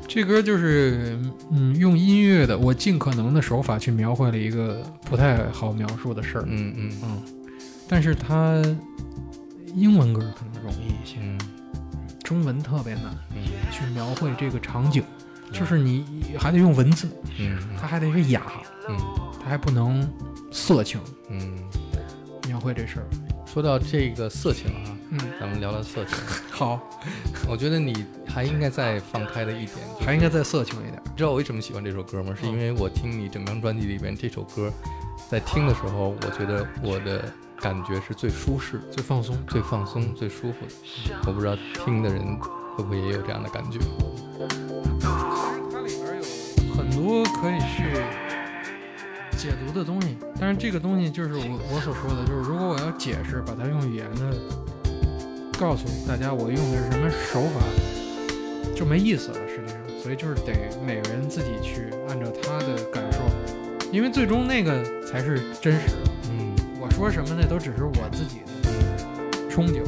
[0.07, 1.19] 这歌就是
[1.51, 6.93] 嗯，用音乐的我尽可能的手法去描绘了一个不太好描述的事儿，嗯嗯。
[7.03, 7.23] 嗯，
[7.89, 8.63] 但是它
[9.75, 11.39] 英文歌可能容易一些，嗯
[12.25, 13.05] 中文特别难
[13.35, 15.03] 嗯去描绘这个场景，
[15.51, 16.05] 就是你
[16.39, 17.09] 还得用文字，
[17.39, 18.43] 嗯它还得是雅，
[18.89, 18.97] 嗯。
[19.43, 20.07] 它还不能
[20.51, 21.01] 色情
[21.31, 21.57] 嗯。
[22.47, 23.07] 描绘这事儿。
[23.47, 26.17] 说到这个色情啊，嗯，咱们聊聊色情。
[26.51, 26.81] 好，
[27.49, 31.03] 我觉得你还应该再放开的一点，就是还应该再色情一点。
[31.05, 32.35] 你知道我为什么喜欢这首歌吗？
[32.39, 34.73] 是因为我听你整张专辑里边这首歌，
[35.31, 37.25] 在听的时候，我觉得我的
[37.59, 41.15] 感觉是最舒适、最放松，最放松、最舒服的。
[41.27, 42.23] 我不知道听的人
[42.77, 43.79] 会不会也有这样的感觉。
[45.71, 48.03] 它里边有很多可以去
[49.39, 54.37] 解读的东西，但是这个东西就是我我所说的，就是如果我要解释，把它用语言的
[55.57, 57.61] 告诉大家我用的是什么手法，
[58.75, 59.39] 就没意思了。
[59.47, 60.53] 实际上，所以就是得
[60.85, 63.21] 每个人自己去按照他的感受，
[63.93, 66.11] 因为最终那个才是真实的。
[66.31, 69.83] 嗯我说什么那都只是我自己的憧憬。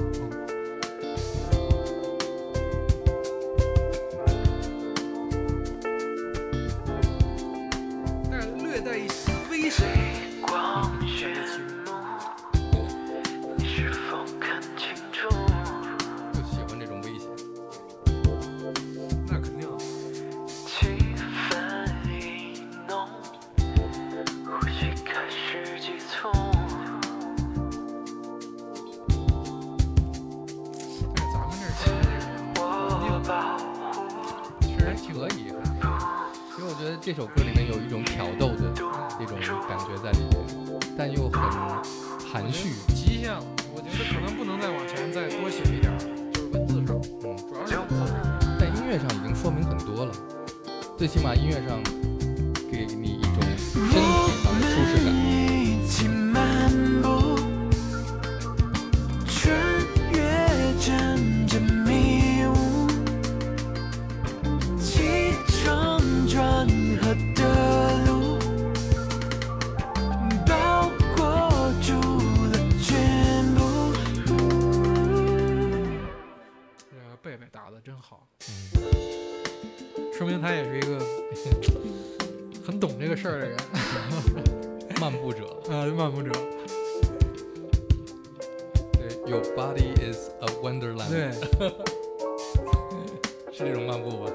[88.93, 91.33] 对，Your body is a wonderland，对，
[93.53, 94.31] 是这种漫步吧？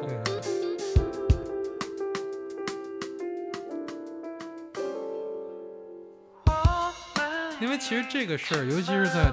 [7.61, 9.31] 因为其实这个事儿，尤其是在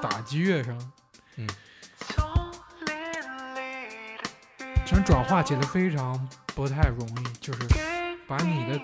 [0.00, 0.78] 打击乐上，
[1.36, 1.46] 嗯，
[4.86, 7.58] 其实转化起来非常不太容易，就是
[8.28, 8.78] 把你的，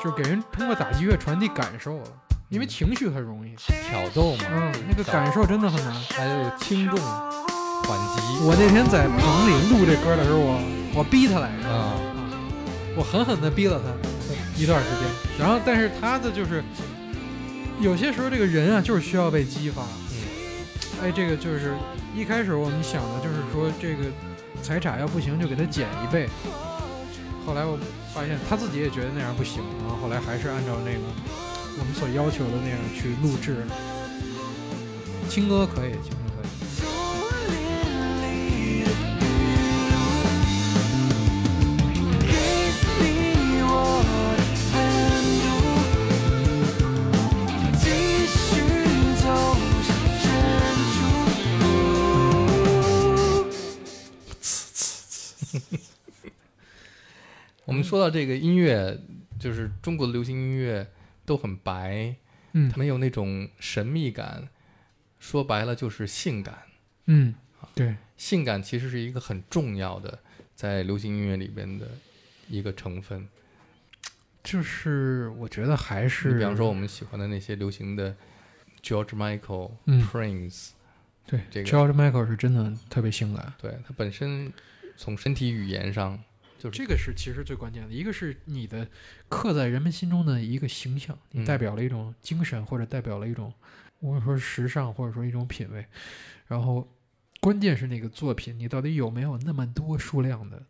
[0.00, 2.04] 就是给人通过打击乐传递感受了，
[2.52, 3.54] 因为情绪很容易，
[3.88, 5.94] 挑逗嘛，嗯，那个感受真的很难。
[6.10, 10.60] 还有轻重缓急我那天在棚里录这歌的时候，我
[10.96, 11.96] 我逼他来着，啊，
[12.94, 13.88] 我狠狠地逼了他，
[14.60, 15.00] 一段时间。
[15.38, 16.62] 然后，但是他的就是
[17.80, 19.82] 有些时候这个人啊，就是需要被激发。
[19.82, 20.20] 嗯
[21.04, 21.74] 哎，这个就是
[22.14, 24.04] 一开始我们想的就是说这个
[24.62, 26.28] 财产要不行就给他减一倍。
[27.46, 27.78] 后来我
[28.14, 31.00] 发现他自己也觉得那样不行，然后后来还是按照那个
[31.78, 33.64] 我们所要求的那样去录制。
[35.28, 36.48] 青歌可以，青歌可以。
[57.64, 58.98] 我们说到这个音乐，
[59.38, 60.86] 就是中国的流行音乐
[61.24, 62.16] 都很白，
[62.52, 64.48] 嗯它没有那种神秘感，
[65.18, 66.62] 说白了就是性感。
[67.06, 67.34] 嗯，
[67.74, 70.18] 对，性感其实是一个很重要的
[70.54, 71.88] 在流行音乐里边的
[72.48, 73.28] 一个成分。
[74.44, 78.16] 就是我觉得还是，你比方说我们喜欢的那些流行的
[78.82, 80.70] George Michael、嗯 Prince，
[81.26, 83.54] 对这个 George Michael 是真的特别性感。
[83.58, 84.52] 对他本身
[84.96, 86.20] 从身体语言上
[86.70, 88.86] 就是这个是其实最关键的，一个是你的
[89.28, 91.44] 刻在人们心中的一个形象，你嗯。
[91.44, 93.52] 代表了一种精神，或者代表了一种，
[94.00, 95.84] 或者说时尚，或者说一种品味。
[96.46, 96.88] 然后，
[97.40, 100.62] 关键是那个作品，你到底有没有那么多数量的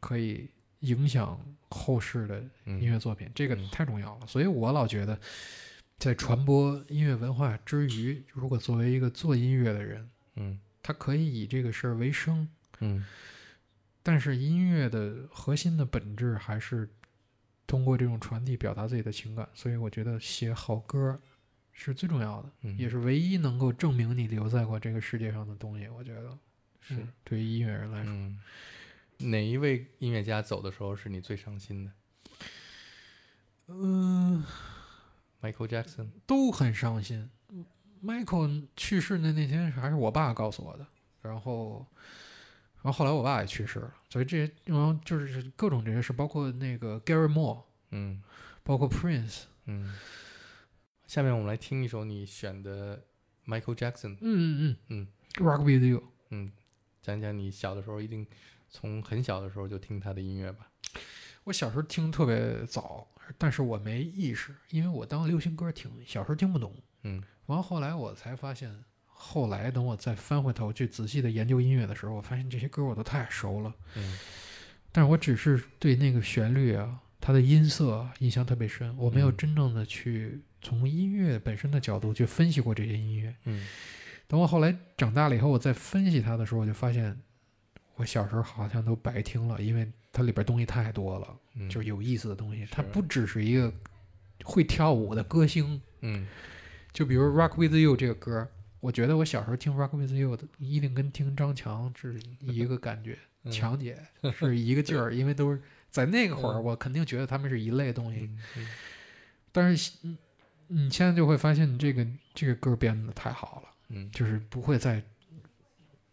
[0.00, 0.48] 可以
[0.80, 1.40] 影响
[1.70, 2.80] 后世的嗯。
[2.80, 3.68] 音乐作品，这个嗯。
[3.70, 4.26] 太重要了。
[4.26, 5.18] 所以我老觉得，
[5.98, 10.58] 在传播音乐文化之余，如果作为一个做音乐的人，嗯。
[10.82, 12.46] 他可以以这个事儿为生，
[12.78, 13.04] 嗯
[14.06, 16.88] 但是音乐的核心的本质还是
[17.66, 21.20] 通过这种传递表达自己的情感，所以我觉得写好歌
[21.72, 25.88] 是最重要的，嗯也是唯一能够证明你留在过这个世界上的东西。
[25.88, 26.38] 我觉得
[26.80, 28.40] 是嗯对于音乐人来说，嗯，
[29.18, 31.90] 哪一位音乐家走的时候是你最伤心的
[33.66, 34.44] 嗯、
[35.42, 36.10] ？Michael Jackson。
[36.24, 37.28] 都很伤心。
[38.04, 40.86] Michael 去世的那天还是我爸告诉我的，
[41.22, 41.84] 然后，
[42.86, 48.22] 然后后来我爸也去世了，所以这些，然后就是各种这些事，包括那个 Gary Moore，嗯
[48.62, 49.92] 包括 Prince，嗯。
[51.04, 53.02] 下面我们来听一首你选的
[53.44, 54.16] Michael Jackson。
[54.20, 55.08] 嗯嗯嗯嗯
[55.44, 56.00] ，Rock with You。
[56.30, 56.52] 嗯，
[57.02, 58.24] 讲讲你小的时候一定
[58.70, 60.70] 从很小的时候就听他的音乐吧。
[61.42, 66.72] 我小时候听特别早，但是我没意识，因为我当流行歌听，小时候听不懂。
[67.02, 68.84] 嗯完后来我才发现，
[69.28, 74.16] 后来等我再翻回头去仔细的研究音乐的时候，我发现这些歌我都太熟了，嗯
[74.92, 83.34] 但是我只是对那个旋律啊，它的音色啊印象特别深，我没有嗯真正的去从音乐本身的角度去分析过这些音乐。
[83.44, 83.66] 嗯
[84.28, 87.16] 等我后来长大了以后，我再分析它的时候，我就发现，
[87.96, 91.36] 我小时候好像都白听了，因为它里边东西太多了。
[91.54, 92.66] 嗯，就是有意思的东西。
[92.70, 93.72] 它不只是一个
[94.44, 96.26] 会跳舞的歌星，嗯
[96.92, 98.48] 就比如《Rock with You》这个歌，
[98.86, 103.50] 我觉得我小时候听《Rock with You》的，一定跟听张强是一个感觉， 嗯。
[103.50, 103.98] 强姐
[104.38, 105.60] 是一个劲儿， 因为都是
[105.90, 106.62] 在那个会儿，嗯。
[106.62, 108.30] 我肯定觉得他们是一类东西。
[109.50, 110.16] 但是你
[110.68, 114.08] 你现在就会发现，你这个这个歌编的太好了，嗯。
[114.12, 115.02] 就是不会再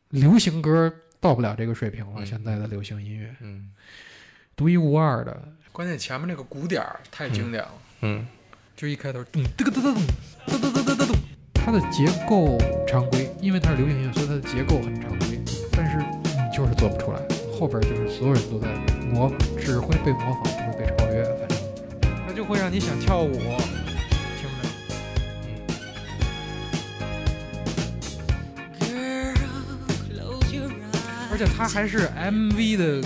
[0.10, 2.24] 流行歌到不了这个水平了。
[2.24, 2.26] 嗯。
[2.26, 3.72] 现在的流行音乐嗯。
[4.56, 7.74] 独一无二的，关键前面那个鼓点儿太经典了。
[8.02, 8.26] 嗯。
[8.76, 10.04] 就一开头咚嘚个嘚嘚咚
[10.48, 11.16] 嘚嘚嘚嘚嘚咚，
[11.66, 15.40] 它的结构常规，因为它是流行音乐，所以它的结构很常规，
[15.72, 17.20] 但是你就是做不出来，
[17.58, 18.68] 后边就是所有人都在
[19.10, 21.58] 模仿，只会被模仿，不会被超越，反正
[22.28, 23.32] 它就会让你想跳舞，
[28.78, 29.40] 听着。
[31.32, 33.02] 而且他还是 MV 的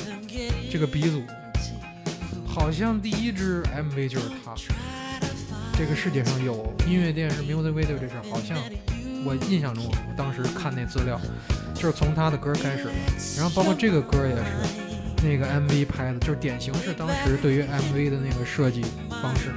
[0.72, 1.22] 这个鼻祖，
[2.46, 4.56] 好像第一支 MV 就是他。
[5.78, 8.58] 这个世界上有音乐电视 music video 这事儿，好像
[9.24, 11.22] 我印象中，我当时看那资料，
[11.76, 12.92] 就是从他的歌开始的。
[13.38, 14.42] 然后包括这个歌也是，
[15.24, 18.84] 那个 MV 拍的，就是典型是当时对于 MV 的那个设计
[19.22, 19.52] 方式。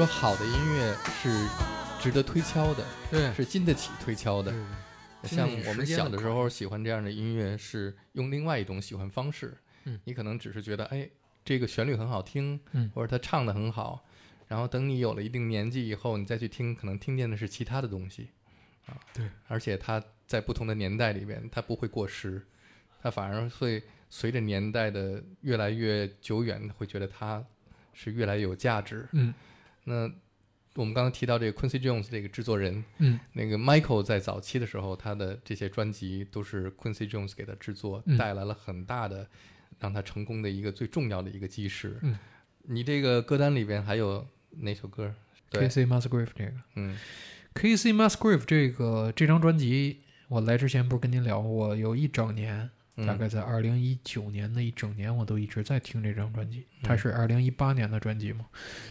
[0.00, 1.46] 说，好的音乐是
[2.00, 4.50] 值得推敲的，对是经得起推敲的。
[5.24, 9.54] 像我们小的时候喜欢这样的音乐，是用另外一种喜欢方式。
[9.84, 11.06] 嗯你可能只是觉得，哎，
[11.44, 14.02] 这个旋律很好听，嗯或者他唱的很好。
[14.48, 18.30] 然后等你有了一定年纪以后，你再去听，可能听见的是其他的东西，
[18.86, 19.28] 啊，对。
[19.48, 22.46] 而且它在不同的年代里边，它不会过时，
[23.02, 27.44] 它反而会随着年代的越来越久远，会觉得它
[27.92, 29.06] 是越来越有价值。
[29.12, 29.34] 嗯
[29.90, 30.10] 那
[30.76, 39.28] 我们刚刚提到这个 Quincy Jones 这个制作人，嗯那个 Michael 在早期的时候，他的这些专辑都是 Quincy Jones 给他制作，嗯带来了很大的
[39.80, 41.98] 让他成功的一个最重要的一个基石。
[42.02, 42.16] 嗯，
[42.62, 45.12] 你这个歌单里边还有哪首歌？
[45.50, 45.84] 对，，K.C.
[45.84, 46.96] Musgrave 这个嗯
[47.54, 47.92] K.C.
[47.92, 52.70] Musgrave 这个这张专辑，我来之前不是跟您聊，我有一整年，嗯
[53.06, 56.66] 大概在二零一九年的一整年，我都一直在听这张专辑。
[56.76, 56.82] 嗯。
[56.82, 58.46] 它是二零一八年的专辑嘛，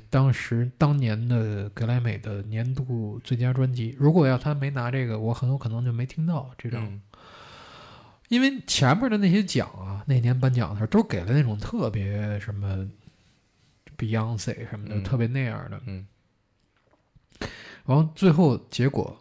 [0.09, 3.95] 当时当年的格莱美的年度最佳专辑。
[3.99, 7.01] 如果要他没拿这个，我很有可能就没听到这张，嗯。
[8.27, 12.87] 因为前面的那些奖啊，那年颁奖的时候都给了那种特别什么
[13.97, 15.03] Beyonce 什么的，嗯。
[15.03, 15.81] 特别那样的。
[15.85, 16.05] 嗯。
[17.85, 19.19] 然后最后结果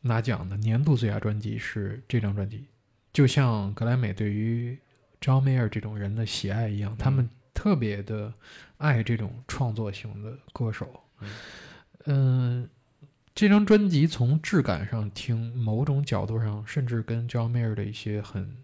[0.00, 2.66] 拿奖的年度最佳专辑是这张专辑，
[3.14, 4.78] 就像格莱美对于
[5.20, 8.34] John Mayer 这种人的喜爱一样，他们特别的
[8.76, 11.00] 爱这种创作型的歌手。
[12.04, 12.68] 嗯、
[13.34, 18.56] 这张专辑从质感上听，某种角度上，甚至跟 John Mayer 的一些很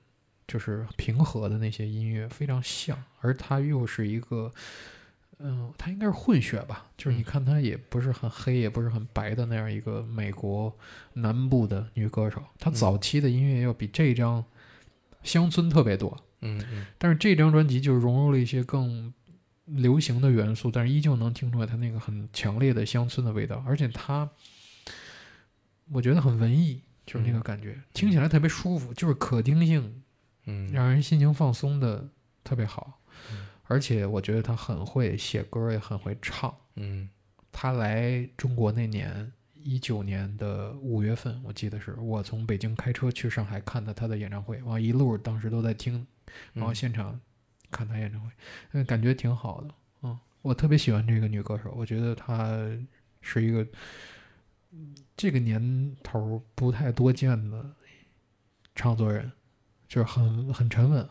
[0.47, 4.53] 就是平和的那些音乐非常像，而他又是一个。
[5.43, 10.77] 嗯，它应该是混血吧，就是你看她也不是很黑，也不是很白的那样一个美国
[11.15, 12.43] 南部的女歌手。
[12.59, 14.45] 她早期的音乐要比这张
[15.23, 16.87] 乡村特别多，嗯嗯。
[16.99, 19.13] 但是这张专辑就融入了一些更
[19.65, 24.29] 流行的元素，但是依旧能听出来她那个很强烈的乡村的味道，而且她
[25.91, 30.03] 我觉得很文艺，就是那个感觉，听起来特别舒服，就是可听性
[30.45, 30.71] 嗯。
[30.71, 32.09] 让人心情放松的
[32.45, 33.01] 特别好
[33.33, 33.47] 嗯。
[33.71, 36.53] 而且我觉得他很会写歌，也很会唱。
[36.75, 37.09] 嗯
[37.53, 46.05] 他来中国那年，一九年的五月份，我记得是我从北京开车去上海看的他的演唱会，完一路当时都在听，
[46.53, 47.21] 然后嗯现场
[47.71, 48.29] 看他演唱会，
[48.73, 49.75] 嗯，感觉挺好的。
[50.03, 52.69] 嗯，我特别喜欢这个女歌手，我觉得她
[53.21, 53.65] 是一个
[54.73, 57.65] 嗯这个年头不太多见的
[58.75, 59.31] 唱作人，
[59.87, 61.09] 就是很很沉稳。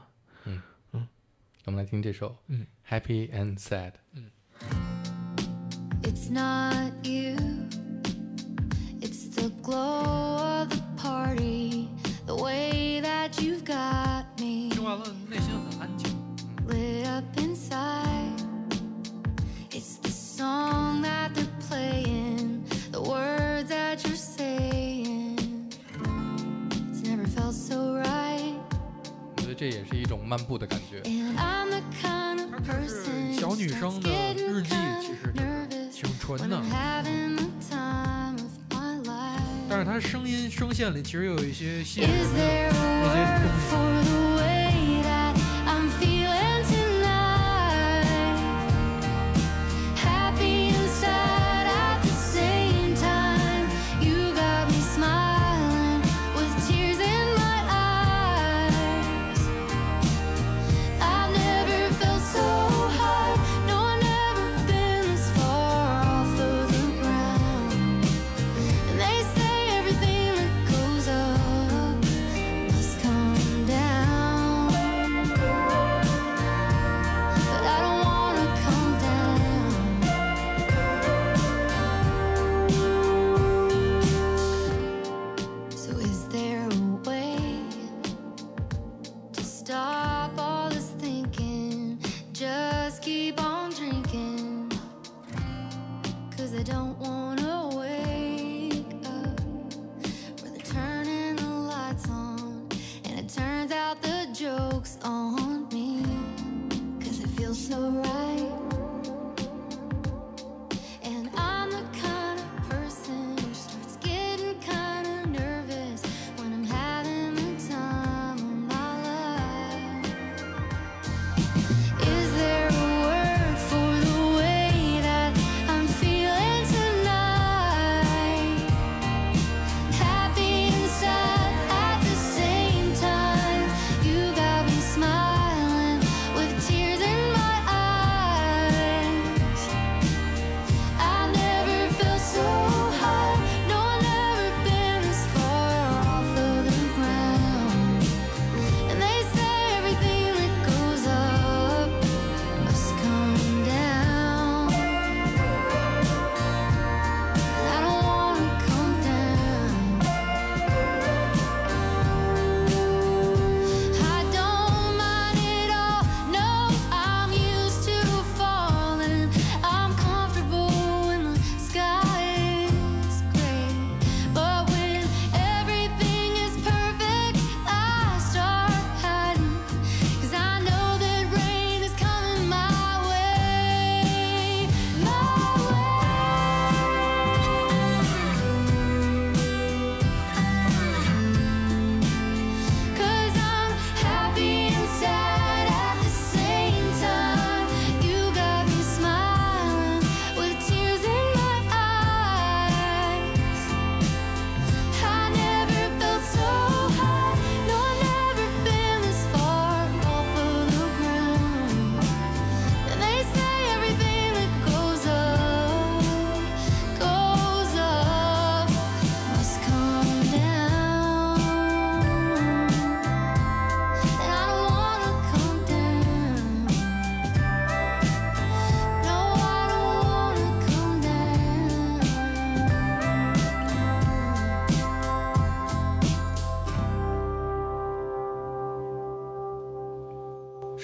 [1.69, 3.93] 我们来听这首嗯，Happy and Sad。
[6.03, 7.37] It's not you,
[9.01, 11.89] it's the glow of the party,
[12.27, 16.15] the way that you've got me 听完了，内心很安静。
[16.69, 18.33] lit up inside.
[19.71, 25.37] It's the song that they're playing, the words that you're saying.
[26.91, 28.28] It's never felt so right, 嗯我觉得
[29.60, 31.02] 这也是一种漫步的感觉。
[32.66, 35.34] 但是小女生的日记其实
[35.92, 36.62] 挺纯的，
[39.68, 42.14] 但是她声音声线里其实有一些细的那
[43.14, 44.19] 些东西。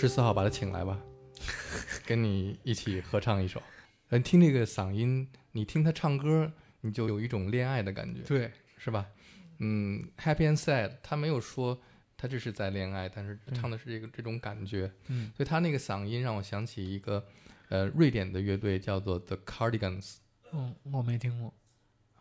[0.06, 1.02] 十四号把他请来吧，
[2.06, 3.60] 跟你一起合唱一首。
[4.10, 9.07] 嗯，听这个嗓音，你听他唱歌，你就有一种恋爱的感觉，对，是吧？
[9.57, 11.82] 嗯，Happy and Sad，他没有说
[12.15, 14.91] 他这是在恋爱，但是唱的是这个这种感觉。
[15.07, 17.26] 嗯，所以他那个嗓音让我想起一个，
[17.69, 20.18] 呃，瑞典的乐队叫做 The Cardigans。
[20.52, 21.52] 嗯，我没听过。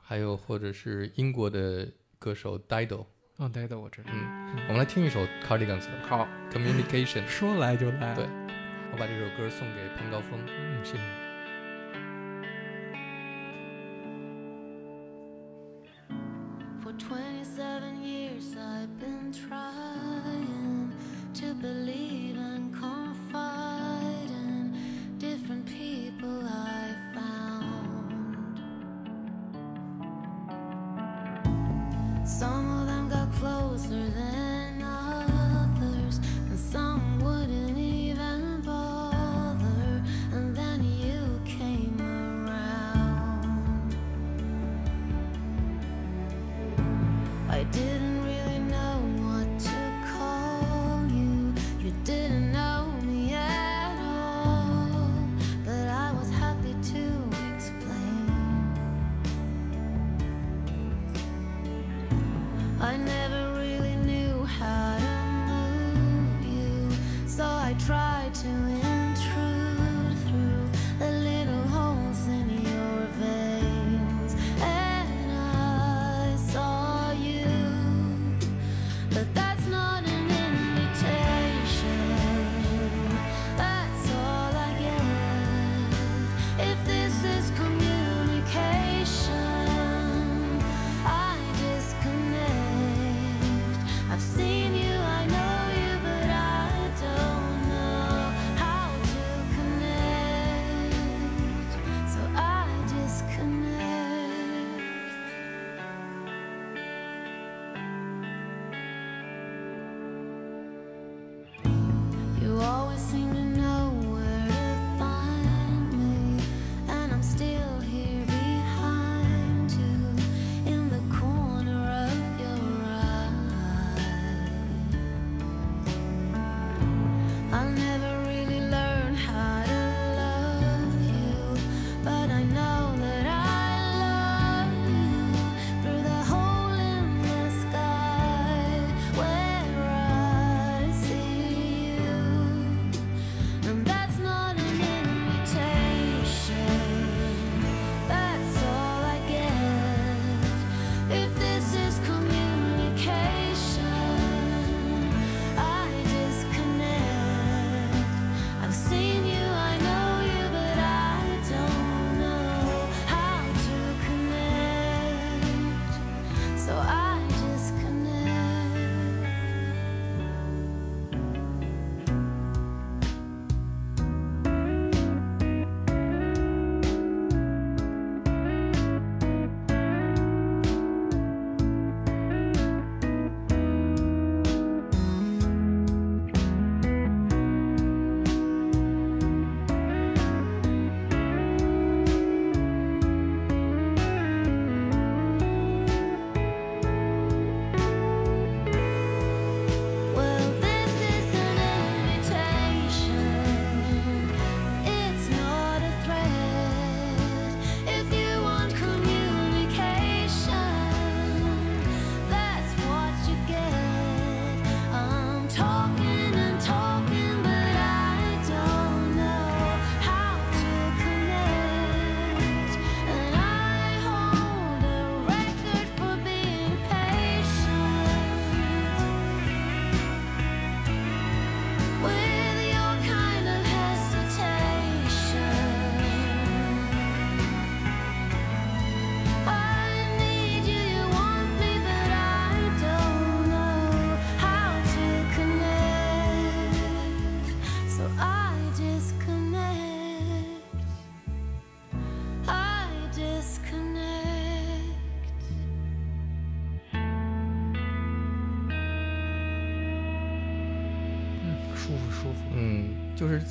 [0.00, 3.04] 还有或者是英国的歌手 Dido。
[3.38, 4.10] 嗯，对的，我知道。
[4.12, 8.14] 嗯，我们来听一首 Cardigans 的《好 Communication》， 说来就来。
[8.14, 8.24] 对，
[8.92, 10.38] 我把这首歌送给潘高峰。
[10.46, 11.00] 嗯，谢谢。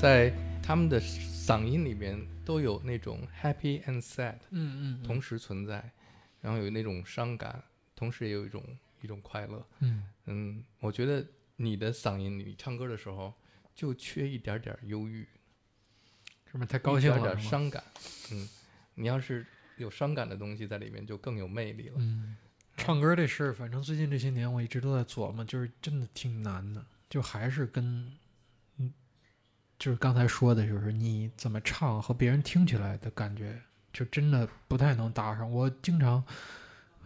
[0.04, 5.82] 在他们的嗓音里面都有那种 happy and sad，嗯嗯，同时存在，
[6.42, 7.64] 然后有那种伤感，
[7.96, 8.62] 同时也有一种
[9.02, 11.26] 一种快乐，嗯嗯，我觉得
[11.56, 13.34] 你的嗓音你唱歌的时候
[13.74, 15.26] 就缺一点点忧郁，
[16.52, 16.66] 是吗？
[16.66, 17.82] 太高兴了，有点伤感，
[18.34, 18.50] 嗯，
[18.96, 19.46] 你要是
[19.78, 21.96] 有伤感的东西在里面就更有魅力了。
[22.00, 22.36] 嗯，
[22.76, 28.12] 唱歌这事，反正最近这些年我一直都在琢磨，就是真的挺难的，就还是跟。
[29.84, 33.60] 就是刚才说的，就是你怎么唱和别人听起来的感觉，
[33.92, 35.52] 就真的不太能搭上。
[35.52, 36.24] 我经常，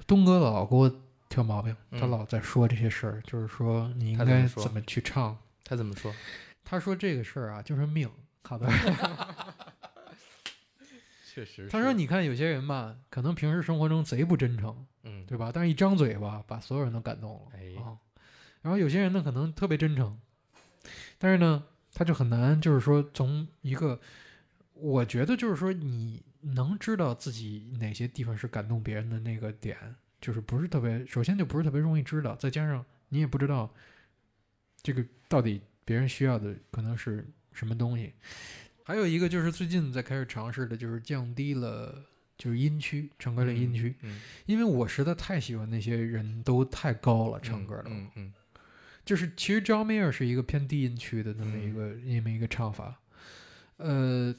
[0.05, 0.95] 东哥老给我
[1.27, 5.35] 挑毛病，他嗯老在说这些事儿，就是说你应该怎么去唱。
[5.63, 6.13] 他怎么说？
[6.63, 8.07] 他说这个事儿啊，就是命，
[8.43, 8.69] 好的。
[11.33, 15.49] 确实，他说，你看有些人吧，可能平时生活中贼不真诚，嗯，对吧？
[15.51, 17.41] 但是一张嘴吧，把所有人都感动了。
[17.55, 17.97] 哎啊，
[18.61, 20.19] 然后有些人呢，可能特别真诚，
[21.17, 21.63] 但是呢，
[21.97, 23.99] 他就很难，就是说从一个，
[24.73, 29.75] 我觉得就是说你能知道自己哪些地方是感动别人的那个点，
[30.21, 33.73] 就是不是特别，首先就不是特别容易知道，再加上你也不知道
[34.83, 38.13] 这个到底别人需要的可能是什么东西。
[38.83, 42.05] 还有一个就是最近在开始尝试的，就是降低了
[42.37, 43.95] 就是音区，唱歌的音区。
[44.03, 48.33] 嗯，因为我实在太喜欢那些人都太高了，嗯唱歌的，嗯嗯
[49.07, 52.99] 就是其实 John Mayer 是一个偏低音区的那么一个、那么一个唱法，
[53.77, 54.35] 呃，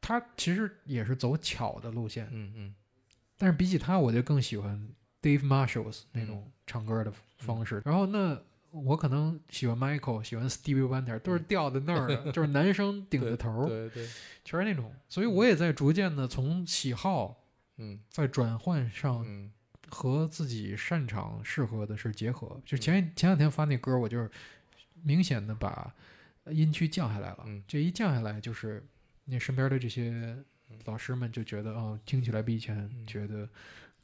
[0.00, 2.74] 他其实也是走巧的路线，嗯嗯。
[3.36, 4.88] 但是比起他，我就更喜欢
[5.20, 6.26] Dave Marshalls 那嗯。
[6.28, 7.82] 种唱歌的方式。
[7.84, 8.40] 然后那
[8.70, 14.08] 我可能喜欢 Michael，喜欢 Stevie Wonder，都是吊在那儿的，就是男生顶着头，嗯对对，
[14.44, 14.94] 全是那种。
[15.08, 17.42] 所以我也在逐渐的从喜好
[17.78, 17.98] 嗯。
[18.08, 19.50] 在转换上嗯
[19.90, 22.60] 和自己擅长适合的是结合。
[22.64, 24.30] 就前一前两天发那歌，我就是
[25.02, 25.92] 明显的把
[26.46, 27.44] 音区降下来了。
[27.46, 28.86] 嗯这一降下来，就是
[29.24, 30.36] 你身边的这些
[30.84, 33.48] 老师们就觉得，哦，听起来比以前嗯觉得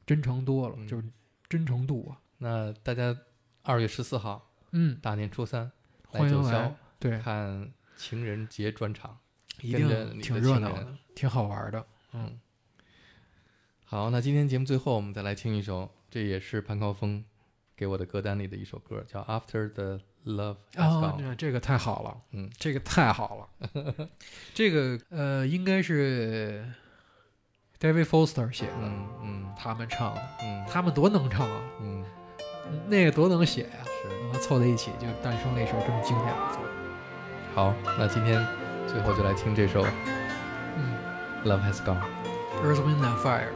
[0.07, 1.05] 真诚多了，嗯就是
[1.49, 2.21] 真诚度啊。
[2.39, 3.17] 那大家
[3.63, 5.71] 二月十四号嗯，大年初三
[6.13, 9.19] 来九霄，对，看情人节专场。
[9.61, 11.87] 一定挺热闹的，挺好玩的。
[12.13, 12.41] 嗯，
[13.95, 17.25] 好，那今天节目最后我们再来听一首，这也是潘高峰
[17.77, 21.23] 给我的歌单里的一首歌，叫《After the Love Has 啊，Gone》。
[21.29, 24.09] 这这个太好了，嗯， 这个太好了，
[24.53, 26.69] 这个呃，应该是
[27.79, 32.05] David Foster 写的，嗯嗯他们唱的，嗯他们多能唱啊，嗯，
[32.89, 34.09] 那个多能写呀、是。
[34.09, 36.61] 然后凑在一起就诞生了一首这么经典的作。
[37.55, 38.45] 好，那今天
[38.89, 39.85] 最后就来听这首
[40.79, 40.97] 《嗯
[41.45, 42.03] Love Has Gone》。
[42.65, 43.53] ，Earth, Wind and Fire。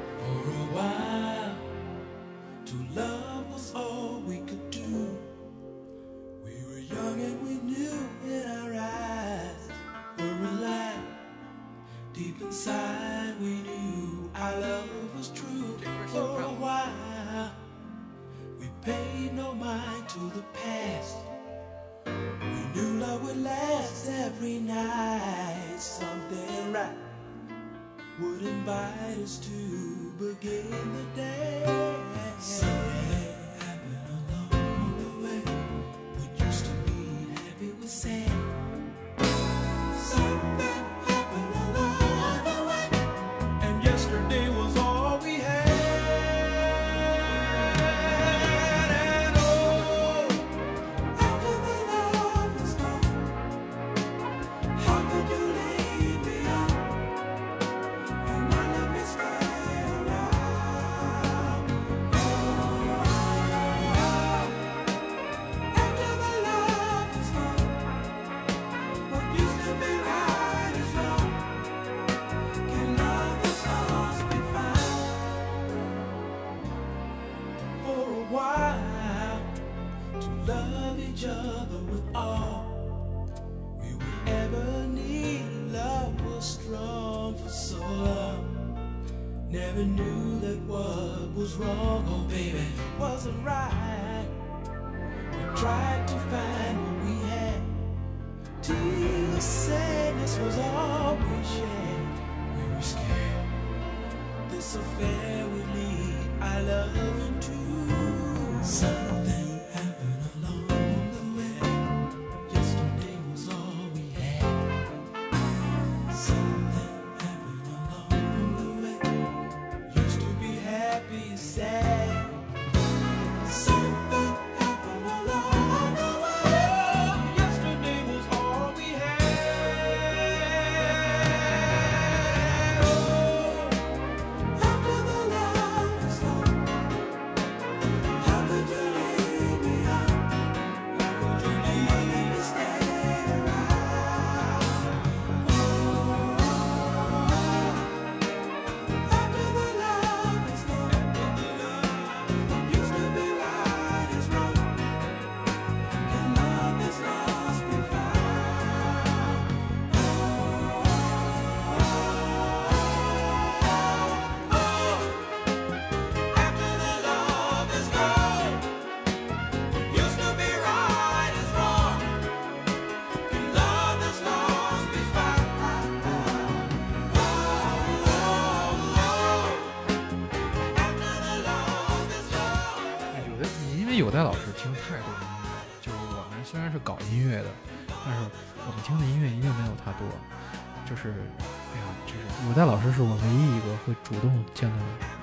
[194.09, 194.77] 主动见到、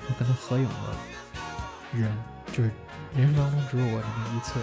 [0.08, 2.16] 我跟他合影的人，
[2.52, 2.70] 就是
[3.16, 4.60] 人生当中只有我这么一次。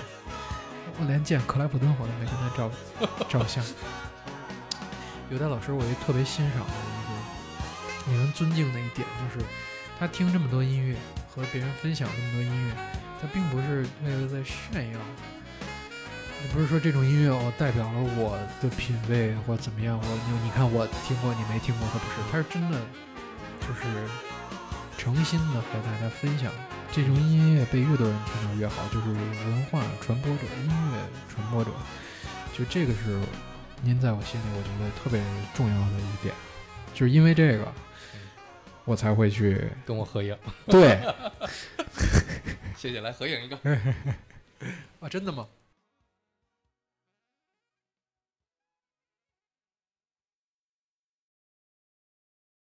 [0.98, 2.72] 我连见克莱普顿我都没跟他照
[3.28, 3.62] 照相。
[5.30, 9.46] 有代老师，我也特别欣赏的一个令人尊敬的一点就是，
[10.00, 10.96] 他听这么多音乐，
[11.30, 12.74] 和别人分享这么多音乐，
[13.22, 15.00] 他并不是为了在炫耀，
[16.44, 22.80] 也不是说这种音乐哦代表了我的品味或怎么样，我你你看我听过你没听过，他不是，他是真的
[23.68, 24.08] 就是
[24.98, 26.52] 诚心的和大家分享。
[26.92, 31.72] 这种音乐被越多人听到越好，就是文化传播者、音乐传播者，
[32.56, 33.20] 就这个是
[33.82, 35.20] 您在我心里我觉得特别
[35.56, 36.36] 重要的一点，
[36.94, 37.74] 就是因为这个，
[38.86, 41.00] 我才会去跟我合影，对
[42.78, 43.58] 谢谢，来合影一个。
[45.02, 45.48] 啊，真的吗？